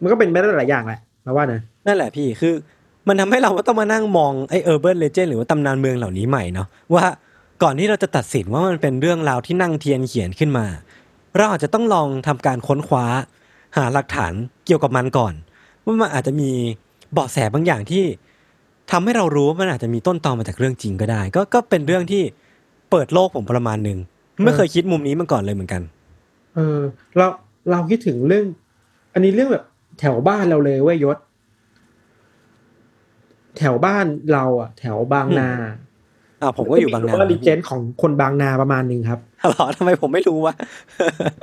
[0.01, 2.53] มันก็เป็นไปได้หลายอย่างแหละเราว่านะนั่นแหละพี่คือ
[3.07, 7.05] มันทำให้เราต้องมานั่งมองไอ้ urban legend หรือว่าตำนานเมืองเหล่านี้ใหม่เนาะว่า
[7.63, 10.65] ก่อนที่เราจะตัดสินว่ามันเป็นเรื่องราวที่นั่งเทียนเขียนขึ้นมา
[11.37, 13.05] เราอาจจะต้องลองทำการค้นคว้า
[13.77, 14.33] หาหลักฐาน
[14.65, 15.33] เกี่ยวกับมันก่อน
[15.85, 16.49] ว่ามันอาจจะมี
[17.13, 18.03] เบาะแสบางอย่างที่
[18.91, 22.23] ทำให้เรารู้ว่ามันอาจจะมีต้นตอมาจากเรื่องจริงก็ได้ ก็ก็เป็นเรื่องที่
[22.91, 23.97] เปิดโลกผมประมาณหนึ่ง
[24.43, 25.81] ไม่เคยคิดมุมนี้มาก่อนเลยเหมือนกัน
[26.55, 26.79] เออ
[27.17, 27.25] เรา
[27.71, 28.45] เราคิดถึงเรื่อง
[29.13, 29.65] อันนี้เรื่องแบบ
[29.99, 31.17] แถวบ้านเราเลยเว้ยยศ
[33.57, 35.49] แถวบ้านเราอะ แถวบางนา
[36.41, 39.19] อ่าผมก็อยู่บางนาว่ารีเจนของคนบางนาประมาณหนึ่งครับ
[39.49, 40.53] หรอทำไมผมไม่รู้วะ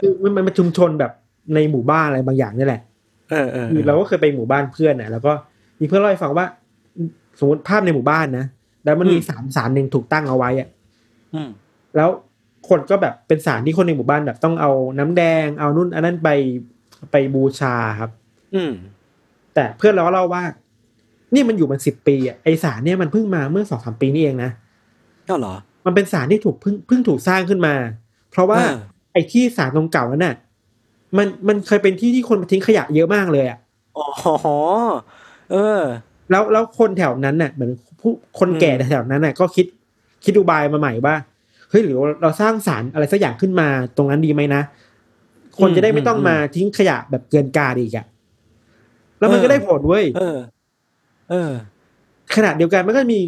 [0.00, 1.12] คือมันมันเป็นชุมชนแบบ
[1.54, 2.82] ในหมู่บ้านอะไรบางอย่างนี่แหละ
[3.30, 5.32] เออเออคือเราก็เคยไปหมู่บ้านเพื่อนน่ะ แล้วก็
[5.80, 6.46] มีเพื่อนเล่าให้ฟังว่า
[7.38, 8.46] สมมติภาพในหมู่บ้านนะ
[8.84, 10.68] แล้วมันมีสารสารหนึ่งถูกตั้งเอาไว้อะ
[11.34, 11.48] อืม
[11.96, 12.08] แล้ว
[12.68, 16.28] คนก็แบบเป็นสารที่คนในหมู่บ้านแบบต้องเอาน้ำแดง เอานุ่นอันนั้นไป
[17.10, 18.10] ไปบูชาครับ
[18.54, 18.72] อืม
[19.54, 20.42] แต่เพื่อนเราก็เล่าว่า
[21.34, 24.50] นี่มันอยู่มันสิบปีอะไอสารเนี่ยมันเพิ่งมาเมื่อสองสามปีนี่เองนะ
[25.28, 25.54] ก็เหรอ
[25.86, 27.74] มันเป็นสารที่ถูกเพิ่งเพิ่งถูกสร้างขึ้นมา
[28.30, 28.78] เพราะว่าอ่า
[29.12, 30.34] ไอ้ที่สารตรงเก่านั้นน่ะ
[31.16, 33.58] มันมันเคยเป็นที่ที่คนมาทิ้งขยะเยอะมากเลยอะ
[33.96, 34.06] อ๋อ
[35.52, 35.80] เออ
[36.30, 39.66] แล้วแล้วคนแถวนั้นน่ะเหมือนผู้คนแก่อืมแถวนั้นน่ะ ก็คิด
[40.24, 41.14] คิดดูบายมาใหม่ว่า
[41.70, 44.62] เฮ้ยหรือเราสร้างสารอะไรสักอย่างขึ้นมาตรงนั้นดีไหมนะ
[45.60, 48.06] คนจะได้ไม่ต้องมาทิ้งขยะแบบเกินกาดอีกอะ
[49.18, 50.38] แล้วมันก็ได้ผลเว้ยเออ
[51.30, 51.50] เออ
[52.34, 53.20] ขณะเดียวกันมันก็มี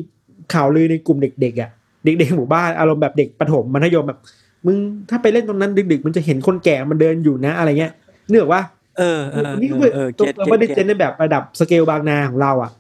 [0.55, 1.71] ข่าวลือในกลุ่มเด็กๆอะ
[2.05, 4.21] เด็กๆหมู่บ้านอารมณ์แบบเด็กประถมมัธยมแบบ
[4.67, 4.77] มึง
[5.11, 7.93] ถ้าไปเล่นตรงนั้นดึกๆ มันจะเห็นคนแก่มันเดินอยู่นะอะไรเงี้ย
[8.29, 8.63] เนื่องว่า
[8.99, 12.71] เออเออนี่เอคืออเออตัวเก็ตเราเก็ไม่ตได้เจเก็นตในแบบระดับสเกลบางนาของเราอะ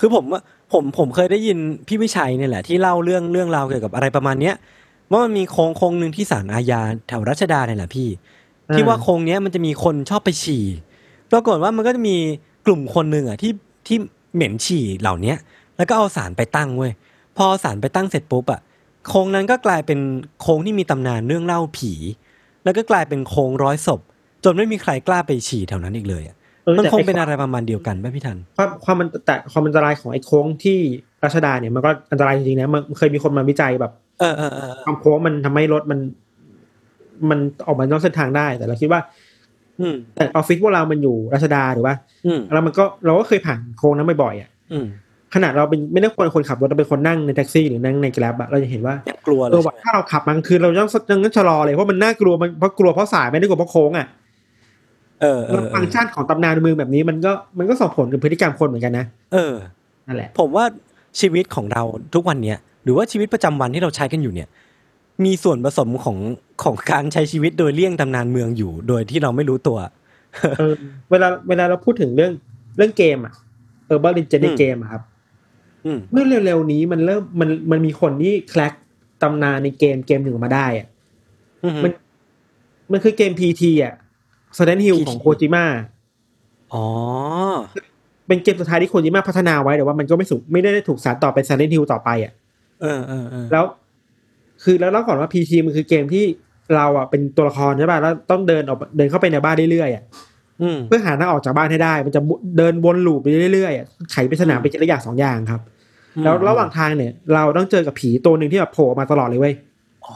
[0.00, 0.40] คือผมว่า
[0.72, 4.54] ผมผมเคยได้ยินพี่วิชัยเนี่ยแหละที่เล่าเรื่องเรื่องราวเกี่ยวกับอะไรประมาณเนี้ย
[5.10, 8.08] ว่ามันมีโค้งโค้งหนึ่งที่ศาลอาญาแถวรัชดาเนี่ยแหละพี่
[8.68, 10.64] อ่าที่ว่าโค้งเนี้ยมันจะมีคนชอบไปฉี่
[11.32, 12.16] ปรากฏว่ามันก็จะมี
[12.66, 13.52] กลุ่มคนหนึ่งอะที่
[13.86, 13.96] ที่
[14.34, 15.36] เหม็นฉี่เหล่าเนี้ย
[15.76, 16.92] แล้วก็เอาสารไปตั้งเว้ย
[17.36, 18.60] พอสารไปตั้งเสร็จปุ๊บอะ
[19.08, 19.98] โค้งนั้นก็กลายเป็น
[20.40, 21.92] โค้งที่มีตำนานเรื่องเล่าผี
[22.64, 24.00] แล้วก็กลายเป็นโค้งร้อยศพ
[24.44, 26.36] จนไม่มีใครกล้าไปฉี่แถวนั้นอีกเลยอะ
[26.66, 30.78] ออมันแต่คงเป็นไอะไรประมาณเดียวกันป่ะพี่ทันความความมันแต่ความอันตรายของไอ้โค้งที่
[31.24, 36.00] รัชดาเนี่ยมันก็อันตรายจริงๆนะมันเคยมีคนมาวิจัยแบบ เออเออเออความโค้งมันทำให้รถมัน
[37.30, 39.00] มันออกมานอกเส้นทางได้ แต่เราคิดว่า
[39.80, 41.94] อืมแต่ออฟฟิศพวกเรามันอยู่รัชดาหรือว่า
[42.26, 44.86] อืมแล้วมันก็เราก็เคยผ่านโค้งนั้นบ่อยๆอะอืม
[45.34, 54.06] ขนาดเราเป็นไม่ได้คนคนขับรถเราเป็นคนนั่งในแท็กซี่หรือนั่งในแกร็บอะเราจะเห็นว่ายังกลัวเลเอยอว่าถ้าเราขับมันคือเราต้องยังต้องชะลอเลยเพราะมันน่ากลัวมันเพราะกลัวเพราะสายไม่ได้กลัวเพราะโค้งอะ
[55.20, 59.54] เออเอแล้วอฟังก์ชันของตำนานเมืองแบบนี้มันก็มันก็ส่งผลกับพฤติกรรมคนเหมือนกันนะเออ
[60.06, 60.64] นั่นแหละ ผมว่า
[61.20, 61.82] ชีวิตของเรา
[62.14, 64.48] ทุกวันเนี้ยหรือว่าชีวิตประจำวันที่เราใช้กันอยู่เนี่ย
[65.24, 66.18] มีส่วนผสมของ
[66.62, 69.78] ของการใช้ชีวิตโดยเลี่ยงตำนานเมืองอยู่ โดยที่เราไม่รู้ตัว
[70.58, 70.72] เออ
[71.10, 72.32] เวลาเวลาเราพูดถึงเรื่อง
[72.76, 73.34] เรื่องเกมอะ
[73.86, 75.13] เออบ้าลินเจนในอืมเกมอะครับอืม
[76.12, 78.72] เมื่อเร็วๆนี้มันเริ่มมันมันมีคนที่แคลก
[79.22, 80.86] ตำนานในเกมเกมหนึ่งออกมาได้อะ
[81.64, 81.92] อืมมัน
[82.92, 83.94] มันคือเกมพีทีอะ
[84.56, 85.64] Silent Hill PT ของโคจิมะ
[86.72, 86.84] อ๋อ
[88.28, 92.32] เป็นเกมสุดท้ายที่โคจิมะพัฒนาไว้แต่ว่ามันก็ไม่สุไม่ได้ถูกสานต่อเป็น Silent Hill ต่อไปอะ
[92.82, 93.64] เออเออเออแล้ว
[94.62, 96.24] คือแล้วเล่าก่อนว่า PT มันคือเกมที่
[96.74, 100.04] เราอะเป็นตัวละครใช่ป่ะแล้วต้องเดินออกเดินเข้าไปในบ้านเรื่อยๆอะ
[100.62, 102.20] อืมเพื่อหาทางออกจากบ้านให้ได้ มันจะ
[102.58, 105.60] เดินวนลูปไปเรื่อยๆอะไขปริศนาไปทีละอย่างสองอย่างครับ
[106.22, 109.54] แล้วระหว่างทางเนี่ย เราต้องเจอกับผีตัวหนึ่งที่แบบโผล่มาตลอดเลยเว้ย
[110.06, 110.14] อ๋อ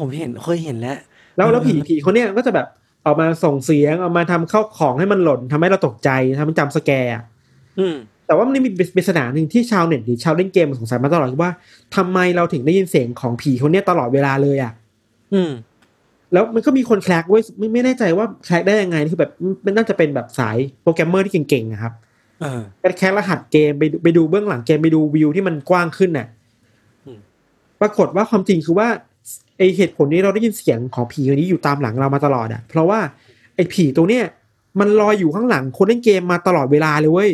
[0.00, 0.96] ผมเห็นเคยเห็นแล้ว
[1.36, 2.66] แล้วแล้วเออผีผีคนเนี้ยก็จะแบบ
[3.06, 7.22] ออกมาส่งเสียงออกมาทำเข้าของให้มันหล่นทำให้เราตกใจทำให้จำสแกร์อะ
[7.78, 11.52] อืมแต่ว่ามันมีปริศนาหนึ่งที่ชาวเน็ตหรือชาวเล่นเกมสงสัยมาตลอดคือว่า
[11.96, 14.72] ทำไมเราถึงได้ยินเสียงของผีคนเนี้ยตลอดเวลาเลยอะ
[15.34, 15.50] อืม
[16.32, 19.32] แล้วมันก็มีคนแคลกเว้ยไม่ไม่แน่ใจว่าแคลกได้ยังไงคือแบบ
[19.64, 22.11] มันน่าจะเป็นแบบสายโปรแกรมเมอร์ที่เก่งๆอะครับเออไป
[22.98, 26.26] แคลกรหัสเกมไปดูไปดูเบื้องหลังเกมไปดูวิวที่มันกว้างขึ้นน่ะ
[27.06, 27.18] อืม
[27.80, 28.88] ปรากฏว่าความจริงคือว่า
[29.58, 33.00] ไอเหตุผลนี้เราได้ยินเสียงของผีคนนี้อยู่ตามหลังเรามาตลอดอะ เพราะว่า
[33.56, 34.24] ไอผีตัวเนี้ย
[34.80, 37.30] มันลอยอยู่ข้างหลังคนเล่นเกมมาตลอดเวลาเลยเว้ย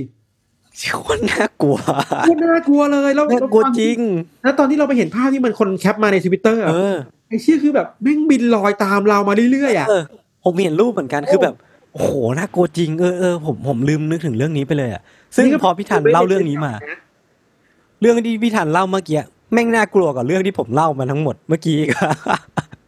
[1.03, 1.77] โคตรน่ากลัว
[2.23, 3.99] โคตรน่ากลัวเลยแล้วน่ากลัวจริง
[4.43, 6.97] แล้วตอนที่เราไปเห็นภาพที่มันคนแคปมาในทวิตเตอร์เออ
[7.29, 10.03] ไอเชี่ยคือแบบแม่งบินลอยตามเรามาเรื่อยๆอะเออ
[10.45, 11.55] ผมเห็นรูปเหมือนกันคือแบบ
[11.99, 15.03] โอ้โหน่ากลัวจริงเออเออผมผมลืมนึกถึงเรื่องนี้ไปเลยอะ
[15.35, 16.73] ซึ่งนี่ก็พอพี่ทันเล่าเรื่องนี้มา
[18.01, 19.21] เรื่องที่พี่ทันเล่าเมื่อกี้
[19.53, 21.91] แม่งน่ากลัวกว่าเรื่องที่ผมเล่ามาทั้งหมดเมื่อกี้อีก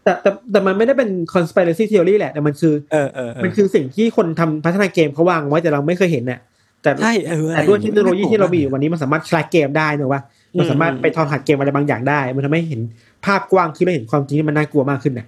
[0.05, 6.41] แต่แต่แต่มันไม่ได้เป็น conspiracy theory แหละ แต่มันคือเออเออเออมันคือสิ่งที่คนทำพัฒนาเกมเขาวางไว้แต่เราไม่เคยเห็นน่ะ
[6.83, 10.21] แต่ใช่เออแต่ด้วยเทคโนโลยีที่เรามีอยู่วันนี้มันสามารถคลายเกมได้เนอะว่า
[10.59, 12.81] มันสามารถไปทอนหัดเกมอะไรบางอย่างได้ มันทำให้เห็น
[13.25, 15.27] ภาพกว้างขึ้นและเห็นความจริงที่มันน่ากลัวมากขึ้นน่ะ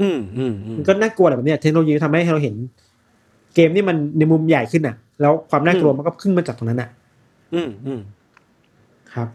[0.00, 2.54] อืมอืมอืมมันก็น่ากลัวแหละแบบเนี้ยเทคโนโลยีทำให้เราเห็น
[3.54, 6.88] เกมที่มันในมุมใหญ่ขึ้นน่ะ แล้วความน่ากลัวมันก็ขึ้นมาจากตรงนั้นน่ะ
[7.54, 8.00] อืมอืม
[9.14, 9.28] ครับ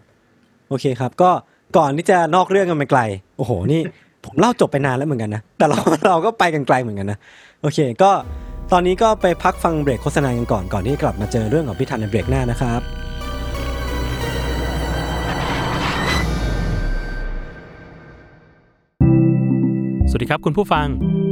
[0.69, 1.29] โอเคครับ ก็
[1.77, 3.01] ก่อนที่จะนอกเรื่องกันไปไกล
[3.37, 3.81] โอ้โห นี่
[4.25, 5.77] ผมเล่าจบไปนานแล้วเหมือนกันนะ แต่เรา
[6.09, 7.17] เราก็ไปกันไกลเหมือนกันนะ
[7.61, 8.11] โอเค ก็
[8.71, 12.81] ตอนนี้ก็ไปพักฟังเบรกโฆษณากันก่อนก่อนที่จะกลับมาเจอเรื่องของพี่ทันในเบรกหน้านะครับ
[20.09, 20.87] สวัสดีครับคุณผู้ฟัง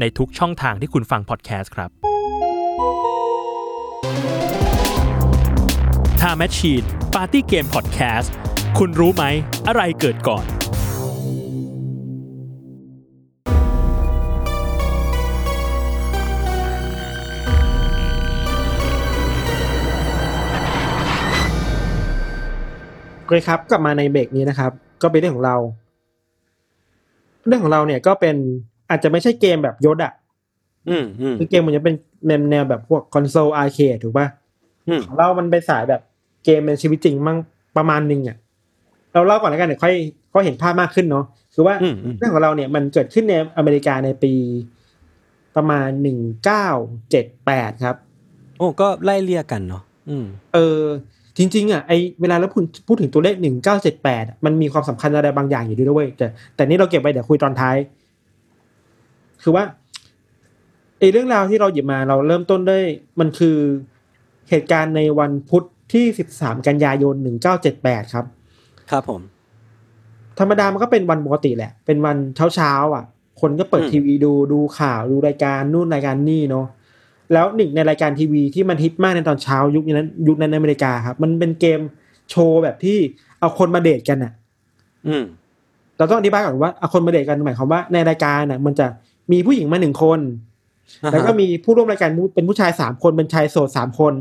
[0.00, 1.90] ในทุกช่องทางที่คุณฟังพอดแคสต์ครับ
[6.20, 8.28] Time Machine Party Game Podcast
[8.78, 9.24] คุณรู้ไหม
[9.66, 10.44] อะไรเกิดก่อน
[23.20, 24.72] โอเคครับ กลับมาในเบรกนี้นะครับ
[25.02, 25.56] ก็เป็นเรื่องของเรา
[27.46, 28.36] เรื่องของเราเนี่ยก็เป็น
[28.90, 30.12] อาจจะไม่ใช่เกมแบบยศอะ
[30.88, 31.94] อืมอืมคือเกมมันจะเป็น
[32.26, 34.26] แนวแนวแบบพวกคอนโซลอาร์เคดถูกป่ะ
[34.88, 36.00] อืมของเรามันเป็นสายแบบ
[36.44, 37.38] เกมเป็นชีวิตจริงมั่ง
[37.76, 38.36] ประมาณหนึงอะ
[39.12, 39.94] เราเล่าก่อนแล้วกันเดี๋ยวค่อย
[40.32, 41.24] ค่อยเห็นภาพมากขึ้นเนาะ
[41.54, 44.32] คือว่าอืมอืมเรื่องของเราเนี่ยมันเกิดขึ้นในอเมริกาในปี
[45.56, 46.66] ประมาณหนึ่งเก้า
[47.10, 47.96] เจ็ดแปดครับ
[48.58, 50.80] โอ้ก็ไล่เลี่ยกันเนาะอืมเออ
[51.38, 56.26] จริง ๆ อะไอเวลาเราพูดพูดถึงตัวเลขหนึ่งเก้าเจ็ดแปดมันมีความสำคัญอะไรบางอย่างอยู่ด้วยเวยแต่
[56.56, 57.76] แต่นี่เราเก็บไว้เดี๋ยวคุยตอนท้าย
[59.44, 59.64] คือว่า
[60.98, 62.84] ไอเรื่องราวที่เราหยิบมาเราเริ่มต้นด้วย
[63.20, 63.56] มันคือ
[64.50, 68.24] เหตุการณ์ในวันพุธที่สิบสามกันยายนหนึ่งเก้าเจ็ดแปดครับ
[68.90, 69.20] ครับผม
[70.38, 73.04] ธรรมดามันก็เป็นวันปกติแหละ เป็นวันเช้าเช้าๆอะ
[73.40, 76.66] คนก็เปิดอืมทีวีดูดูข่าวดูรายการนู่นรายการนี่เนาะ
[77.32, 81.80] แล้วหนึ่งในรายการทีวีที่มันฮิตมากในตอนเช้ายุคนั้น ยุคนั้นในอเมริกาครับ มันเป็นเกม
[82.30, 82.98] โชว์แบบที่
[83.40, 84.32] เอาคนมาเดทกันอะ
[85.08, 85.24] อืม
[85.98, 88.86] เราต้องอธิบายก่อนว่าเอาคนมาเดทกันหมายความว่าในรายการน่ะ มันจะ
[89.32, 90.20] มีผู้หญิงมาหนึ่งคน
[91.02, 94.14] อ่าฮะแล้วก็มีผู้ร่วมรายการเป็นผู้ชายสามคนเป็นชายโสดสามคน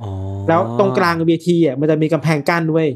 [0.00, 0.10] อ๋อ
[0.48, 2.86] แล้วตรงกลางเวทีอะมันจะมีกำแพงกั้นด้วย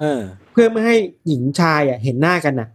[0.00, 0.20] เออ
[0.52, 0.96] เพื่อไม่ให้
[1.28, 2.68] หญิงชายอะ เห็นหน้ากันน่ะ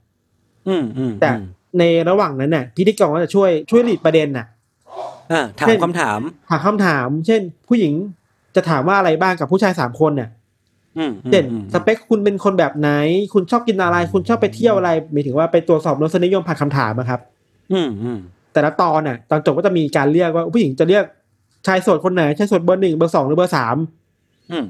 [0.67, 1.45] อืมอืมแต่อืม
[1.79, 4.45] ในระหว่างนั้นน่ะ พิธีกรก็จะช่วยช่วยหลีดประเด็นน่ะ
[5.31, 6.19] อ่าถามเช่นคำถาม
[6.49, 7.93] ถามคำถาม เช่น ผู้หญิง
[8.55, 10.29] จะถามว่าอะไรบ้างกับผู้ชายสามคนน่ะ
[10.97, 12.89] อืมอืมเช่นอืมสเปคคุณเป็นคนแบบไหน
[13.33, 17.36] คุณชอบกินอะไร คุณชอบไปเที่ยวอะไรหมายถึงว่าไปตรวจสอบรสนิยมผ่านคำถามอะครับอืมอืม
[18.53, 21.03] แต่ละตอนน่ะ ตอนจบก็จะมีการเรียกว่าผู้หญิงจะเรียก
[21.67, 23.75] ชายโสดคนไหนชายโสดเบอร์หนึ่งเบอร์สองหรือเบอร์สาม
[24.51, 24.65] อืม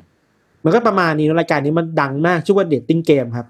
[0.63, 3.47] มันก็ประมาณนี้นะรายการนี้มันดังมากชื่อว่าเดทติ้งเกมครับ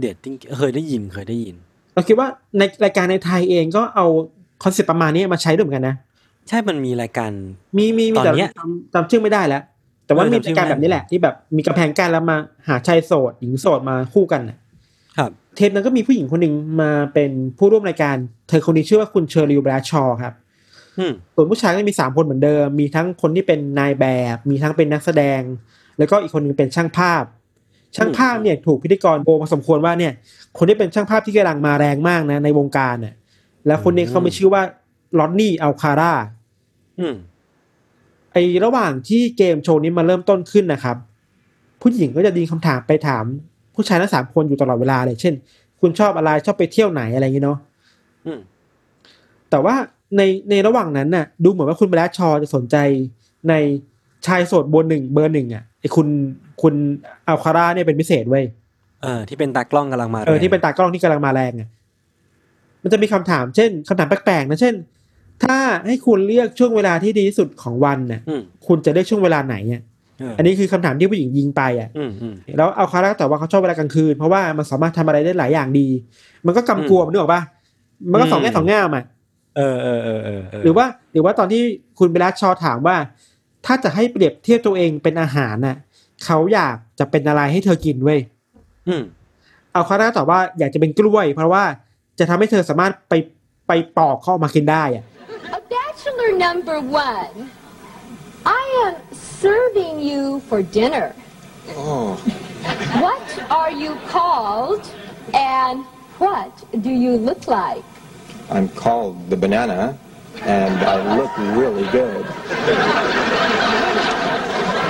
[0.00, 1.56] dating เคยได้ยินเคยได้ยิน
[1.94, 2.28] เราคิดว่า
[2.58, 4.06] ในรายการในไทยเองก็เอา
[4.62, 5.96] คอนเซ็ปต์ประมาณนี้มาใช้ด้วยเหมือนกันนะ
[6.48, 7.30] ใช่มันมีรายการ
[7.76, 9.62] มีมีมีตอนแต่เนี้ยจำจำชื่อไม่ได้แล้ว
[10.06, 12.36] แต่ว่าเออมีจำชื่รายการไม่ได้แบบนี้แหละ ที่แบบมีกำแพงกั้นแล้วมา
[12.68, 14.56] หาชายโสดหญิงโสดมาคู่กันน่ะ
[15.18, 18.16] ครับ เทปนั้นก็มีผู้หญิงคนหนึ่งมาเป็นผู้ร่วมรายการ
[18.48, 20.34] เธอคนนี้ชื่อว่าคุณเชอริลแบรดชอว์ครับ
[20.98, 25.40] อืมส่วนผู้ชายก็มีสามคนเหมือนเดิม มีทั้งคนที่เป็นนายแบบ มีทั้งเป็นนักแสดง
[25.98, 27.24] แล้วก็อีกคนหนึงเป็นช่างภาพ
[27.96, 30.12] ช่างภาพเนี่ยถูกพิธีกรโบมาสมควรว่าเนี่ย
[30.58, 33.14] คนที่เป็นช่างภาพที่กำลังมาแรงมากนะในวงการน่ะ
[33.66, 34.62] แล้วคนนี้เขาไม่ชื่อว่า
[35.18, 36.12] ลอนนี่อัลคาร่า
[37.00, 37.14] อืม
[38.32, 40.96] ไอระหว่างที่เกมโชว์นี้มาเริ่มต้นขึ้นนะครับ
[41.80, 43.24] ผู้หญิงก็จะดีนคำถามไปถาม
[43.74, 45.34] ผู้ชายทั้งสามคนอยู่ตลอดเวลาเลยเช่น
[45.80, 47.58] คุณชอบอะไรชอบไปเที่ยวไหนอะไรอย่างเงี้ยเนาะ
[48.26, 48.40] อืม
[49.50, 49.74] แต่ว่า
[50.16, 52.76] ในในระหว่างนั้นน่ะ ดูเหมือนว่าคุณแบรดชอว์จะสนใจ
[53.48, 53.54] ใน
[54.26, 56.06] ชายโสดเบนหนึ่งเบอร์หนึ่งอะไอคุณ
[56.62, 56.74] คุณ
[57.28, 58.44] อัลคาร่าเนี่ยเป็นพิเศษเว้ย
[59.02, 61.68] เออที่เป็นตากล้องกำลังมาเออแรงที่เป็นตากล้องที่กำลังมาแรงอะ
[62.82, 64.74] มันจะมีคำถามเช่นคำถามแปลกๆนะเช่น
[65.44, 65.56] ถ้า
[65.86, 75.88] ให้คุณเลือกช่วงเวลาที่ดีที่สุดของวันน่ะอืมคุณจะเลือกช่วงเวลาไหนอะเอออันนี้คือคำถามที่ผู้หญิงยิงไปอะอืมอืมแล้วเอาคาร่าก็ตอบว่าเขาชอบเวลากลางคืน เพราะว่ามันสามารถทำอะไรได้หลายอย่างดี
[76.46, 77.42] มันก็กำกวมนึกออกปะ
[78.10, 79.04] มันก็สองแง่สองง่ามอะ
[79.56, 81.62] เออเออเออเออเหรือว่าหรือว่าตอนที่
[81.98, 82.96] คุณเบลลัสชอถามว่า
[83.66, 85.76] ถ้าจะให้เปรียบเทียบตัวเองเป็นอาหารน่ะ
[86.24, 88.20] เขาอยากจะเป็นอะไรให้เธอกินเว้ย
[88.88, 89.02] อืม
[89.72, 91.64] เอาคาร่าตอบว่าอยากจะเป็นกล้วย เพราะว่า
[92.18, 93.12] จะทำให้เธอสามารถไป
[93.66, 95.04] ไปปอกเข้ามากินได้อะ
[95.56, 97.34] A bachelor number one,
[98.45, 98.95] I am
[99.41, 101.07] serving you for dinner.
[101.75, 102.15] Oh,
[103.05, 103.25] What
[103.59, 104.83] are you called
[105.33, 105.83] and
[106.23, 106.51] what
[106.85, 107.83] do you look like?
[108.55, 109.79] I'm called the banana,
[110.57, 112.23] and I look really good.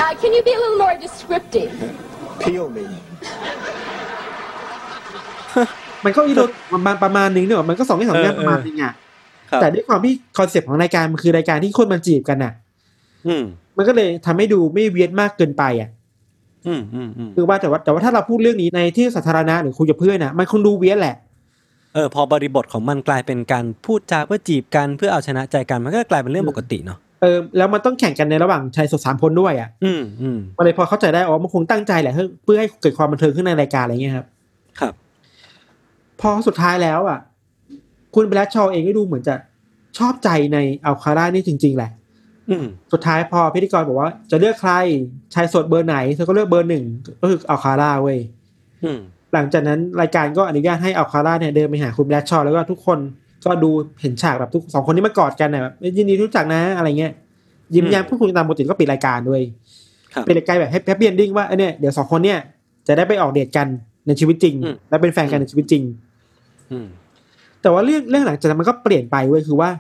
[0.04, 1.72] Uh, can you be a little more descriptive?
[2.44, 2.86] Peel me.
[6.06, 6.42] มันก็อีโด
[6.74, 8.94] ประมาณประมาณนึงเนอะมันก็สองแง่สองแง่ เออ ประมาณนึงอ่ะ
[9.52, 12.61] ครับ แต่ด้วยความที่คอนเซปต์ของรายการมันคือรายการที่คนมาจีบกันน่ะ อื
[13.43, 13.45] ม
[13.77, 15.91] มันก็เลยทำให้ดูไม่เวียดมากเกินไปอะ
[16.67, 21.17] อืมอืมอืมคือว่าแต่ว่าแต่ว่าถ้าเราพูดเรื่องนี้ในที่สาธารณะหรือคุยกับเพื่อนน่ะ มันคงดูเวียดแหละ
[21.95, 34.27] เออพอบริบทของมันกลายเป็นการพูดจาเพื่อจีบกันเพื่อเอาชนะใจกันมันก็กลายเป็นเรื่องปกติเนาะเออแล้วมันต้องแข่งกันในระหว่างชายสดสามคนด้วยอะ อืมอืมมันเลยพอเข้าใจได้อ๋อมันคงตั้งใจแหละเพื่อเพื่อให้เกิดความบันเทิงขึ้นในรายการอะไรเงี้ยครับ
[34.81, 34.95] ครับ
[36.21, 37.19] พอสุดท้ายแล้วอะ
[38.15, 39.35] คุณแบล็ชชอว์เองก็ดูเหมือนจะ
[39.99, 42.02] ชอบใจในอัลคาร่านี่จริง ๆ แหละอืม
[42.93, 44.73] สุดท้ายพอพิธีกรบอกว่าจะเลือกใคร
[45.35, 46.85] ชายโสดเบอร์ไหนเธอก็เลือกเบอร์หนึ่ง
[47.21, 48.19] ก็คืออัลคาร่าเว้ย
[48.85, 48.99] อืม
[49.35, 52.99] หลังจากนั้นรายการก็อนุญาตให้อัลคาร่าเนี่ยเดินไปหาคุณแบล็ชชอว์แล้วก็ทุกคน
[53.45, 57.13] ก็ดูเห็นฉากแบบทุกสองคนนี้มากอดกันน่ะแบบยินดีรู้จักนะอะไรเงี้ย
[57.75, 59.41] ยิ้มแย้มพูดคุยกันตามปกติก็ปิดรายการด้วย
[60.15, 62.39] ครับเป็นรายการแบบ happy ending ว่าเออเนี่ยเดี๋ยวสองคนเนี่ย
[62.87, 63.67] จะได้ไปออกเดทกัน
[64.07, 65.83] ในชีวิตจริงอืมและเป็นแฟนกันในชีวิตจริง
[66.71, 66.87] อืม
[67.63, 69.71] แต่ว่าเรื่องเรื่องหลังจากนั้นมันก็เปลี่ยนไปเว้ยคือว่า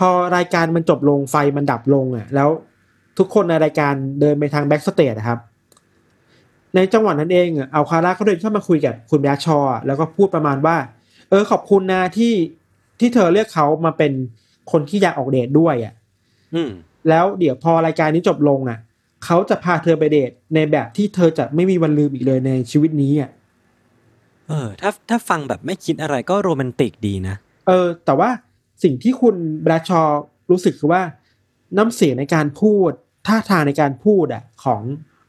[0.00, 2.48] พอรายการมันจบลงไฟมันดับลงอะ แล้ว
[3.18, 5.38] ทุกคนในรายการเดินไปทาง backstage นะครับ
[6.74, 10.76] ในจังหวะนั้นเองอะอัลคาร่าเขาเดินเข้ามาคุยกับคุณแบรดชอว์อะแล้วก็พูดประมาณว่า
[11.30, 12.32] เออขอบคุณนะที่
[13.00, 14.12] ที่เธอเลือกเขามาเป็น
[14.72, 15.94] คนที่อยากออกเดทด้วยอะ
[16.54, 16.70] อืม
[17.08, 18.78] แล้วเดี๋ยวพอรายการนี้จบลงอะ
[19.24, 23.30] เขาจะพาเธอไปเดทในแบบที่เธอจะไม่มีวันลืมอีกเลยในชีวิตนี้อะ
[24.48, 27.36] เออ ถ้าถ้าฟังแบบไม่คิดอะไรก็โรแมนติกดีนะ
[27.68, 28.30] เออ แต่ว่า
[28.82, 31.02] สิ่งที่คุณแบรดชอว์รู้สึกคือว่า
[31.76, 32.90] น้ำเสียงในการพูด
[33.26, 34.82] ท่าทางในการพูดอะของ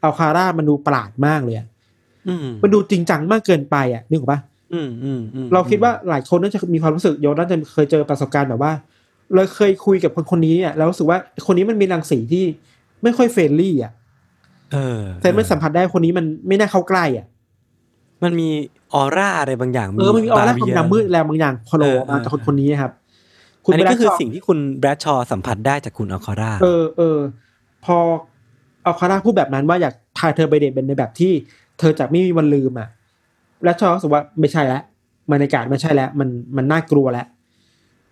[0.04, 1.68] อัลคาร่ามันดูประหลาดมากเลยอะ
[2.28, 4.40] อืมมันดูจริงจังมากเกินไปอะนึกออกปะ
[4.74, 8.72] อืมอืมอืมเราคิดว่าหลายคนน่าจะมีความรู้สึกโยนน่าจะเคยเจอประสบการณ์แบบว่า
[9.34, 12.44] เราเคยคุยกับคนคนนี้อะแล้วรู้สึกว่าคนนี้มันมีรังสีที่
[13.04, 13.92] ไม่ค่อย friendly อะ
[14.74, 17.26] เออแต่ไม่สัมผัสได้คนนี้มันไม่น่าเข้าใกล้อะ
[18.24, 18.50] มันมี
[18.94, 22.92] ออร่าอะไรบางอย่างเออมันมีออร่าบความเรียดำมืดแรงบางอย่างพอโลเออมาจากคนคนนี้ครับ
[23.66, 27.20] อันนี้ก็คือแบรดชสิ่งที่คุณแบรดชอว์สัมผัสได้จากคุณอัลคาร่าเออเออ
[27.86, 27.98] พอ
[28.84, 31.32] เอาคาร่าพูดแบบนั้นว่าอยากพาเธอไปเดทเป็นในแบบที่
[31.80, 32.88] เธอจะไม่มีวันลืมอะ
[33.64, 34.82] แล้วชอรู้สึกว่าไม่ใช่แล้ว
[35.32, 37.26] บรรยากาศไม่ใช่แล้ว มันมันน่ากลัวแล้ว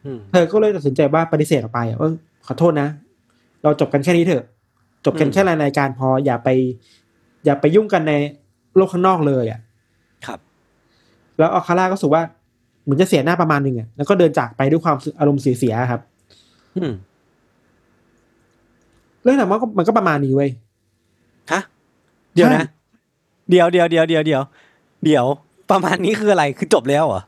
[0.05, 2.09] อืมเธอก็เลยตัดสินใจว่าปฏิเสธออกไปอะว่า
[2.45, 2.87] ขอโทษนะ
[3.63, 4.43] เราจบกันแค่นี้เถอะ
[5.05, 6.49] จบกันอืมแค่รายการพออย่าไป
[7.45, 8.13] อย่าไปยุ่งกันใน
[8.75, 9.59] โลกข้างนอกเลยอะ
[10.25, 10.39] ครับ
[11.37, 12.38] แล้วอัลคาร่าก็รู้สึกว่าเห
[12.89, 16.01] มือนจะเสียหน้าประมาณหนึ่งอะแล้วก็เดินจากไปด้วยความอารมณ์เสียๆครับ
[16.77, 16.91] อืม
[19.23, 20.49] เรื่องราวมันก็มันก็ประมาณนี้เว้ย
[21.51, 21.61] ฮะ
[22.33, 22.67] เดี๋ยวใช่นะ
[23.49, 24.41] เดี๋ยวเดี๋ยวเดี๋ยวเดี๋ยวเดี๋ยว
[25.05, 25.25] เดี๋ยว
[25.71, 27.21] ประมาณนี้คืออะไรคือจบแล้วเหรอ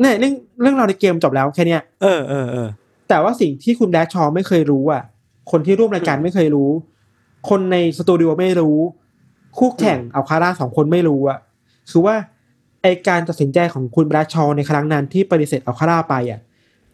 [0.00, 2.68] เนี่ยเรื่องเรื่องราวในเกมจบแล้วแค่เนี้ยเออเออเออ
[3.08, 5.02] แต่ว่าสิ่งที่คุณแดชชอว์ไม่เคยรู้อะ
[5.50, 6.70] คนที่ร่วมรายการไม่เคยรู้
[7.48, 8.78] คนในสตูดิโอไม่รู้
[9.58, 11.38] คู่แข่งเอาคาร่าสองคนไม่รู้อะ
[11.90, 12.14] คือว่า
[12.82, 16.40] ไอการตัดสินใจของคุณแบรดชอว์ในครั้งนั้นที่ปฏิเสธเอาคาร่าไปอะ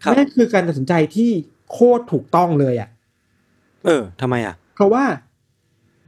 [0.03, 1.30] ครับนั่นคือการตัดสินใจที่
[1.72, 2.89] โคตรถูกต้องเลยอะ
[3.85, 5.05] เออทำไมอะ เพราะว่า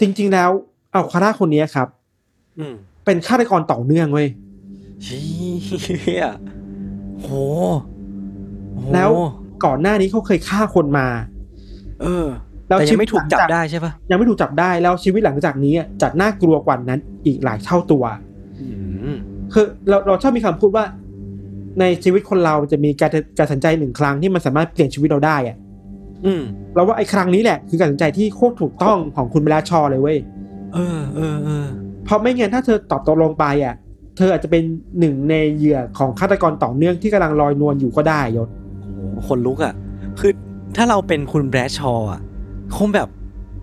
[0.00, 0.50] จริง ๆ แล้ว
[0.94, 1.88] อัลคาร่าคนนี้ครับ
[2.58, 2.74] อืม
[3.04, 4.28] เป็นฆาตกรต่อเนื่องเว้ย
[5.04, 6.26] เฮีย
[7.22, 7.28] โห
[8.76, 9.10] โหแล้ว
[9.64, 11.06] ก่อนหน้านี้เขาเคยฆ่าคนมา
[12.02, 12.26] เออ
[12.68, 18.04] แล้วแต่ชียังวิตไม่ถูกจับหลังจากได้ใช่ปะยังไม่ถูกจับได้แล้วชีวิตหลังจากนี้อะจะน่ากลัวกว่านั้นอีกหลายเท่าตัว
[18.60, 18.66] อื
[19.14, 19.16] ม
[19.52, 20.84] คือเราเราชอบมีคำพูดว่า
[21.80, 25.56] ในชีวิตคนเราจะมีการการตัดสินใจหนึ่งครั้งที่มันสามารถเปลี่ยนชีวิตเราได้อะ
[26.24, 26.42] อืม
[26.74, 30.18] เราว่าไอ้ครั้งนี้แหละ คือการตัดสินใจที่โคตรถูกต้องของคุณเบลลาชอเลยเว้ย
[30.74, 31.66] เออเออเออ
[32.04, 33.74] เพราะไม่งั้นถ้าเธอตอบตกลงไปอะ
[34.16, 34.62] เธออาจจะเป็น
[34.98, 38.48] หนึ่งในเหยื่อของฆาตกรต่อเนื่องที่กำลังลอยนวลอยู่ก็ได้ยศ
[38.80, 39.74] โอ้โหคนลุกอะ
[40.18, 40.32] คือ
[40.76, 42.20] ถ้าเราเป็นคุณแบรดชอว์อะ
[42.76, 43.08] คงแบบ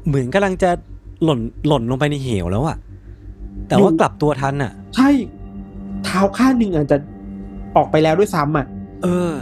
[0.08, 0.70] เหมือนกำลังจะ
[1.24, 2.78] หล่นหล่นลงไปในเหวแล้วอะ
[3.68, 5.10] แต่ว่าอยู่กลับตัวทันอะ ใช่
[6.06, 6.98] เท้าข้างหนึ่งอาจจะ
[7.76, 8.66] ออกไปแล้วด้วยซ้ำอะ
[9.04, 9.34] เออ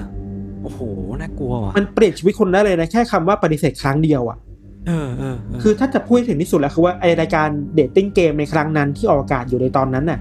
[0.62, 0.80] โอ้โห
[1.22, 4.38] น่ากลัวว่ะ มันเปลี่ยนชีวิตคนได้เลยนะ แค่คำว่าปฏิเสธครั้งเดียวอะ
[4.88, 10.20] เออเออเออคือถ้าจะพูดให้ถึงที่สุดแล้วคือว่าไอรายการDating Game ในครั้งนั้นที่ออกอากาศอยู่ในตอนนั้นน่ะ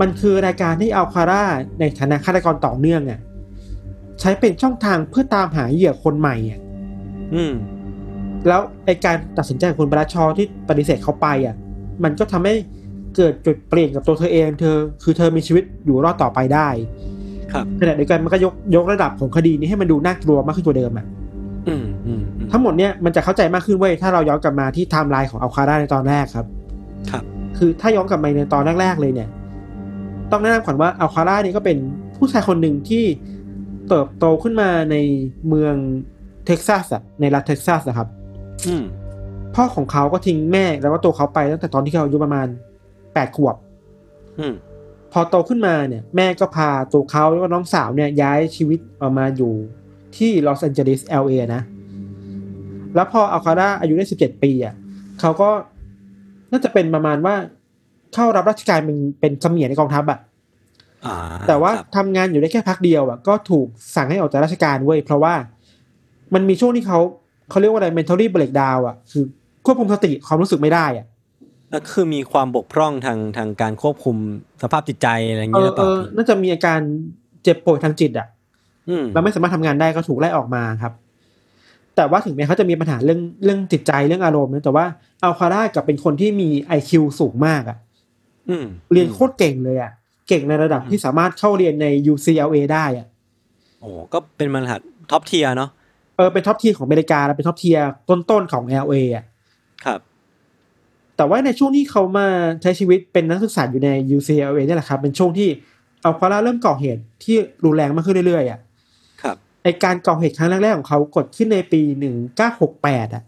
[0.00, 1.42] มันคือรายการที่อัลคาร่า
[1.80, 3.20] ในฐานะฆาตกรต่อเนื่องอะ
[4.20, 6.60] ใช้เป็นช่องทางเพื่อตามหาเหยื่อคนใหม่อะ
[7.34, 7.52] อืม
[8.48, 11.54] แล้วไอการตัดสินใจของคุณแบรดชอว์ที่ปฏิเสธเขาไปอะ
[12.04, 12.54] มันก็ทำให้
[13.16, 16.68] เกิดจุดเปลี่ยนกับตัวเธอเองเธอ คือเธอมีชีวิตอยู่รอดต่อไปได้
[17.52, 21.06] ครับขณะเดียวกันมันก็ยกยกระดับของคดีนี้ให้มันดูน่ากลัวมากขึ้นกว่าเดิมอะ
[21.68, 26.46] อืมอืมอืมทั้งหมดเนี่ยมันจะเข้าใจมากขึ้นเว้ยถ้าเราย้อนกลับมาที่ไทม์ไลน์ของอัลคาร่าในตอนแรกครับ
[27.10, 27.24] ครับ
[27.58, 29.28] คือถ้าย้อนกลับไปในตอนแรกๆเลยเนี่ย
[30.30, 31.76] ต้องแนะนำก่อนว่าอัลคาร่านี่ก็เป็น
[32.18, 33.04] ผู้ชายคนหนึ่งที่
[33.88, 34.96] เติบโตขึ้นมาใน
[35.48, 35.74] เมือง
[36.46, 38.08] เท็กซัสอะในรัฐเท็กซัสนะครับ
[38.66, 38.84] อืม
[39.54, 42.46] พ่อของเขาก็ทิ้งแม่แล้วก็ตัวเขาไปตั้งแต่ตอนที่เขาอายุประมาณ
[43.16, 43.56] แปดขวบ
[44.38, 44.54] อืม
[45.12, 49.52] พอโตขึ้นมาเนี่ย แม่ก็พาตัวเขาแล้วก็น้องสาวเนี่ยย้ายชีวิตออกมาอยู่
[50.16, 51.62] ที่ลอสแอนเจลิส LA นะ
[52.94, 54.74] แล้วพออัลคาร่าอายุได้สิบเจ็ดปีอะ
[55.20, 55.48] เขาก็
[56.50, 57.34] น่าจะเป็นประมาณว่า
[58.14, 60.18] เข้ารับราชการเป็นเป็นเสมียนในกองทัพอะ
[61.06, 61.16] อ่า
[61.48, 65.34] แต่ว่าครับทำงานอยู่ได้แค่พักเดียวอะก็ถูกสั่งให้ออกจากราชการเว้ยเพราะว่า
[66.34, 66.98] มันมีช่วงที่เขา
[67.50, 69.24] เขาเรียกว่าอะไร mentally breakdown อะ คือ
[69.64, 71.06] ควบคุมสติความรู้สึกไม่ได้อะ
[71.84, 74.16] ก็คือมีความบกพร่องทางทางการควบคุม
[74.62, 76.80] สภาพจิตใจอะไรอย่างเอเงี้ยหอรือเปเอล่าอน่าจะมีอาการ
[77.42, 78.26] เจ็บป่วยทางจิตอะ
[78.88, 80.92] อืมแล้วไม่สามารถทำงานได้ก็ถูกไล่ออกมาครับ
[81.96, 84.84] แต่ว่าถึงแม้เขาจะมีปัญหาเรื่องเรื่องจิตใจเรื่องอารมณ์นะแต่ว่า
[85.22, 86.48] อัลคาร่ากลับเป็นคนที่มี
[86.78, 87.78] IQ สูงมากอะ
[88.48, 89.92] อืมเรียนโคตรเก่งเลยอะ
[90.28, 93.06] เก่งในระดับที่สามารถเข้าเรียนใน UCLA ได้อะ
[93.80, 95.70] โอ้ก็เป็นมหาลัย top tier เนาะ
[96.16, 99.24] เออเป็น top tier ของอเมริกาแล้วเป็น top tier ต้นๆของ LA อะ
[99.84, 100.00] ครับ
[101.16, 102.26] แต่ว่าในช่วงที่เขามา
[102.62, 105.48] ใช้ชีวิตเป็นนักศึกษาอยู่ใน UCLA เนี่ยแหละครับ เป็นช่วงที่
[106.04, 108.60] อัลคาร่าเริ่มก่อเหตุที่รุนแรงมากขึ้นเรื่อยๆอะ
[109.22, 113.22] ครับไอการก่อเหตุครั้งแรกๆของเขาเกิดขึ้นในปีหนึ่งเก้าหกแปดอะ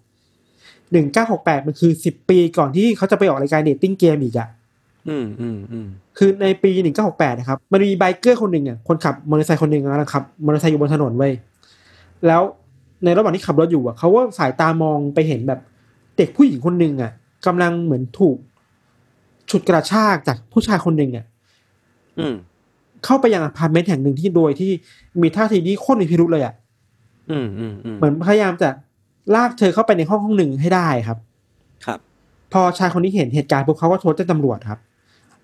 [0.92, 4.48] หนึ่งเก้าหกแปดมันคือสิบปีก่อนที่เขาจะไปออกรายการ Dating Game อีกอะ
[5.08, 5.86] อืมอืมอืม
[6.18, 11.32] คือในปีหนึ่งเก้าหกแปดนะครับมันมี biker คนหนึ่งอะคนขับมอเตอร์ไซค์คนหนึ่งกำลังขับมอเตอร์ไซค์อยู่บนถนนเว้ย
[12.26, 12.42] แล้ว
[13.04, 15.60] ในระหว่างที่ขับรถอยู่อะเขาก็สายตามองไปเห็นแบบ
[16.16, 17.12] เด็กผู้หญิงคนหนึ่งอะ
[17.46, 18.36] กำลังเหมือนถูก
[19.50, 21.26] ฉุดกระชากจากผู้ชายคนหนึ่งอะ
[22.18, 22.34] อืม
[23.04, 24.70] เข้าไปยังอพาร์ตเมนต์แห่งหนึ่งที่โดยที่
[25.22, 26.54] มีท่าทีที่โคตรมีพิรุธเลยอะ
[27.30, 28.68] อืมอืมอืมเหมือนพยายามจะ
[29.34, 31.18] ลากเธอเข้าไปในห้องห้องหนึ่งให้ได้ครับ
[31.86, 31.98] ครับ
[32.52, 34.80] พอชายคนนี้เห็นเหตุการณ์ปุ๊บเขาก็โทรแจ้งตำรวจครับ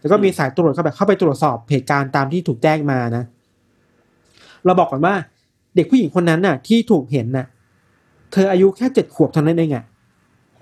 [0.01, 3.25] แล้วก็มีสายตรวจเข้าไปเข้าไปตรวจสอบเหตุการณ์ตามที่ถูกแจ้งมานะ
[4.65, 5.15] เราบอกก่อนว่า
[5.75, 7.47] เด็กผู้หญิงคนนั้นน่ะ ที่ถูกเห็นน่ะ
[8.33, 9.85] เธออายุแค่เจ็ดขวบเท่านั้นเองอะ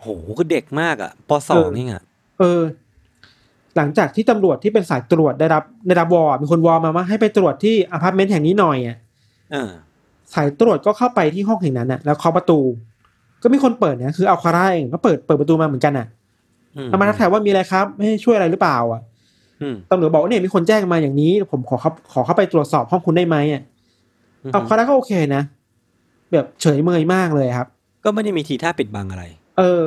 [0.03, 2.03] โหคือเด็กมากอะปสองเออนี่อะ
[2.39, 2.63] เออ
[3.77, 8.97] หลังจากที่ตำรวจที่เป็นสายตรวจได้รับได้รับวอร์มีคนวอร์มาว่าให้ไปตรวจที่อพาร์ตเมนต์แห่งนี้หน่อยอะ
[9.53, 9.71] เออ
[10.35, 12.61] สายตรวจก็เข้าไปที่ห้องแห่งนั้นน่ะ แล้วเคาะประตู
[13.43, 16.07] ก็มีคนเปิดนะคืออัลคาร่าเองก็เปิดเปิดประตูมาเหมือนกันน่ะ
[16.77, 19.01] อืมเอามาทักทายว่ามีอะไรครับให้ช่วยอะไรหรือเปล่า อะ
[19.63, 23.63] อืมตำรวจบอกว่าเนี่ยมีคนแจ้งมาอย่างนี้ ผมขอเข้าขอเข้าไปตรวจสอบห้องคุณได้ไหมอะ
[24.53, 25.43] เอาคาร่าก็โอเคนะ
[26.33, 27.69] แบบเฉยเมยมากเลยครับ
[28.05, 29.25] ก็ไม่ได้มีทีท่าปิดบังอะไร
[29.59, 29.83] เออ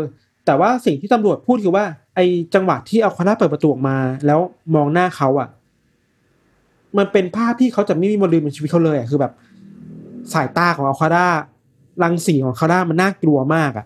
[0.46, 1.86] แต่ว่าสิ่งที่ตำรวจพูดคือว่า
[2.16, 4.40] ไอ้จังหวะที่เอาคาร่าเปิดประตูออกมา แล้ว
[4.76, 5.50] มองหน้าเขาอะ
[6.98, 9.34] มันเป็นภาพที่เขาจะไม่มีวันลืมในชีวิตเขาเลยอะคือแบบ
[10.34, 11.28] สายตาของอัลคาร่า
[12.04, 13.86] รังสีของอัลคาร่ามันน่ากลัวมากอะ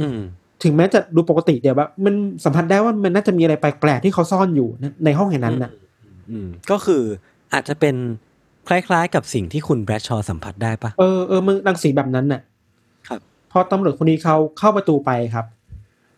[0.00, 0.18] อืม
[0.62, 4.68] ถึงแม้จะดูปกติเดี๋ยวแบบมันสัมผัสได้ว่ามันน่าจะมีอะไรแปลกๆที่เขาซ่อนอยู่
[5.04, 5.70] ในห้องแห่งนั้นน่ะ
[6.30, 7.02] อืม ก็คือ
[7.52, 7.94] อาจจะเป็น
[8.68, 12.40] คล้ายๆกับสิ่งที่คุณแบรดชอว์สัมผัสได้ปะเออเออมึงรังสีแบบนั้นน่ะ
[13.50, 15.46] พอตำรวจคนนี้เขาเข้าประตูไปครับ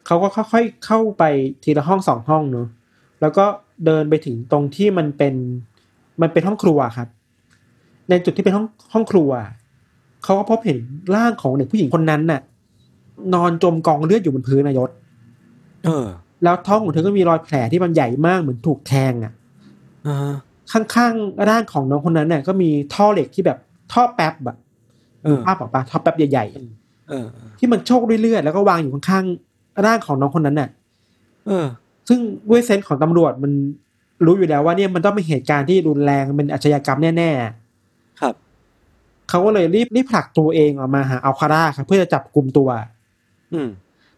[0.06, 1.24] เขาก็ค่อยๆเข้าไป
[1.64, 2.68] ทีละห้องสองห้องเนอะ
[3.20, 3.44] แล้วก็
[3.86, 5.34] เดินไปถึงตรงที่มันเป็น
[6.22, 7.08] มันเป็นห้องครัวครับ
[8.08, 9.30] ในจุดที่เป็นห้องห้องครัว
[10.24, 10.78] เขาก็พบเห็น
[11.16, 12.40] ร่างของเด็กผู้หญิงคนนั้นน่ะ
[13.34, 14.90] นอนจมกองเลือดอยู่บนพื้นนายศ
[15.84, 16.06] เออ
[16.42, 19.32] แล้วท้องของเธอก็มีรอยแผลที่มันใหญ่มากเหมือนถูกแทงอะ
[20.06, 20.34] อ่า
[20.72, 23.58] ข้างๆร่างของน้องคนนั้นเนี่ยก็มีท่อเหล็กที่แบบ
[23.92, 24.56] ท่อแป๊บอะ
[25.24, 26.70] เออภาพออกปะท่อแป๊บใหญ่ๆอะเออ
[27.58, 30.68] ที่มันโชกด้วยเลือดแล้วก็วางอยู่ข้างๆร่างของน้องคนนั้นน่ะ
[31.46, 31.66] เออ
[32.08, 32.18] ซึ่ง
[32.50, 33.52] ด้วยเซนส์ของตำรวจมัน
[34.26, 37.30] รู้อยู่แล้วว่าเนี่ยมันต้องเป็นเหตุการณ์ที่รุนแรงเป็นอาชญากรรมแน่
[38.20, 42.68] ครับๆเขาก็เลยรีบรีบผลักตัวเองออกมาหาอัลคาร่าครับเพื่อจะจับกลุ่มตัว
[43.52, 43.68] อืม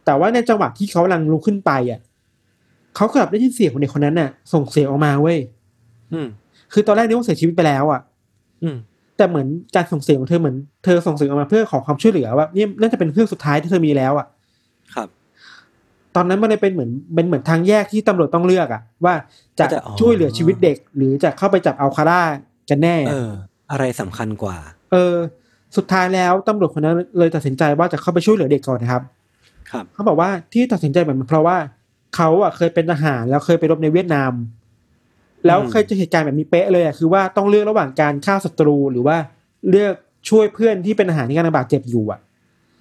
[0.05, 2.01] แต่ว่าในจังหวะที่เขากำลังลุกขึ้นไปอะ
[2.97, 5.38] เขากลับได้ยินเสียงของเด็กคนนั้นน่ะ ส่งเสียงออกมาเว้ย
[6.12, 6.26] อืม
[6.72, 8.01] คือตอนแรกนึกว่าเสียชีวิตไปแล้วอะ
[8.62, 8.76] อืม
[9.17, 9.47] แต่เหมือน
[9.77, 14.27] การส่งเสียงของเธอเหมือนเธอส่งเสียงออกมาเพื่อขอความช่วยเหลือว่าเนี่ยน่าจะเป็นเครื่องสุดท้ายที่เธอมีแล้วอะ
[14.95, 15.09] ครับ
[16.17, 19.15] ตอนนั้นมันเลยเป็นเหมือนเป็นเหมือนทางแยกที่ตำรวจต้องเลือกอะ ว่า
[19.59, 22.21] จะจะอ๋อ ช่วยเหลือชีวิตเด็ก หรือจะเข้าไปจับอัลคาร่า
[22.71, 23.31] กันแน่ เออ
[23.71, 24.57] อะไรสำคัญกว่า
[24.93, 25.15] เออ
[25.77, 29.03] สุดท้ายแล้วตำรวจคนนั้นเลยตัดสินใจว่าจะเข้าไปช่วยเหลือเด็กก่อนนะครับ
[29.71, 31.57] ครับ เขาบอกว่าที่ตัดสินใจแบบนั้นเพราะว่า
[32.17, 34.33] เขาอะเคยเป็นทหารแล้วเคยไปรบในเวียดนาม
[35.47, 39.16] แล้วเคยเจอเหตุการณ์แบบนี้เป๊ะเลยอะคือว่าต้องเลือกระหว่างการฆ่าศัตรูหรือว่า
[39.70, 39.95] เลือก
[40.28, 42.20] ช่วยเพื่อนที่เป็นทหารที่กำลังบาดเจ็บอยู่อะ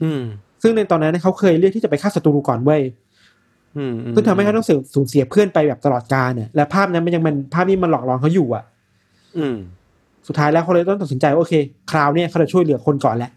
[0.03, 0.21] อืม
[0.61, 2.81] ซึ่งในตอนนั้นเขาเคยเลือกที่จะไปฆ่าศัตรูก่อนเว้ย
[3.77, 8.63] อืมซึ่งทำให้เขาต้องเสียสูญเสียเพื่อนไปแบบตลอดกาลเนี่ยและภาพนั้นมันยังมันภาพนี้มันหลอกหลอนเขาอยู่อะ
[9.37, 9.55] อืม
[10.27, 11.53] สุดท้ายแล้วเขาเลยต้องตัดสินใจว่าโอเค
[11.91, 13.31] คราวเนี้ยเขาจะช่วยเหลือคนก่อนแหละ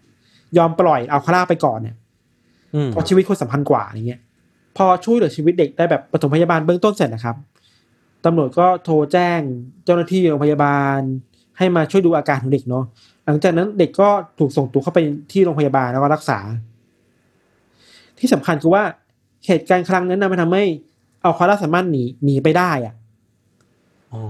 [0.58, 1.94] ยอมปล่อยเอาคาร่าไปก่อนเนี่ย
[2.74, 4.20] อืมเพราะชีวิตคนสำคัญกว่าอย่างเงี้ย
[4.76, 7.36] พอช่วยเหลือชีวิตเด็กได้แบบปฐมพยาบาลเบื้องต้นเสร็จนะครับ
[8.26, 9.40] ตำรวจก็โทรแจ้ง
[9.84, 10.98] เจ้าหน้าที่โรงพยาบาล
[11.58, 12.84] ให้มาช่วยดูอาการของเด็กเนาะ
[13.26, 14.08] หลังจากนั้นเด็กก็
[14.38, 14.98] ถูกส่งตัวเข้าไป
[15.32, 16.38] ที่โรงพยาบาลแล้วก็รักษา
[18.18, 18.82] ที่สำคัญคือว่า
[19.46, 20.64] เหตุการณ์ครั้งนั้นนะมันทำให้
[21.22, 22.94] เอาคาร่าสามารถหนีหนีไปได้อะ
[24.12, 24.22] อ๋อ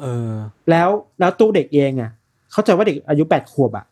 [0.00, 0.30] เออ
[0.70, 0.88] แล้ว
[1.20, 2.10] แล้วตัวเด็กเองอะ
[2.52, 3.84] เข้าใจว่าเด็กอายุแปดขวบอะ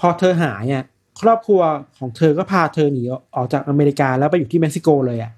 [0.00, 0.84] พอเธอหายอะ
[1.20, 1.60] ครอบครัว
[1.98, 3.02] ของเธอก็พาเธอหนี
[3.36, 5.32] ออกจากอเมริกาแล้วไปอยู่ที่เม็กซิโกเลยอะ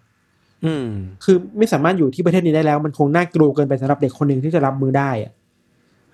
[0.65, 0.87] อืม
[1.25, 5.33] คือไม่สามารถอยู่ที่ประเทศนี้ได้แล้ว มันคงน่ากลัวเกินไปสำหรับเด็กคนหนึ่งที่จะรับมือได้อะ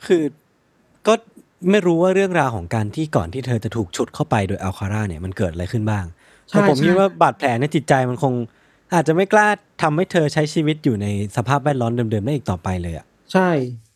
[0.07, 0.23] คือ
[1.07, 1.15] ก็
[1.71, 6.05] ไม่รู้ว่าเรื่องราวของการที่ก่อนที่เธอจะถูกฉุดเข้าไปโดยอัลคาร่าเนี่ยมันเกิดอะไรขึ้นบ้าง
[6.49, 8.35] ใช่แต่ผมใช่คิดว่าบาดแผลในจิตใจมันคง
[8.95, 9.49] อาจจะไม่กล้า
[9.83, 13.49] ทำให้เธอใช้ชีวิตอยู่ในสภาพแวดล้อมเดิมๆได้อีกต่อไปเลยอะใช่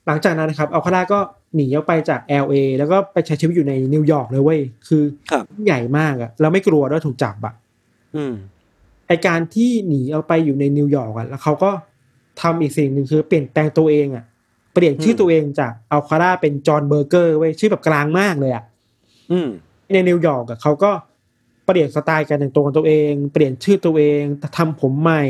[0.06, 1.18] หลังจากนั้นนะครับอัลคาร่าก็
[1.54, 7.54] หนีออกไปจาก LA แล้วก็ไปใช้ชีวิตอยู่ในนิวยอร์กเลยเว้ยคือครับใหญ่มากอะแล้วไม่กลัวด้วยถูกจับอะ
[8.16, 11.70] อืมไอการที่หนีออกไปอยู่ในนิวยอร์กอะแล้วเขาก็
[12.40, 14.24] ทำอีกสิ่งหนึ่งคือเปลี่ยนแปลงตัวเองอะ
[14.74, 18.64] เปลี่ยนชื่อตัวเองจากอัลคาร่าเป็นจอห์นเบอร์เกอร์เว้ยชื่อแบบกลางมากเลยอะ
[19.30, 19.48] อืม
[19.92, 20.90] ในนิวยอร์กอะเขาก็
[21.66, 24.22] เปลี่ยนสไตล์การแต่งตัวของตัวเอง เปลี่ยนชื่อตัวเอง
[24.56, 25.24] ทำผมใหม่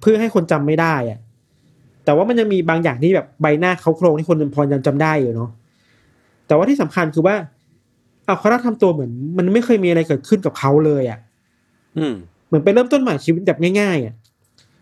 [0.00, 1.18] เพื่อให้คนจำไม่ได้อะ
[2.04, 5.50] แต่ว่ามันยังมีบางอย่างที่แบบใบหน้าเขาโครงที่คนพอยังจำได้อยู่เนาะ
[6.46, 7.36] แต่ว่าที่สำคัญคือว่า
[8.28, 11.18] อัลคาร่าทำตัวเหมือน มันไม่เคยมีอะไรเกิดขึ้นกับเขาเลยอะ
[11.98, 12.14] อืม
[12.48, 14.14] เหมือนไปเริ่มต้นใหม่ชีวิตแบบง่ายๆอะ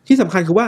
[0.07, 0.67] ที่สำคัญคือว่า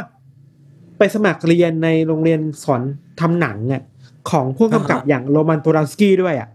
[0.98, 2.82] ไปสมัครเรียนในโรงเรียนสอน
[3.20, 3.82] ทำหนังอะ
[4.30, 6.48] ของผู้กำกับอ่าฮะอย่างโรมันโพลานสกี้ด้วยอะ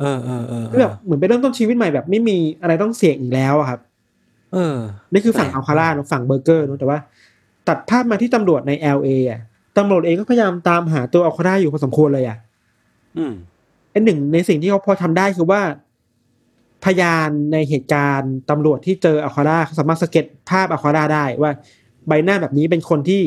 [0.00, 3.80] เออเออเออที่แบบเหมือนไปเริ่มต้นชีวิตใหม่แบบไม่มีอะไรต้องเสี่ยงอีกแล้วอะครับ
[4.52, 4.76] เออ
[5.12, 6.98] นี่คือฝั่งแปลกอัลคาร่าเนอะฝั่งเบอร์เกอร์เนอะแต่ว่า
[7.68, 9.40] ตัดภาพมาที่ตำรวจใน LA อะ
[9.78, 12.38] ตำรวจเองก็พยายามตามหาตัวอัลคาร่าอยู่พอสมควรเลยอะ
[13.18, 13.32] อืม
[13.90, 15.60] ไอ้หนึ่งในสิ่งที่เขาพอทำได้คือว่า
[16.84, 21.50] พยานในเหตุการณ์ตำรวจที่เจออัลคาร่าเขาสามารถสเก็ตช์ภาพอัลคาร่าได้ว่า
[22.08, 23.22] ใบหน้าแบบนี้เป็นคนที่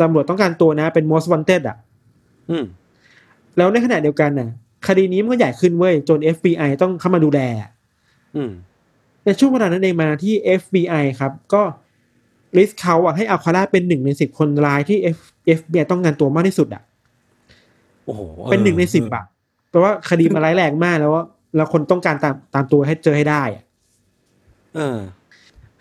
[0.00, 1.76] ตำรวจต้องการตัวนะ เป็น most wanted อะ
[2.50, 2.64] อืม
[3.56, 4.48] แล้วในขณะเดียวกันน่ะ
[4.86, 7.70] คดีนี้มันก็ใหญ่ขึ้นเว้ยจน FBI ต้องเข้ามาดูแลอะ
[8.36, 8.50] อืม
[9.24, 11.62] ในช่วงเวลานั้นเองมาที่ FBI ครับ ก็
[12.56, 15.18] ลิสต์เขาอะให้อัลคาร่าเป็นหนึ่งในสิบคนร้ายที่ F
[15.58, 16.82] FBI ต้องการตัวมากที่สุดอะ
[18.04, 19.24] โอ้โหออเป็นหนึ่งในสิบอะ
[19.70, 21.24] แปลว่าคดีมันร้ายแรงมากแล้วว่า
[21.56, 23.64] แล้วคนต้องการตามตามตัวให้เจอให้ได้อะ
[24.74, 24.98] เออ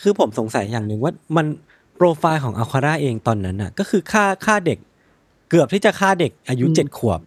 [0.01, 1.45] คือผมสงสัยอย่างหนึ่งว่ามัน
[1.95, 4.79] โปรไฟล์ของอัลคาร่าเองตอนนั้นน่ะ ก็คือฆ่าฆ่าเด็ก
[5.49, 7.19] เกือบที่จะฆ่าเด็กอายุเจ็ดขวบ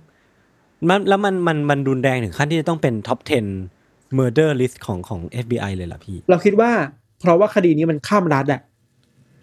[0.89, 3.19] มันแล้วมันมันมันรุนแรงถึงขั้นที่จะต้องเป็นท็อป
[3.69, 6.71] 10 murder list ของของ FBI เลยล่ะพี่ เราคิดว่า
[7.21, 8.61] เพราะว่าคดีนี้มันข้ามรัฐอะ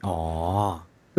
[0.07, 0.17] อ๋อ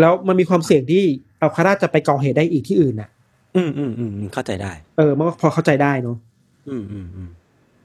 [0.01, 1.05] แล้วมันมีความเสี่ยงที่
[1.43, 3.09] อัลคาร่าจะไปก่อเหตุได้อีกที่อื่นอะ
[3.57, 6.17] อืมอืมอืมอืมเข้าใจได้ เออ มันก็พอเข้าใจได้เนาะ
[6.69, 7.29] อืมอืมอืม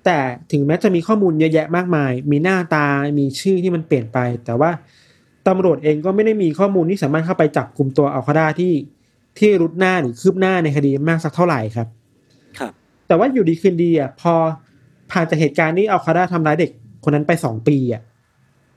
[0.08, 2.86] แต่ถึงแม้จะมีข้อมูลเยอะแยะมากมาย มีหน้าตา
[3.20, 4.72] มีชื่อที่มันเปลี่ยนไป แต่ว่า
[5.48, 8.74] ตำรวจเองก็ไม่ได้มีข้อมูลที่สามารถเข้าไปจับกลุ่มตัวอัลคาดาที่
[9.40, 11.88] ที่รุดหน้าหรือคืบหน้าในคดีมากสักเท่าไหร่ครับ
[12.60, 12.72] ครับ
[13.08, 14.34] แต่ว่าอยู่ดีคืนดีอะพอ
[15.12, 16.72] ผ่านจากเหตุการณ์ที่อัลคาดาทำร้ายเด็ก
[17.04, 18.02] คนนั้นไปสองปีอะ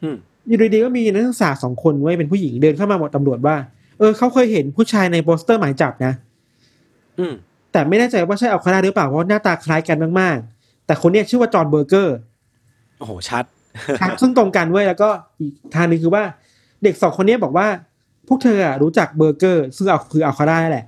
[0.03, 0.16] อืม
[0.49, 3.57] อยู่ดีๆก็มีนักศึกษาสองคนไว้ยเป็นผู้หญิงเดินเข้ามาบอกตำรวจว่า
[3.99, 6.12] เออเขาเคยเห็นผู้ชายในโปสเตอร์หมายจับนะ
[7.18, 7.35] อืม
[7.72, 10.60] แต่ไม่แน่ใจว่าใช่อัลคาร่าหรือเปล่าเพราะหน้าตาคล้ายกันมากๆ
[10.91, 12.16] แต่คนเนี้ยชื่อว่าจอห์นเบอร์เกอร์
[12.99, 13.45] โอ้โหชัด
[14.01, 15.09] ครับซึ่งตรงกันเว้ยแล้วก็
[15.41, 16.22] อีกทางหนึ่งคือว่า
[16.82, 17.66] เด็กสองคนเนี้ยบอกว่า
[18.28, 20.86] พวกเธออะรู้จักเบอร์เกอร์ซึ่งเอาคืออัลคาร่านั่นแหละ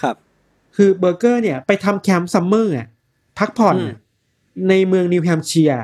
[0.00, 0.16] ครับ
[0.76, 2.86] คือเบอร์เกอร์เนี่ยไปทำแคมป์ summer อะ
[3.38, 3.96] พักผ่อนอืมอะ
[4.68, 5.78] ในเมืองนิวแฮมป์เชียร์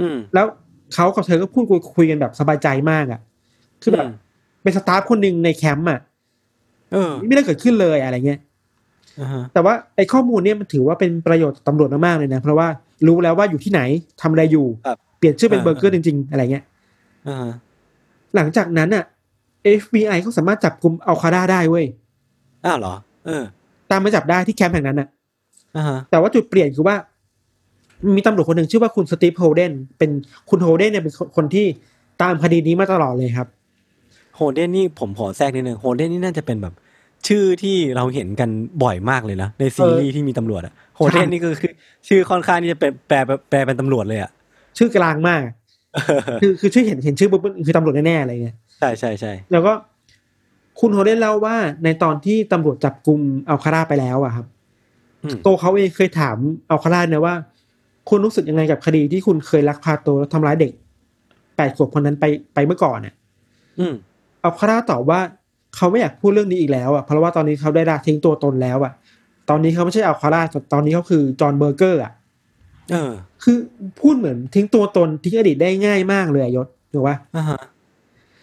[0.00, 0.46] อืมแล้ว
[0.94, 3.20] เขากับเธอก็พูดคุยคุยกันแบบสบายใจมากอะ
[3.82, 4.14] คือแบบอืม
[4.62, 6.00] เป็น staff คนหนึ่งในแคมป์อะ
[6.92, 8.47] เออไม่ได้เกิดขึ้นเลยอะไรเงี้ยอ่าฮะ
[9.52, 12.68] แต่ว่าไอ้ข้อมูลเนี่ยมันถือว่าเป็นประโยชน์ต่อตำรวจมากๆเลยนะ เพราะว่า
[13.06, 13.80] รู้แล้วว่าอยู่ที่ไหน
[14.20, 16.64] ทำอะไรอยู่ครับเปลี่ยนชื่อเป็นอ่าเบอร์เกอร์จริง ๆ อะไรเงี้ย
[17.28, 17.52] อ่าฮะ
[18.34, 19.04] หลังจากนั้นอะ
[19.80, 21.84] FBI เขาสามารถจับกลุ่มอัลคาร่าได้เว้ย
[22.64, 22.94] อ้าวเหรอ
[23.26, 23.42] เออ
[23.90, 25.08] ตามมาจับได้ที่แคมป์แห่งนั้นอะ
[25.76, 26.96] อ่าฮะแต่ว่าจุดเปลี่ยนคือว่า
[28.16, 30.10] มีตำรวจคนหนึ่งชื่อว่าคุณสตีฟโฮเดน เป็น
[30.50, 31.66] คุณโฮเดนเนี่ยเป็นคนที่
[32.22, 33.48] ตามคดีนี้มาตลอดเลยครับ
[34.36, 36.74] โฮเดนนี่ผมขอแทรกนิดนึง โฮเดนนี่น่าจะเป็นแบบ
[37.26, 38.50] ชื่อที่เราเห็นกัน
[38.82, 41.72] บ่อยมากเลยนะในซีรีส์ที่มีตำรวจอะโฮเดนนี่ก็คือ
[42.08, 44.30] ชื่อค่อนข้างที่จะเป็นแปลแปลแปลเป็นตำรวจเลยอะ
[44.78, 45.40] ชื่อกลางมาก
[46.42, 49.72] คือคือชื่อเห็นเห็นชื่อปุ๊บคือตำรวจแน่ๆอะไรเงี้ยใช่ใช่ใช่แล้วก็
[50.80, 54.46] คุณโฮเดนเล่าว่าในตอนที่ตำรวจจับกลุ่มอัลคาร่าไปแล้วอะครับ
[55.24, 56.36] อืมตัวเขาเองเคยถาม
[56.70, 57.34] อัลคาร่านะว่า
[58.08, 60.72] คุณรู้สึกยังไงกับคดีที่คุณเคยลักพาตัวแล้วทำร้ายเด็ก
[61.56, 63.14] แปดขวบคนนั้นไปไปเมื่อก่อนเนี่ย
[63.78, 63.94] อืม
[64.44, 65.20] อัลคาร่าตอบว่า
[65.76, 68.92] เขาไม่อยากพูดเรื่องนี้อีกแล้วอะเพราะว่าตอนนี้เขาได้ละทิ้งตัวตนแล้วอะ
[69.50, 70.42] ตอนนี้เขาไม่ใช่อัลคาร่า
[70.72, 72.12] ตอนนี้เขาคือจอห์นเบอร์เกอร์อะ
[72.90, 73.12] เออ
[73.42, 73.56] คือ
[74.00, 77.60] พูดเหมือนทิ้งตัวตนทิ้งอดีตได้ง่ายมากเลยอะยศถูกปะอ่าฮะ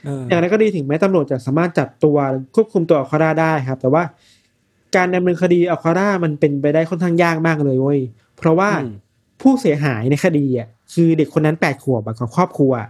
[0.05, 2.17] เอออย่างไรก็ดีถึงแม้ตำรวจจะสามารถจับตัว
[2.55, 4.03] ควบคุมตัวอัลคาร่าได้ครับ แต่ว่า
[4.95, 7.99] การดำเนินคดีอัลคาร่ามันเป็นไปได้ค่อนข้างยากมากเลยเว้ย
[8.37, 8.93] เพราะว่าอืม
[9.41, 12.89] ผู้เสียหายในคดีอะคือเด็กคนนั้นแปดขวบอะกับครอบครัวอะ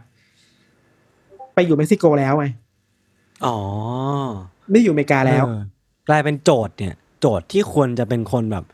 [1.53, 2.45] ไปอยู่เม็กซิโกแล้วไง
[3.45, 3.57] อ๋อ
[4.71, 5.61] ไม่อยู่อเมริกาแล้วเออ
[6.09, 8.65] กลายเป็นโจทย์เนี่ย โจทย์ที่ควรจะเป็นคนแบบ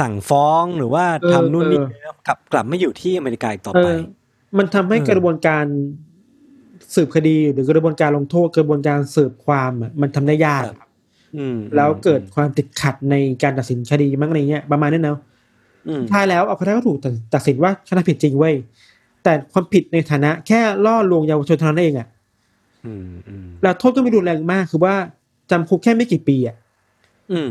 [0.00, 3.96] สั่งฟ้องหรือว่าเออทำนู่นนี่เออกลับกลับไม่อยู่ที่อเมริกาอีกต่อเอไปอ
[4.58, 5.64] มันทำให้เออกระบวนการ
[6.94, 10.62] สืบคดีหรือกระบวนการลงโทษกระบวนการสืบความอะมันทำได้ยาก
[11.36, 15.18] อืมแล้วเกิดความติดขัดในการตัดสินคดีมั้งอะไรเงี้ยประมาณนั้นเนาะ
[15.88, 16.98] อืมท้ายแล้วอัลคาร่าก็ถูก
[17.34, 18.54] ตัดสินว่าเขาทำผิดจริงเว้ย
[19.24, 22.19] แต่ความผิดในฐานะแค่ล่อลวงเยาวชนเท่านั้นเองอะอืมอืม
[23.62, 24.94] แล้วโทษก็ไม่รุนแรงมากคือว่า
[25.50, 26.56] จำคุกแค่ไม่กี่ปีอะ
[27.32, 27.48] อืม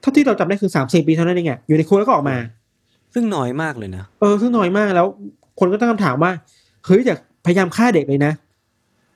[0.00, 2.36] เท่าที่เราจำได้คือสามสี่ปีเท่านั้นเองอะอยู่ในคุกแล้วก็ออกมา
[3.14, 5.06] ซึ่งน้อยมากเลยนะเออซึ่งน้อยมากแล้ว
[5.58, 6.32] คนก็ตั้งคำถามว่า
[6.84, 8.32] เฮ้ยอยากพยายามฆ่าเด็กเลยนะ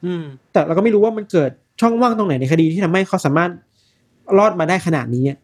[0.05, 1.51] อืม แต่เราก็ไม่รู้ว่ามันเกิด
[1.81, 3.51] ช่องว่างตรงไหนในคดีที่ทำให้เขาสามารถ
[4.39, 5.39] รอดมาได้ขนาดนี้อะ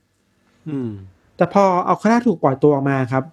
[0.68, 0.90] อืม
[1.36, 3.24] แต่พอเอาคาร่าถูกปล่อยตัวออกมาครับ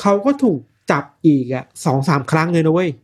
[0.00, 0.58] เขาก็ถูก
[0.90, 3.03] จับอีกอะสองสามครั้งเลยนะเว้ยอ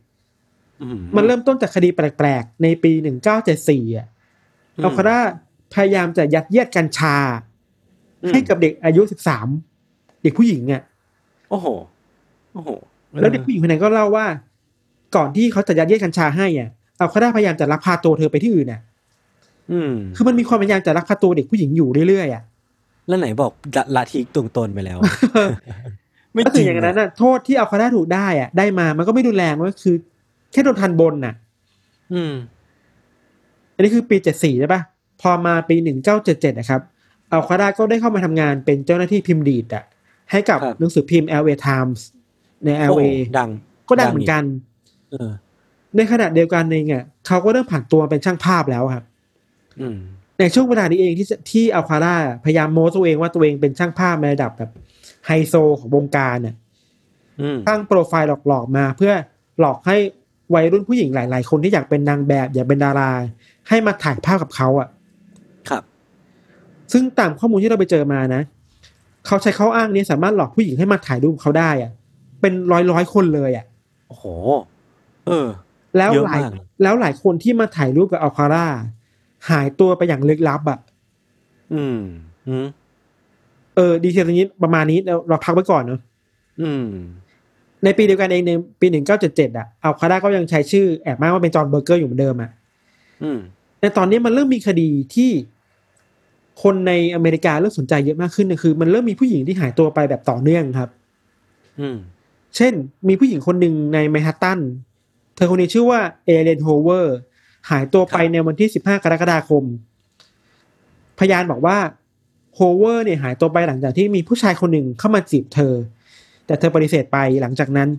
[0.95, 4.07] มมันเริ่มต้นจากคดีแปลกๆ ในปีหนึ่งเก้าเจ็ดสี่อะ
[4.77, 5.19] อืมเอาคาร่า
[5.73, 7.15] พยายามจะยัดเยียดกัญชา
[8.23, 9.47] อืมให้กับเด็กอายุสิบสาม
[10.23, 10.81] เด็กผู้หญิงอะ
[11.49, 11.67] โอ้โห
[12.53, 12.69] โอ้โห
[13.21, 14.25] แล้วเด็กผู้หญิงคนนั้นก็เล่าว่า
[15.15, 18.81] ก่อนที่เขาจะยัดเยียดกัญชาให้อะเอาคาร่าพยายามจะลักพาตัวเธอไปที่อื่นอะ
[19.71, 22.43] อืมคือมันมีความพยายามจะลักพาตัวเด็กผู้หญิงอยู่เรื่อยๆอะ
[23.07, 24.97] แล้วไหนบอกละละทิ้งตรงตนไปแล้ว
[26.33, 29.95] ไม่ถ้าจถึริงงอย่างนั้นน่ะโทษที่เอาคาร่าถูกได้อะ ได้มามันก็ไม่รุนแรงก็คือ
[30.51, 31.35] แค่โดนทันบนน่ะ
[32.13, 32.33] อืม
[33.75, 34.81] อันนี้คือปีเจ็ดสี่ใช่ปะ
[35.21, 36.81] พอมาปีหนึ่งเก้าเจ็ดเจ็ดนะครับ
[37.29, 39.83] เอาคาร่าก็ได้เข้ามาทำงานเป็นเจ้าหน้าที่พิมพ์ดีดอะ
[40.31, 41.99] ให้กับครับหนังสือพิมพ์ LA Times
[42.63, 43.49] ในโอ้โห LA ดัง
[43.89, 44.43] ก็ดังเหมือนกัน
[45.11, 45.29] เออ
[45.95, 49.03] ในขณะเดียวกันเองอะเขาก็เริ่มผ่านตัวเป็นช่างภาพแล้วครับ
[49.81, 49.97] อืม
[50.39, 54.71] ในช่วงเวลานี้เองที่ที่อัลคาร่าพยายามโม้ตัวเองว่าตัวเองเป็นช่างภาพในระดับแบบ
[55.25, 56.55] ไฮโซของวงการน่ะ
[57.41, 59.13] อืมตั้งโปรไฟล์หลอกๆมาเพื่อ
[59.59, 59.97] หลอกให้
[60.53, 63.11] วัยรุ่นผู้หญิงหลาย ๆ คนที่อยากเป็นนางแบบ อยากเป็นดารา
[63.69, 64.87] ให้มาถ่ายภาพกับเขาอะ
[65.69, 65.83] ครับ
[66.91, 68.41] ซึ่งตามข้อมูลที่เราไปเจอมานะ
[69.25, 71.91] เขาใช้ข้ออ้างนี้สามารถหลอกผู้หญิงให้มาถ่ายรูปเขาได้อะ
[72.41, 73.65] เป็นร้อยร้อยๆคนเลยอะ
[74.07, 74.25] โอ้โห
[75.27, 75.47] เออ
[75.97, 78.65] แล้วเยอะหลายมากเลยแล้วหลายคนที่มาถ่ายรูปกับอัลคาร่า
[79.49, 80.79] หายตัวไปอย่างลึกลับอะ
[81.73, 81.99] อืม
[82.47, 82.67] อืม
[83.75, 85.99] เออ ดีเทลตรงนี้ประมาณนี้เราเราพักไว้ก่อนเนาะ
[86.61, 86.85] อืม
[87.83, 92.51] ในปีเดียวกันเองในปีหนึ่งเก้าเจ็ดเจ็ดอะอัลคาร่าก็ยังใช้ชื่อแอบอ้างว่าเป็นจอห์นเบอร์เกอร์อยู่เหมือนเดิมอะ
[93.23, 93.39] อืม
[93.81, 95.31] ในตอนนี้มันเริ่มมีคดีที่
[96.63, 100.89] คนในอเมริกาเริ่มสนใจเยอะมากขึ้นนะคือ มันเริ่มมีผู้หญิงที่หายตัวไปแบบต่อเนื่องครับ
[101.79, 101.97] อืม
[102.55, 102.73] เช่น
[103.07, 104.59] มีผู้หญิงคนหนึ่งในแมนฮัตตัน
[105.35, 107.15] เธอคนนี้ชื่อว่าเอเลนโฮเวอร์
[107.69, 109.63] หายตัวไปครับในวันที่15กรกฎาคม
[111.19, 111.77] พยานบอกว่า
[112.55, 115.73] โฮเวอร์เนี่ยหายตัวไปหลังจากที่มีผู้ชายคนหนึ่งเข้ามาจีบเธอ
[116.51, 117.89] แต่เธอปฏิเสธไปหลังจากนั้น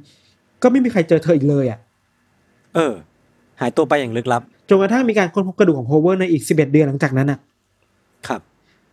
[0.63, 1.79] ก็ไม่มีใครเจอเธออีกเลยอะ
[2.75, 2.93] เออ
[3.61, 7.39] หายตัวไปอย่างลึกลับจนกระทั่งมีการค้นพบกระดูกของโฮเวอร์ในอีก11เดือนหลังจากนั้นอะ
[8.29, 8.41] ครับ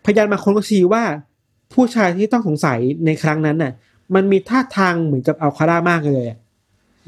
[0.05, 1.03] พยานบางคนก็ชี้ว่า
[1.73, 3.71] ผู้ชายที่ต้องสงสัยในครั้งนั้นน่ะ
[4.15, 6.37] มันมีท่าทางเหมือนกับอัลคาร่ามากเลยอะ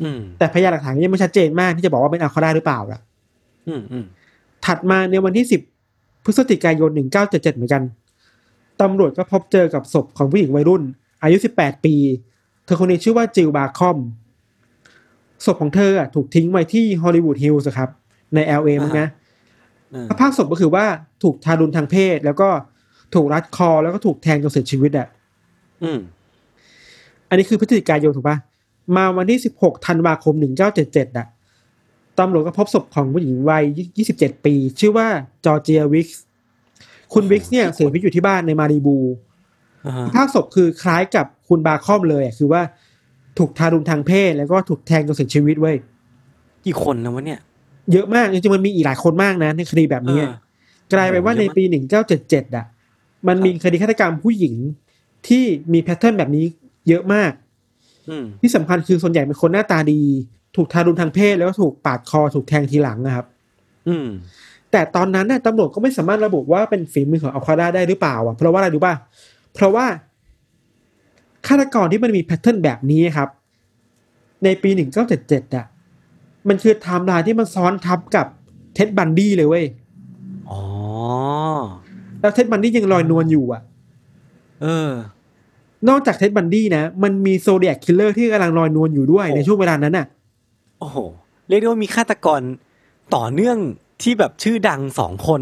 [0.01, 2.99] อืมแต่พยานหลักฐานยังไม่ชัดเจนมากที่จะบอกว่าเป็นอัลคาร่าหรือเปล่าล่ะ
[3.67, 4.05] อืมอืม
[4.65, 5.45] ถัดมาในวันที่
[5.85, 6.89] 10พฤศจิกายน
[7.19, 7.83] 1977เหมือนกัน
[8.81, 10.83] ตำรวจก็พบเจอกับศพของผู้หญิงวัยรุ่น
[11.23, 11.95] อายุ18ปี
[12.65, 13.97] เธอคนนี้ชื่อว่าจิลบาคอม
[15.45, 17.89] ศพของเธออะถูกทิ้งไว้ที่ฮอลลีวูดฮิลส์ครับ
[18.35, 19.07] ใน LA มั้งนะ
[19.93, 20.85] อ่าสภาพศพก็คือว่า
[21.23, 22.49] ถูกทารุณทางเพศ แล้วก็
[23.13, 25.07] ถูกรัดคอแล้วก็ถูกแทงจนเสียชีวิตอะ
[25.83, 25.99] อืม
[27.29, 28.37] อันนี้คือพฤศจิกายนถูกปะ
[28.95, 30.33] มาวันที่16ธันวาคม
[30.75, 31.27] 1977อะ
[32.19, 33.63] ตำรวจก็พบศพของผู้หญิงวัย
[34.05, 35.07] 27ปี ชื่อว่า
[35.45, 36.23] จอร์เจียวิกส์
[37.13, 39.30] คุณวิกส์เนี่ยเสียชีวิตอยู่ที่บ้านในมารีบูอ่าฮะส
[40.13, 42.61] ภาพศพคือคล้ายกับคุณบาคอมเลยอะคือว่า
[43.37, 45.75] ถูกทารุณทางเพศ แล้วก็ถูกแทงจนเสียชีวิตเว้ย
[46.65, 47.39] กี่คนนะวะเนี่ย
[47.91, 50.31] เยอะมากจริงๆมันมีอีกหลายคนมากนะ ในคดีแบบนี้อ่า
[50.93, 51.63] กลายไปนว่าในปี
[52.09, 52.65] 1977อะ
[53.27, 54.55] มันมีคดีฆาตกรรมผู้หญิง
[55.27, 56.45] ที่มี pattern แบบนี้
[56.87, 57.31] เยอะมาก
[58.09, 60.01] อืมที่สำคัญคือส่วนใหญ่เป็นคนหน้าตาดี
[60.55, 63.25] ถูกทารุณทางเพศแล้วก็ถูกปาดคอถูกแทงทีหลังนะครับ
[63.87, 64.07] อืม
[64.71, 68.93] แต่ตอนนั้นน่ะตำรวจก็ไม่สามารถระบุว่าเป็นฝีมือของอัลคาร่าได้หรือเปล่าอะเพราะว่าอะไรรู้ป่ะ
[69.53, 69.85] เพราะว่า
[71.47, 73.29] ฆาตกรที่มันมี pattern แบบนี้ครับ
[74.43, 74.69] ในปี
[75.13, 75.65] 1977อะ
[76.47, 78.27] มันคือไทม์ไลน์ที่มันซ้อนทับกับ
[78.73, 79.65] เท็ดบันดี้เลยเว้ย
[80.49, 80.61] อ๋อ
[82.19, 83.61] แล้วเท็ดบันดี้ยังลอยนวลอยู่อะ
[84.61, 84.91] เออ
[85.89, 90.05] นอกจากเท็ดบันดี้นะ มันมีโซเดีย c คิลเลอร์ที่กำลังลอยนวลอยู่ด้วยโอ้ในช่วงเวลานั้นน่ะ
[90.79, 90.97] โอ้โห
[91.47, 92.41] เรียกได้ว่ามีฆาตกร
[93.15, 93.57] ต่อเนื่อง
[94.01, 95.41] ที่แบบชื่อดังสองคน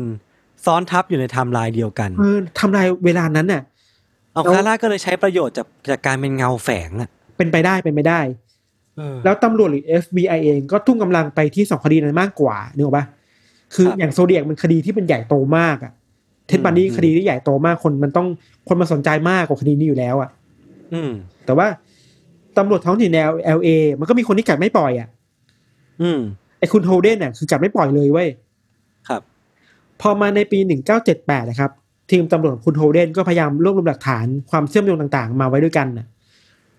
[0.66, 3.62] ซ้อนทับอยู่ในไทม์ไลน์เดียวกัน เออทำลายเวลานั้นน่ะ
[4.34, 8.20] อัลคาร่าก็เลยใช้ประโยชน์จากจากการเป็นเงาแฝงอะเป็นไปได้เป็นไปได้
[8.98, 13.06] เออแล้วตำรวจหรือ FBI เองก็ทุ่มกำลังไปที่สองคดีนั้นมากกว่านึกออกปะ
[13.76, 15.92] คือครับอย่างโซเดียกมันคดีที่เป็นใหญ่โตมากอะ
[16.48, 18.28] เท็ดบันดี้อืมคดีที่ใหญ่โตมากคนมันต้อง
[18.68, 20.30] คนมาสนใจมากกว่าคดีนี้อยู่แล้วอะ
[20.94, 21.12] อืม
[21.46, 21.68] แต่ว่า
[22.58, 23.18] ตำรวจท้องถิ่นใน
[23.58, 23.70] LA
[24.00, 25.08] มันก็มีคนที่กัดไม่ปล่อยอะ
[26.02, 26.20] อืม
[26.60, 28.30] ไอ้คุณโฮเดนน่ะคือกัดไม่ปล่อยเลยเว้ย
[29.10, 29.22] ครับ
[30.02, 30.60] พอมาในปี
[31.04, 31.72] 1978นะครับ
[32.12, 36.08] ทีมตำรวจของคุณโฮเดนก็พยายามรวบรวมหลักฐานความเชื่อมโยงต่างๆ มาไว้ด้วยกันนะ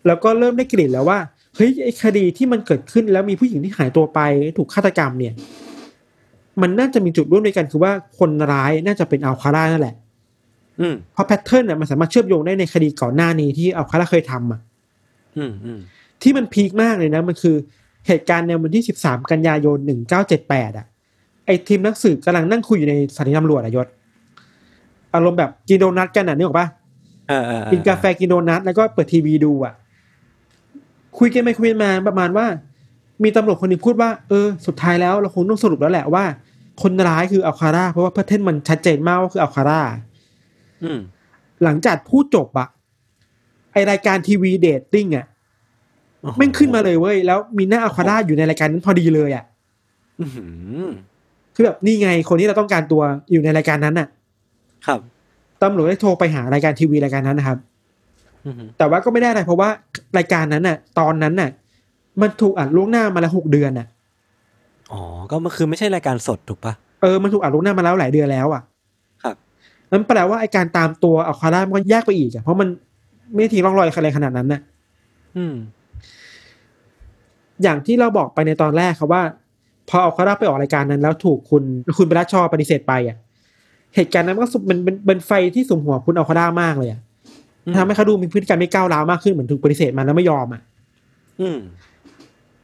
[0.07, 1.19] แล้วก็เริ่มได้กลิ่นแล้วว่า
[1.57, 4.21] เฮ้ยไอ้คดีที่มันเกิดขึ้นแล้วมีผู้หญิงที่หายตัวไป
[4.59, 5.35] ถูกฆาตกรรมเนี่ย
[6.63, 9.95] มันน่าจะมีจุดร่วมด้วยกันคือว่าคนร้ายน่าจะเป็นอัลคาร่านั่นแหละ
[10.81, 14.61] อืมเพราะแพทเทิร์นน่ะมันสามารถเชื่อมโยงได้ในคดีก่อนหน้านี้ที่อัลคาร่าเคยทำอะ
[15.37, 15.81] อืมอืม
[16.23, 17.57] ที่มันพีคมากเลยนะมันคือ
[18.07, 19.79] เหตุการณ์ในวันที่13กันยายน
[20.29, 20.87] 1978อะ
[21.47, 23.87] ไอทีมนักสืบกำลังนั่งคุยอยู่ในสถานีตำรวจอะยศ
[25.15, 26.69] อารมณ์แบบกินโดนัทกันอะนึกออกปะ
[27.29, 29.75] เออเออเออกินกาแฟกินโดนัทแล้วก็เปิดทีวีดูอะ
[31.19, 32.47] คุยกันไปคุยกันมาประมาณว่า
[33.23, 36.25] มีตำรวจคนหนึ่งพูดว่าเออสุดท้ายแล้วเราคงต้องสรุปแล้วแหละว่า
[36.83, 39.81] คนร้ายคืออัลคาร่าเพราะว่า pattern มันชัดเจนมากว่าคืออัลคาร่า
[40.83, 40.99] อืม
[41.65, 42.69] หลังจากพูดจบอะ
[43.73, 45.27] ไอรายการทีวี dating อะ
[46.37, 49.45] แม่งขึ้นมาเลยเว้ย แล้วมีหน้าอัลคาร่าอยู่ในรายการนั้นพอดีเลยอะ
[50.21, 50.45] อื้อหื
[50.85, 50.89] อ
[51.55, 54.09] คือแบบนี่ไงคนที่เราต้องการตัวอยู่ในรายการนั้นน่ะ
[54.87, 55.01] ครับ
[55.63, 57.59] ตำรวจได้โทรไปหารายการทีวีรายการนั้นนะครับ
[58.47, 59.69] อือหือแต่ว่าก็ไม่ได้อะไรเพราะว่า
[60.19, 61.51] รายการนั้นน่ะ ตอนนั้นน่ะ
[62.21, 63.87] มันถูกอัดล่วงหน้ามาแล้วหกเดือนน่ะ
[64.93, 66.73] อ๋อก็มันคือไม่ใช่รายการสดถูกปะ
[67.03, 68.63] เออมันถูกอัดล่วงหน้ามาแล้วหลายเดือนแล้วอะ
[69.23, 69.35] ครับ
[69.91, 72.69] นั่นแปลว่าไอการตามตัวอัลคาร่ามันก็ยากไปอีกอะเพราะมัน
[73.35, 74.61] ไม่ทิ้งร่องรอยอะไรขนาดนั้นน่ะ
[75.37, 75.55] อืม
[77.63, 79.23] อย่างที่เราบอกไปในตอนแรกครับว่า
[79.89, 81.63] พออัลคาร่าไปออกรายการนั้น แล้วถูกคุณ
[81.97, 83.17] คุณเบลลาชอปฏิเสธไปอะ
[83.95, 87.01] เหตุการณ์นั้นมันก็สุมันเป็นเป็นไฟที่สุมหัวคุณอัลคาร่ามากเลยอะ
[87.67, 90.63] อืมทำให้เขาดูมีพฤติกรรมไม่ก้าวร้าวมากขึ้นเหมือนถูกปฏิเสธมาแล้วไม่ยอมอะ
[91.41, 91.59] อืม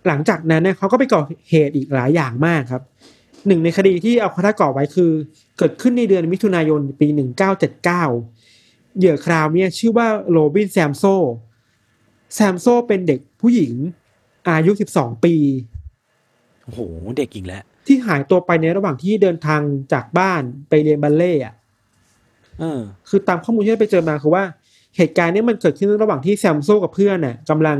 [0.06, 1.20] หลังจากนั้นเนี่ยเขาก็ไปก่อ
[1.50, 2.82] เหตุอีกหลายอย่างมากครับ
[3.46, 5.10] หนึ่งในคดีที่อัลคาร่าก่อไว้คือ
[5.58, 8.04] เกิดขึ้นในเดือนมิถุนายนปีหนึ่งเก้าเจ็ดเก้า
[8.98, 11.04] เหยื่อคราวเนี่ยชื่อว่าโรบินแซมโซ
[12.34, 13.72] แซมโซเป็นเด็กผู้หญิง
[14.48, 15.34] อายุสิบสองปี
[16.64, 16.80] โอ้โห
[17.16, 19.60] เด็กอีกแล้ว ที่หายตัวไปในระหว่างที่เดินทาง
[19.92, 21.54] จากบ้านไปเรียนบัลเล่ต์อะ
[22.60, 24.44] เออคือตามข้อมูลที่ได้ไปเจอมาคือว่า
[24.96, 27.78] เหตุการณ์เนี้มันเกิดขึ้นระหว่างที่แซมโซกับเพื่อนน่ะกำลัง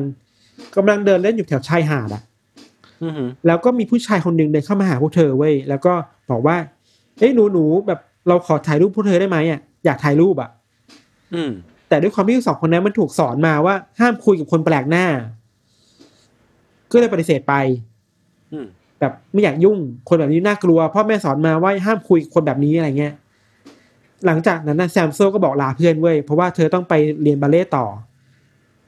[0.77, 2.23] กำลังเดินเล่นอยู่แถวชายหาดอะ
[3.03, 5.95] อือหือแล้วก็มีผู้ชายคนหนึ่งเดินเข้ามาหาพวกเธอเว้ยแล้วก็
[6.31, 6.57] บอกว่า
[7.19, 10.51] เอ้ยหนูหนูแบบเราขอถ่ายรูปพวกเธอได้ไหมอะอยากถ่ายรูปอะ
[11.35, 11.51] อืม
[11.89, 15.07] แต่ด้วยความที่ทั้งสองคนนั้นมันถูกสอนมาว่าห้ามคุยกับคนแปลกหน้า
[16.93, 17.55] ก็เลยปฏิเสธไป
[18.53, 18.66] อืม
[19.01, 19.78] แบบไม่อยากยุ่ง
[20.09, 23.14] คนแบบนี้น่ากลัวพ่อแม่สอนมาว่าห้ามคุยกับคนแบบนี้อะไรเงี้ย
[24.27, 27.86] หลังจากนั้นนะแซมโซก็บอกลาเพื่อนเว้ยเพราะว่าเธอต้องไปเรียนบัลเล่ต์ต่อ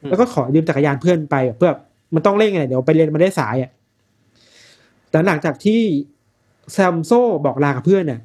[0.00, 1.72] อืมแล้วก็ขอยืมจักรยานเพื่อนไปแบบเพื่อ
[2.14, 3.70] มันต้องเร่งไงเดี๋ยวไปเรียนบัลเล่ต์สายอะ
[5.10, 5.80] แต่หลังจากที่
[6.72, 7.10] แซมโซ
[7.46, 8.20] บอกลากับเพื่อนเนี่ย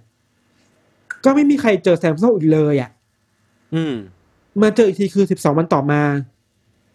[1.26, 2.90] ก็ไม่มีใครเจอแซมโซอีกเลยอะ
[3.76, 3.96] อืม
[4.62, 6.02] มาเจออีกทีคือสิบสองวันต่อมา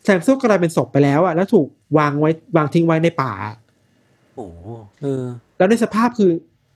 [0.04, 1.66] แซมโซ่กลายเป็นศพไปแล้วอะแล้วถูก
[1.98, 3.32] วางไว้วางทิ้งไว้ในป่า
[4.38, 4.68] โอ้โห
[5.02, 5.24] เออ
[5.56, 6.30] แล้วในสภาพคือ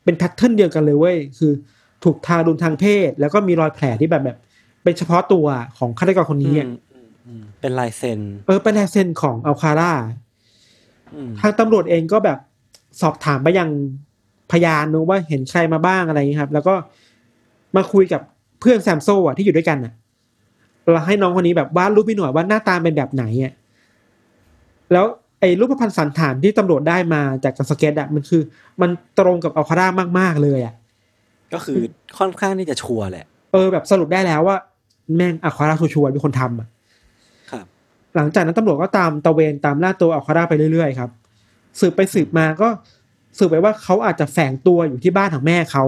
[0.05, 1.53] เป็น pattern เดียวกันเลยเว้ย คือ
[2.05, 4.39] ถูกทารุณทางเพศ แล้วก็มีรอยแผลที่แบบแบบ
[4.83, 5.47] เป็นเฉพาะตัว
[5.79, 9.93] ของฆาตกรคนนี้อะอืมอืมอืมเป็นลายเซ็น เออ เป็นลายเซ็นของอัลคาร่า
[11.15, 12.39] อืมทางตำรวจเองก็แบบ
[13.01, 13.69] สอบถามไปยัง
[14.53, 16.75] พยานนะว่าเห็นใครมาบ้างอะไรอย่างนี้ครับ แล้วก็
[17.77, 18.21] มาคุยกับ
[18.61, 19.93] เพื่อนแซมโซ่อะที่อยู่ด้วยกันอะ
[20.83, 23.53] เราให้น้องคนนี้แบบวาดรูปพี่หน่อยว่าหน้าตาเป็นแบบไหนอะ
[24.93, 25.07] แล้ว
[25.43, 28.43] ไอ้รูปพรรณสัณฐานที่ตำรวจได้มาจากการสเก็ตอะมันคือ
[28.81, 29.87] มันตรงกับอัลคาร่า
[30.19, 30.75] มาก ๆ เลยอะ
[31.53, 31.81] ก็คือ
[32.19, 34.57] ค่อนข้างที่จะชัวร์แหละ เออแบบสรุปได้แล้วว่า
[35.17, 36.69] แม่งอัลคาร่าชัวร์ๆเป็นคนทำอะ
[37.51, 37.65] ครับ
[38.17, 41.11] หลังจากนั้นตำรวจก็ตามตระเวนตามล่าตัวอัลคาร่าไปเรื่อยๆครับ
[41.81, 42.69] สืบไปสืบมาก็
[43.39, 45.85] สืบไปว่าเขาอาจจะแฝงตัวอยู่ที่บ้านของแม่เขา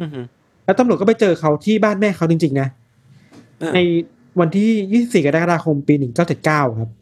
[0.00, 0.24] อือหือ
[0.64, 2.68] แล้วตำรวจก็ไปเจอเขาที่บ้านแม่เขาจริงๆนะ
[3.60, 3.78] เออใน
[4.40, 5.94] วันที่24กรกฎาคมปี
[6.36, 7.01] 1979ครับเ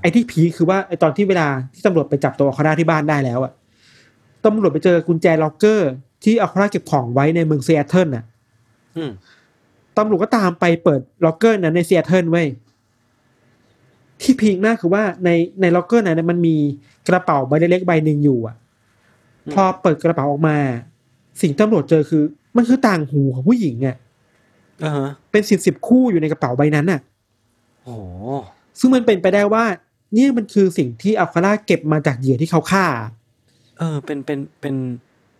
[0.00, 3.52] ไอ้ที่ peak คือว่าไอ้ตอนที่เวลาที่ตำรวจไปจับตัวอัลคาร่าที่บ้านได้แล้วอะ
[4.44, 5.90] ตำรวจไปเจอกุญแจล็อกเกอร์
[6.24, 8.24] ที่อัลคาร่าเก็บของไว้ในเมืองซีแอตเทิลน่ะ
[8.96, 9.10] อืม
[9.98, 12.46] ตำรวจก็ตามไปเปิดล็อกเกอร์นั้นในซีแอตเทิลเว้ย
[14.22, 15.30] ที่พีคมากคือว่าใน
[15.60, 16.56] ในล็อกเกอร์นั้นนะมันมี
[17.08, 18.56] กระเป๋าใบเล็กๆใบหนึ่งอยู่อะ
[19.52, 20.56] พอเปิดกระเป๋าออกมา
[21.40, 22.22] สิ่งที่ตำรวจเจอคือ
[22.56, 23.96] มันคือต่างหูของผู้หญิงอะ
[24.84, 27.00] อ่าฮะเป็นสิบสิบคู่อยู่ในกระเป๋าใบนั้นน่ะ
[27.82, 28.02] โอ้โห
[28.78, 29.64] ซึ่งมันเป็นไปได้ว่า
[30.14, 32.86] เนี่ยมันคือสิ่งที่อัลคาร่าเก็บมาจากเหยื่อที่เขาฆ่า
[33.78, 34.74] เออ เป็นเป็นเป็น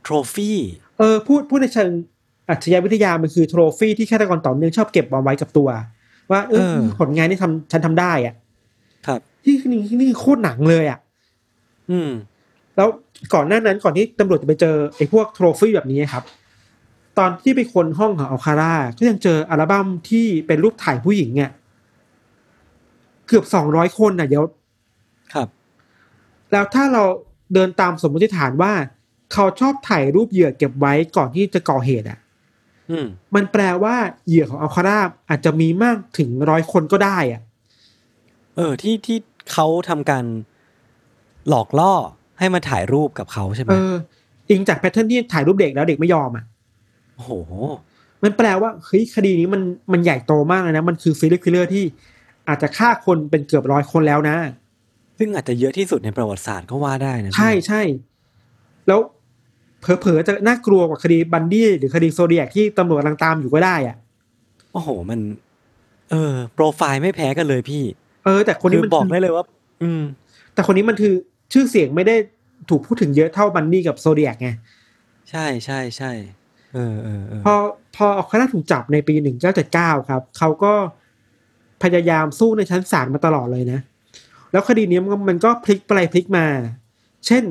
[0.02, 0.58] โทรฟี่
[0.98, 1.90] เออพูดพูดในเชิง
[2.48, 5.68] อัจฉริยวิทยามันคือโทรฟี่ที่ฆาตกรต่อเนื่องชอบเก็บเอาไว้กับตัว
[6.30, 8.34] ว่าเออเออผลงานที่ทำฉันทำได้อะ
[9.06, 10.98] ครับที่นี่นี่โคตรหนังเลยอะ
[11.90, 12.10] อืม
[12.76, 12.88] แล้ว
[13.34, 16.24] ก่อนหน้านั้นก่อนที่ตำรวจจะไปเจอไอ้พวกโทรฟี่แบบนี้ครับ
[17.18, 24.44] ตอนที่ไปค้นห้องของอัลคาร่าก็ยังเจออัลบั้มที่เป็นรูปถ่ายผู้หญิงเนี่ยเกือบสองร้อยคนน่ะเดี๋ยว
[25.34, 25.48] ครับ
[26.52, 27.02] แล้วถ้าเรา
[27.54, 28.72] เดินตามสมมติฐานว่า
[29.32, 32.18] เขาชอบถ่ายรูปเหยื่อเก็บไว้ก่อนที่จะก่อเหตุอะ
[32.90, 33.94] อืมมันแปลว่า
[34.26, 34.98] เหยื่อของอัลคาร่า
[35.28, 37.42] อาจจะมีมากถึงร้อยคนก็ได้อะ
[38.56, 39.18] เออที่ที่
[39.52, 40.24] เขาทำการ
[41.48, 41.94] หลอกล่อ
[42.38, 43.94] ให้มาถ่ายรูปกับเขาใช่ไหมเออ
[44.50, 46.44] อิงจาก pattern ที่ถ่ายรูปเด็กแล้วเด็กไม่ยอมอะ
[47.14, 47.30] โอ้โห
[48.22, 51.84] มันแปลว่าเฮ้ยคดีนี้มันมันใหญ่โตมากเลยนะ มันคือ serial killer ที่
[52.48, 54.36] อาจจะฆ่าคนเป็นเกือบร้อยคนแล้วนะ
[55.18, 57.82] ซึ่งอาจจะเยอะที่สุดในประวัติศาสตร์ก็ว่าได้นะใช่ใช่
[58.88, 59.00] แล้ว
[59.80, 63.96] เผลอๆจะน่ากลัวกว่าคดีบันดี้หรือคดีโซเดียกที่ตำรวจกำลังตามอยู่ก็ได้อะ
[64.72, 65.20] โอ้โห มัน
[66.10, 67.84] เออ โปรไฟล์ไม่แพ้กันเลยพี่
[68.24, 69.44] เออ แต่คนนี้คือมันบอกได้เลยว่า
[69.82, 70.02] อืม
[70.54, 71.14] แต่คนนี้มันคือ
[71.52, 72.16] ชื่อเสียงไม่ได้
[72.70, 74.48] ถูกพูดถึงเยอะเท่าบันดี้กับโซเดียกไง
[75.30, 76.10] ใช่ใช่ใช่
[76.74, 77.54] เออเออเออพอ
[77.96, 80.72] พออัลคาร่าถูกจับในปีหนึ่งเก้าเจ็ดเก้าครับ เขาก็
[81.82, 83.80] พยายามสู้ในชั้นศาลมาตลอดเลยนะ
[84.52, 86.46] แล้วคดีนี้มันมันก็พลิกไปพลิกมา
[87.26, 87.44] เช่น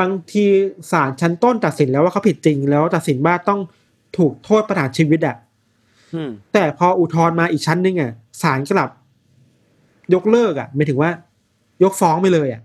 [0.00, 0.44] บางที
[0.90, 3.60] ศาลชั้นต้นตัดสินแล้วว่าเขาผิดจริง แล้วตัดสินว่าต้อง
[4.18, 5.36] ถูกโทษประหารชีวิตอะ
[6.14, 8.12] อืมแต่พออุทธรณ์มาอีกชั้นหนึงอะ
[8.42, 8.90] ศาลกลับ
[10.14, 11.10] ยกเลิกอะหมายถึงว่า
[11.82, 12.62] ยกฟ้องไปเลยอะ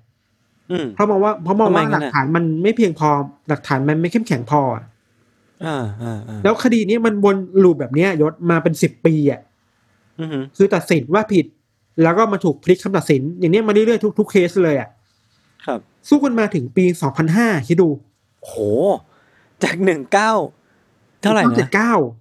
[0.71, 3.09] อืมเพราะมองว่าเพราะมองว่าทำไมงั้หลันกอะฐานมันไม่เพียงพอ
[3.49, 4.83] หลักฐานมันไม่เข้มแข็งพออะ
[5.65, 9.54] อ่าอ่าอ่าแล้วคดีนี้มันวนลูปแบบเนี้ยยศมาเป็นสิบปีอะอือหือ
[10.57, 11.45] คือตัดสินว่าผิด
[12.03, 14.89] แล้วก็มาถูกพลิกคำตัดสิน อย่างเนี้ยมาเรื่อยๆทุกทุกเคสเลยอะ
[15.65, 15.79] ครับ
[16.09, 16.85] สู้กันมาถึงปี
[17.25, 17.89] 2005คิดดู
[18.43, 18.53] โห
[19.63, 20.31] จากหนึ่งเก้า
[21.21, 21.69] เท่าไหร่นะ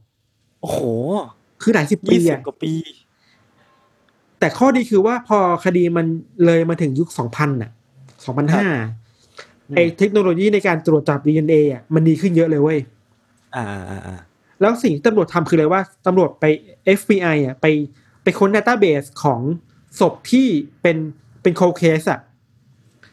[0.04, 0.80] 79โอ้โห
[1.62, 2.72] คือหลายสิบปียี่สิบอะกว่าปี
[4.38, 6.06] แต่ข้อดีคือว่าพอคดีมัน
[6.44, 7.70] เลยมาถึงยุค2000น่ะ
[8.92, 12.78] 2005ไอเทคโนโลยีในการตรวจจับ DNA อะมันดีขึ้นเยอะเลยเว้ย
[13.56, 14.18] อ่าอ่าอ่า
[14.60, 16.44] แล้วสิ่งที่ตำรวจทำคืออะไรว่าตำรวจไป
[16.98, 17.66] FBI อะไป
[18.22, 19.40] ไปค้นดัตต้าเบสของ
[20.00, 20.46] ศพที่
[20.82, 20.96] เป็น
[21.42, 22.20] เป็นโคเคสอะ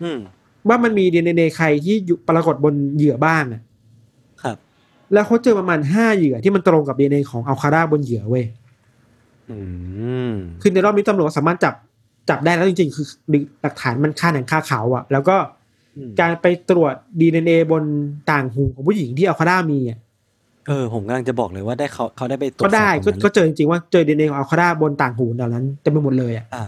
[0.04, 0.20] อืม
[0.68, 3.62] ว่ามันมี DNA ใครที่อยู่ปรากฏบนเหยื่อบ้างอะ
[4.44, 4.58] ครับ
[5.14, 8.46] แล้วเขาเจอประมาณห้าเหยื่อที่มันตรงกับ DNA ของอัลคาร่าบนเหยื่อเว้ย
[9.50, 9.58] อื
[10.32, 11.76] มคือในรอบนี้ตำรวจสามารถจับ
[12.30, 13.06] จับได้แล้วจริงๆ คือ
[13.62, 15.38] หลักฐานมันค่าหนังค่าเขาอะแล้วก็
[15.98, 17.84] อืมการไปตรวจ DNA บน
[18.32, 26.66] ต่างหูของผู้หญิงที่อัลคาร่ามีอะเออผมกำลังจะบอกเลยว่าได้เขาเขาได้ไปตรวจก็ได้สอบตก็รงนั้นก็เจอจริงๆว่าเจอ DNA ของอัลคาร่าบนต่างหูเหล่านั้นเต็มไปหมดเลยอะอ่า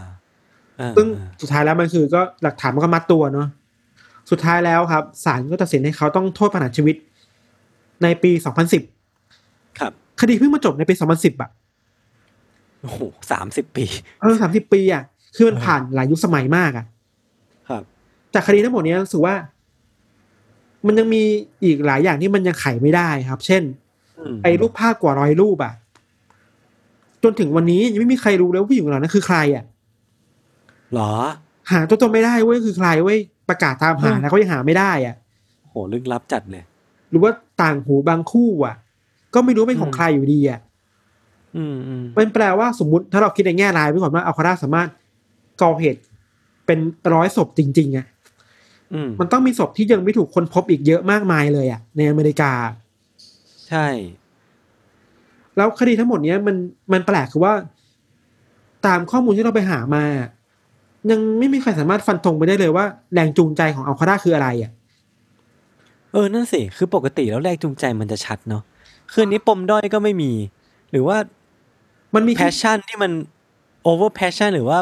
[0.80, 3.47] อ่าซึ่งอ่าสุดท้ายแล้วมันคือก็หลักฐานมันก็มัดตัวเนาะ
[4.31, 6.95] สุดท้ายแล้วครับศาลก็ตัดสินให้เขาต้องโทษประหารชีวิต
[8.03, 8.31] ในปี
[9.05, 11.49] 2010ครับ คดีเพิ่งมาจบในปี2010อะ
[12.81, 12.99] โอ้โห
[13.31, 13.85] สามสิบปี
[14.19, 15.03] เออสามสิบปีอะ
[15.35, 16.85] คือมันเออผ่านหลายยุคสมัยมากอะ
[17.69, 17.84] ครับ
[18.34, 19.35] จากคดีทั้งหมดเนี้ยรู้สึกว่า
[20.88, 21.23] มันยังมี
[21.63, 23.82] อีกหลายอย่างที่มันยังไขไม่ได้ครับ เช่นม
[24.44, 25.73] ไอ้รูปภาพกว่าร้อยรูปอะ
[27.23, 29.64] จนถึงวันนี้ยังไม่มีใครรู้เลยว่าผู้หญิงเหล่านั้นคือใครอะ
[30.94, 31.11] หรอ
[31.72, 33.19] หาตัวตนไม่ได้เว้ยคือใครเว้ย
[33.49, 35.15] ประกาศตามหาอืมแล้วก็ยังหาไม่ได้อะ
[35.69, 36.64] โหลึกลับจัดเลย
[37.10, 37.31] หรือว่า
[37.61, 38.76] ต่างหูบางคู่อะ
[39.34, 40.60] ก็ไม่รู้เป็นของอืมใครอยู่ดีอะ
[41.57, 44.90] อืมอืมมันแปลว่าสมมติถ้าเราคิดในแง่ร้ายไปก่อนว่าอัลคาร่าสามารถ
[45.61, 46.02] ก่อเหตุ
[46.65, 46.80] เป็น
[47.14, 48.06] ร้อยศพจริง ๆอะ
[48.94, 53.88] อืมมันต้องมีศพที่ยังไม่ถูกคนพบอีกเยอะมากมายเลยอะ ในอเมริกาใช่
[55.58, 56.56] แล้วคดีทั้งหมดเนี้ยมัน
[56.94, 57.54] มันแปลกคือว่า
[58.86, 60.04] ตามข้อมูลที่เราไปหามา
[61.12, 64.72] ยังไม่มีใครสามารถฟันธงไปได้เลยว่าแรงจูงใจของอัลคาร่าคืออะไรอะ
[66.12, 68.64] เออนั่นสิ คือปกติแล้วแรงจูงใจมันจะชัดเนาะ
[69.12, 70.32] คืออันนี้ปมด้อยก็ไม่มี
[70.91, 71.18] หรือว่า
[72.16, 73.12] มันมีแค่ passion ที่มัน
[73.90, 74.80] over passion หรือว่า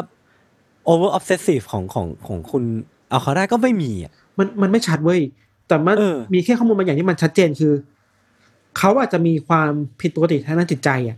[0.92, 2.64] over obsessive ของของของคุณ
[3.12, 5.20] อัลคาร่าก็ไม่มีอะมันมันไม่ชัดเว้ย
[5.68, 7.72] แต่มันเออมีแค่ข้อมูลบางอย่างที่มันชัดเจนคือ
[8.78, 9.70] เขาอาจจะมีความ
[10.00, 11.16] ผิดปกติทางด้านจิตใจอะ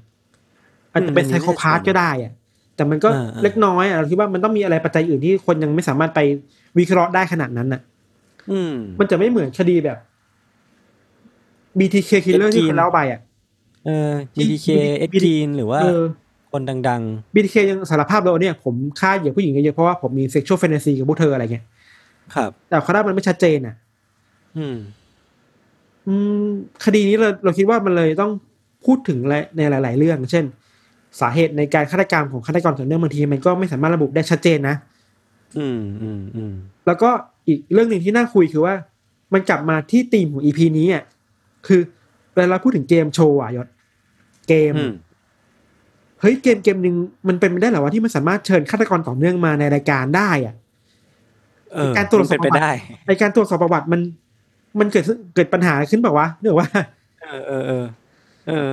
[0.93, 2.33] อาจจะเป็นไซโคพาธก็ได้อะ
[2.77, 3.09] แต่มันก็
[3.43, 6.21] เล็กน้อยอะเราคิดว่ามันต้องมีอะไรปัจจัยอื่นที่คนยังไม่สามารถไป
[6.79, 7.81] วิเคราะห์ได้ขนาดนั้นอะ
[8.51, 9.99] อืมมันจะไม่เหมือนคดีแบบ
[11.79, 13.21] BTK killer ที่คนเล่าไปอะ
[13.87, 14.69] เออ GDK
[14.99, 16.03] เอ็ก BTK จีนหรือว่าเออ
[16.53, 17.03] คนดัง
[17.35, 23.75] BTK ยังสารภาพเลยว่าเนี่ย ผมฆ่าเหยื่อผู้หญิงเยอะๆเพราะว่าผมมี sexual fantasy กับพวกเธออะไรเงี้ยๆครับ แต่เขาได้มันไม่ชัดเจนอะ
[24.57, 25.04] อืมอืม
[26.85, 28.33] คดีนี้เราเราคิดว่ามันเลยต้อง
[28.85, 29.19] พูดถึง
[29.57, 30.45] ในหลาย ๆ เรื่อง เช่น
[31.21, 34.77] สาเหตุในการฆาตกรรมของฆาตกรต่อเนื่องบางทีมันก็ไม่สามารถระบุได้ชัดเจนนะ
[35.59, 36.55] อืมอืมอืม
[36.87, 37.11] แล้วก็
[37.47, 38.75] อีกเรื่องหนึ่งที่น่าคุยคือว่า
[39.33, 41.05] มันกลับมาที่ธีมของอีพีนี้อะ
[41.67, 41.81] คือ
[42.35, 43.69] เวลาเราพูดถึงเกมโชว์อะยศ
[44.49, 44.93] เกมอืม
[46.21, 46.97] เฮ้ยเกมเกมหนึ่ง
[47.29, 50.55] มันเป็นไปได้เหรอว่าที่มันสามารถเชิญฆาตกรต่อเนื่องมาในรายการได้อะ
[51.75, 52.71] เออการตรวจสอบมันเป็นไปได้
[53.07, 54.01] ในการตรวจสอบประวัติมัน
[54.79, 56.69] มันเกิดเกิดปัญหาขึ้นแบบว่าวะเนื่องว่า
[57.23, 57.85] เออเออเออ
[58.49, 58.73] เออ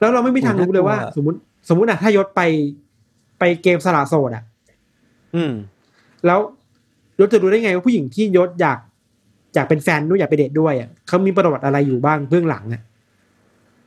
[0.00, 1.38] แล้วเราไม่มีทางรู้เลยว่าโอ้น่ากลัวสมมติ
[1.68, 2.42] สมมติอะถ้ายศไป
[3.38, 4.44] ไปเกมสละโสดอะ
[5.34, 5.52] อืม
[6.26, 6.38] แล้ว
[7.20, 8.78] ยศจะรู้ได้ไงว่าผู้หญิงที่ยศอยาก
[9.54, 12.82] อยากเป็นแฟนด้วยอยากไปเดทด้วยอะเขามีประวัติอะไรอยู่บ้างเบื้องหลังอะ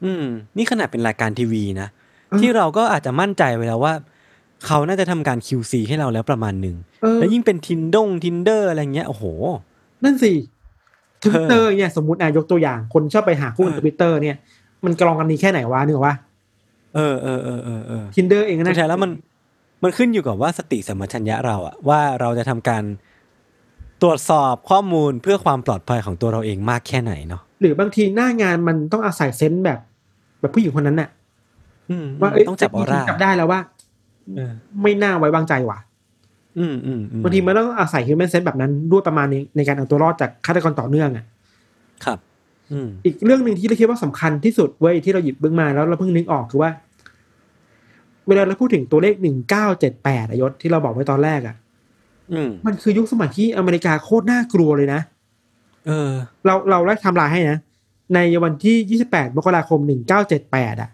[0.03, 0.23] อืม
[0.57, 1.87] นี่ขนาดเป็นรายการทีวีนะ
[2.29, 3.93] เออที่เราก็อาจจะมั่นใจไว้แล้วว่า
[4.65, 9.23] เขาน่าจะทำการ QC ให้เราแล้วประมาณหนึ่งเออแล้วยิ่งเป็นทินดงทินเดอร์อะไรเงี้ยโอ้โห
[10.03, 10.31] นั่นสิ
[11.23, 14.35] ทวิตเตอร์เออเนี่ยสมมติอะยกตัวอย่างคนชอบไปหาคู่ในเออทวิตเตอร์เนี่ย
[14.85, 16.15] มันกรองกันนี้แค่ไหนวะเนกอะว่า
[16.95, 19.11] เออเออเออเออเออทินเดอร์เองก็สุนะดท้ายแล้วมัน
[19.83, 22.83] มันขึ้นอยู่กับว่าสติสัมปชัญญะเราอะว่าเราจะทำการ
[24.01, 29.79] ตรวจสอบข้อมูลเพื่อความปลอดภัยของตัวเราเองมากแค่ไหนเนาะหรือบางทีหน้างานมันต้องอาศัยเซนส์แบบ
[30.39, 31.09] แบบผู้หญิงคนนั้นน่ะ
[31.89, 33.59] อืมว่าเอ้ยต้องจับออร่าจับได้แล้วว่า
[34.35, 35.86] เออไม่น่าไว้วางใจว่ะอืมอืมอืม
[37.23, 41.25] บางทีมันต้องอาศัย human sense แบบนั้นด้วยประมาณนี้ในการเอาตัวรอดจากฆาตกรต่อเนื่องอะ
[42.05, 42.19] ครับ
[42.71, 46.71] อืมอีกเรื่องหนึ่งที่เราคิดว่าสำคัญที่สุดเว้ยที่เราหยิบเบื้องมาแล้วเราเพิ่งนึกออกคือว่า
[48.27, 51.55] เวลาเราพูดถึงตัวเลขหนึ่งเก้าเจ็ดแปดยศที่เราบอกไว้ตอนแรกอะ
[52.33, 55.01] อืมมันคือยุคสมัยที่อเมริกาโคตรน่ากลัวเลยนะ
[55.87, 56.11] เออ
[56.45, 57.59] เราเราไล่ไทำลายให้นะ
[58.15, 59.79] ในวันที่28มกราคม
[60.31, 60.89] 1978อะ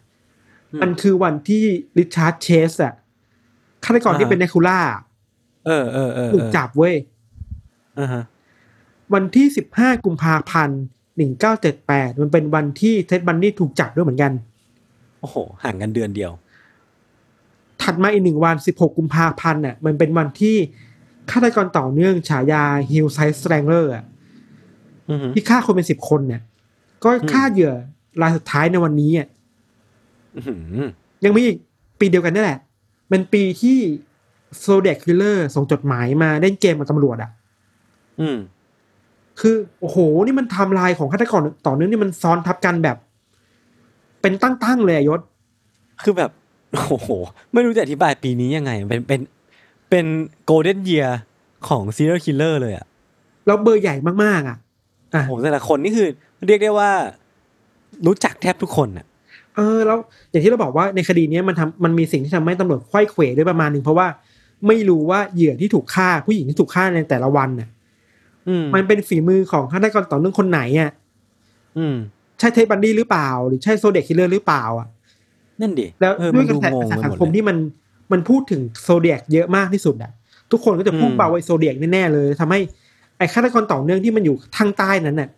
[0.71, 1.63] อืมมันคือวันที่
[1.97, 2.93] ริชาร์ดเชสอะ
[3.85, 4.79] ฆาตกรที่อ่าเป็นเนคูล่า
[5.65, 6.95] เออเออเออถูกจับเว้ย
[7.99, 8.23] อ่าฮะ
[9.13, 10.81] วันที่15กุมภาพันธ์
[11.51, 14.31] 1978มันเป็นวันที่เท็ดบันดี้ถูกจับด้วยเหมือนกัน
[15.19, 16.31] โอ้โห ห่างกันเดือนเดียว
[17.81, 20.55] ถัดมาอีกหนึ่งวัน16กุมภาพันธ์น่ะ มันเป็นวันที่
[21.31, 24.03] ฆาตกรต่อเนื่องฉายา Hillside Strangler อะ
[25.09, 26.41] อือฮึที่ฆ่าคนเป็นสิบคนเนี่ย
[27.03, 27.73] ก็ฆ่าเหยื่อ
[28.21, 29.27] รายสุดท้ายในวันนี้อะ
[30.35, 30.87] อื้อหือ
[31.25, 31.57] ยังมีอีก
[31.99, 32.59] ปีเดียวกันนี่แหละ
[33.09, 33.77] เป็นปีที่
[34.59, 37.29] โซเด c คิลเลอร์ส่งจดหมายมาเล่นเกมกับตำรวจอะ
[38.19, 38.37] อืม
[39.39, 42.97] คือโอ้โห นี่มันไทำลายของฆาตกรต่อเนื่องนี่มันซ้อนทับกันแบบ
[44.21, 45.19] เป็นตั้งๆเลยอะยศ
[46.03, 46.31] คือแบบ
[46.71, 47.09] โอ้โห
[47.53, 49.19] ไม่รู้จะอธิบายปีนี้ยังไง เป็นเป็น
[49.89, 50.05] เป็น
[50.45, 51.05] โกลเด้นเยีย
[51.67, 52.85] ของ serial killer เลยอะ
[53.45, 54.57] แล้วเบอร์ใหญ่มากๆอะ
[55.13, 56.07] อะโอ้โหแต่ละคนนี่คือ
[56.47, 56.91] เรียกได้ว่า
[58.07, 59.05] รู้จักแทบทุกคนอะ
[59.55, 59.97] เออ แล้ว
[60.29, 64.07] อย่างที่เราบอกว่าในคดีเนี้ยมันทำมันมีสิ่งที่ทำให้ตำรวจไขว้เขวด้วยประมาณหนึ่งเพราะว่า
[64.67, 67.69] ไม่รู้ว่าเหยื่อที่ถูกฆ่าผู้หญิงที่ถูกฆ่าในแต่ละวันน่ะ
[68.47, 70.91] อืมมันเป็นฝีมือของฆาตกรต่อเนื่องคนไหนอะ
[71.77, 71.95] อืม
[72.39, 74.87] ใช่เทปบันดี้หรือเปล่า หรือใช่โซเด c คิลเลอร์หรือเปล่า อะ
[75.61, 77.57] นั่นดิแล้วเออด้มัวยนกระดูแสงงกระแสไปสัหงมดคมเลยที่มัน
[78.11, 80.11] มันพูดถึงโซเดียกเยอะมากที่สุดอะ
[80.51, 82.59] ทุกคนก็จะพุ่งอืมเป้าไว้โซเดียกแน่ๆเลยทำให้
[83.17, 85.29] ไอ้ฆาตกรต่อเนื่องที่มันอยู่ทางใต้นั้นน่ะ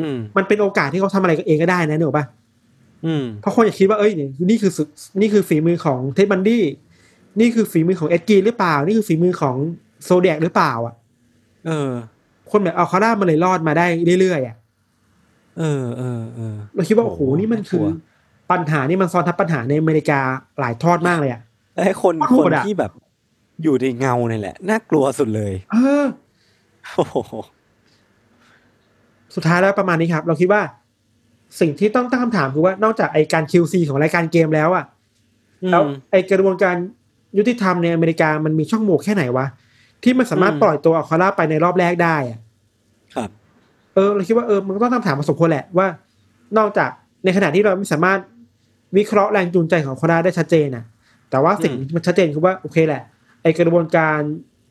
[0.00, 2.26] อืมมันเป็นโอกาสที่เขาทำอะไรก็เองก็ได้นะเนกอะปะ
[3.06, 4.82] อืมเพราะคนอยากคิดว่าเอ้ยเนี่ยนี่คือสุ
[5.20, 6.62] นี่คือฝีมือของเท็ดบันดี้
[7.40, 9.56] นี่คือฝีมือของเอ็ดกีหรือเปล่า นี่คือฝีมือของ
[10.04, 10.94] โซเดียกหรือเปล่า อะ
[11.66, 11.90] เออ
[12.50, 13.86] คนแบบอัลคาร่ามันเลยรอดมาได้
[14.20, 14.56] เรื่อยๆอะ
[15.58, 20.20] เออเออเออเราคิดว่าโอ้โหนี่มันคือน่ากลัวปัญหานี่มันซ้อนทับปัญหาในอเมริกา
[20.60, 21.42] หลายทอดมากเลยอะ
[21.84, 22.92] ไอ้คนโคคนตรอะที่แบบ
[23.62, 26.04] อยู่ในเงาเนี่ยแหละ น่ากลัวสุดเลย เออ
[26.94, 27.16] โอ้โห
[29.34, 30.62] สุดท้ายแล้วประมาณนี้ครับ เราคิดว่า
[31.60, 34.84] สิ่งที่ต้องตั้งคำถามคือว่านอกจากไอการ QC ของรายการเกมแล้วอะ
[35.70, 36.76] แล้วไอกระบวนการ
[37.38, 39.46] ยุติธรรมในอเมริกามันมีช่องโหว่แค่ไหนวะ
[40.02, 42.38] ที่มันสามารถอืมปล่อยตัวอัลคาร่าไปในรอบแรกได้อะ
[43.14, 43.30] ครับ
[43.94, 45.86] เออเราคิดว่าเออมันก็ต้องตั้งคำถามมาสมควรแหละว่า
[46.58, 46.90] นอกจาก
[47.24, 48.20] ในขณะที่เราไม่สามารถ
[48.96, 50.84] วิเคราะห์แรงจูงใจของอัลคาร่าได้ชัดเจนนะ
[51.30, 53.02] แต่ว่าสิ่งอืมที่มันชัดเจนคือว่าโอเคแหละ
[53.42, 54.18] ไอกระบวนการ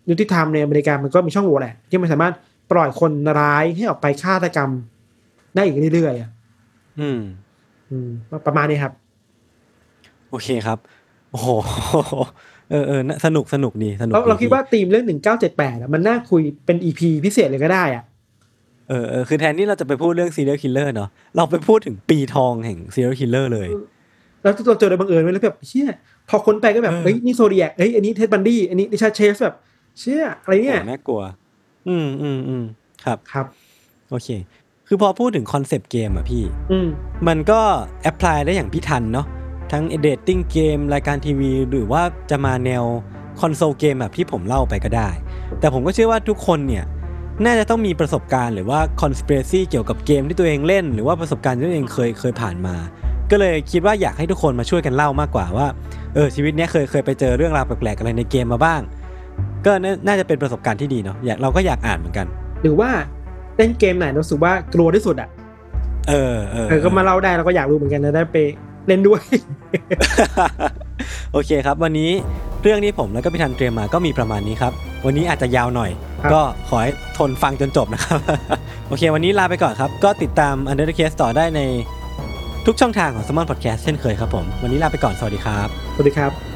[0.10, 2.34] ยุติธรรมในอเมริกามันก็มีช่องโหว่แหละ ที่มันสามารถ
[2.72, 4.70] ปล่อยคนร้ายให้ออกไปฆาตกรรม
[5.56, 6.30] ได้อีกเรื่อยๆอะ
[7.00, 7.20] อืม
[7.90, 8.10] อืม
[8.46, 8.94] ประมาณนี้ครับ
[10.30, 10.78] โอเคครับ
[11.36, 11.50] โอ้โห
[12.72, 18.04] เออเออน่าสนุกสนุกดีสนุกเราเราดีคิดว่าธีมเรื่องหนึ่งเก้าเจ็ดแปดมันน่าคุยเป็นอีพีพิเศษเลยก็ได้อะ
[18.90, 23.70] เออเออคือแทนที่เราจะไปพูดเรื่อง serial killer เนาะเราไปพูดถึงปีทองแห่ง serial killer เลย
[24.42, 25.88] แล้วเราเจอโดยบังเอิญไว้แล้วแบบเชี่ย
[26.30, 29.56] พอค้นไปก็แบบเออเฮ้ยนี่โซเดียกเฮ้ยอันนี้เท็ดบันดี้อันนี้ริชาร์ดเชสแบบ
[30.00, 31.22] เชี่ยอะไรเนี่ยโอ้น่ากลัว
[31.88, 32.64] อืมอืมอืม
[33.06, 33.46] ครับครับ
[34.12, 34.30] โอเค
[34.88, 36.88] คือพอพูดถึง concept เกมอะพี่ อืม
[37.28, 37.60] มันก็
[38.02, 39.26] apply ได้อย่างพี่ทันเนาะ
[39.72, 42.84] ทั้ง dating game รายการทีวี หรือว่าจะมาแนว
[43.40, 45.10] console game แบบที่ผมเล่าไปก็ได้
[45.60, 46.86] แต่ผมก็เชื่อว่าทุกคนเนี่ย
[47.46, 52.76] น่าจะต้องมีประสบการณ์หรือว่าคอน spiracy เกี่ยวกับเกมที่ตัวเองเล่น หรือว่าประสบการณ์ที่ตัวเองเคยเคยผ่านมา
[53.32, 55.68] ก็เลยคิดว่าอยากให้ทุกคนมาช่วยกันเล่ามากกว่าว่า
[56.14, 58.82] เออชีวิตเนี้ยเคยเคยไปเจอเรื่องราวแปลกๆอะไรในเกมมาบ้าง
[59.66, 62.28] ก็น่าน่าจะเป็นประสบการณ์ที่ดีเนาะอยากเราก็อยากอ่านเหมือนกัน
[62.62, 62.90] หรือว่า
[63.58, 65.30] เล่นเกมไหนรู้สึกว่ากลัวที่สุดอะ
[66.10, 68.38] เออเออเออก็มาเล่าได้เราก็อยากรู้เหมือนกันนะได้ไป
[68.88, 69.24] เล่นด้วย
[71.34, 72.12] โอเคครับ วันนี้
[72.64, 74.74] เรื่องที่ผมแล้วก็พี่ทันเตรียมมาก็มีประมาณนี้ครับ
[75.06, 75.92] วันนี้อาจจะยาวหน่อย
[76.24, 78.20] ครับก็ขอให้ทนฟังจนจบนะครับ
[78.88, 81.62] โอเค วันนี้ลาไปก่อนครับ ก็ติดตาม Under the Case ต่อได้ใน
[82.66, 86.55] ทุกช่องทางของ s ม m o n Podcast เช่นเคยครับผม วันนี้ลาไปก่อน สวัสดีครับ สวัสดีครับ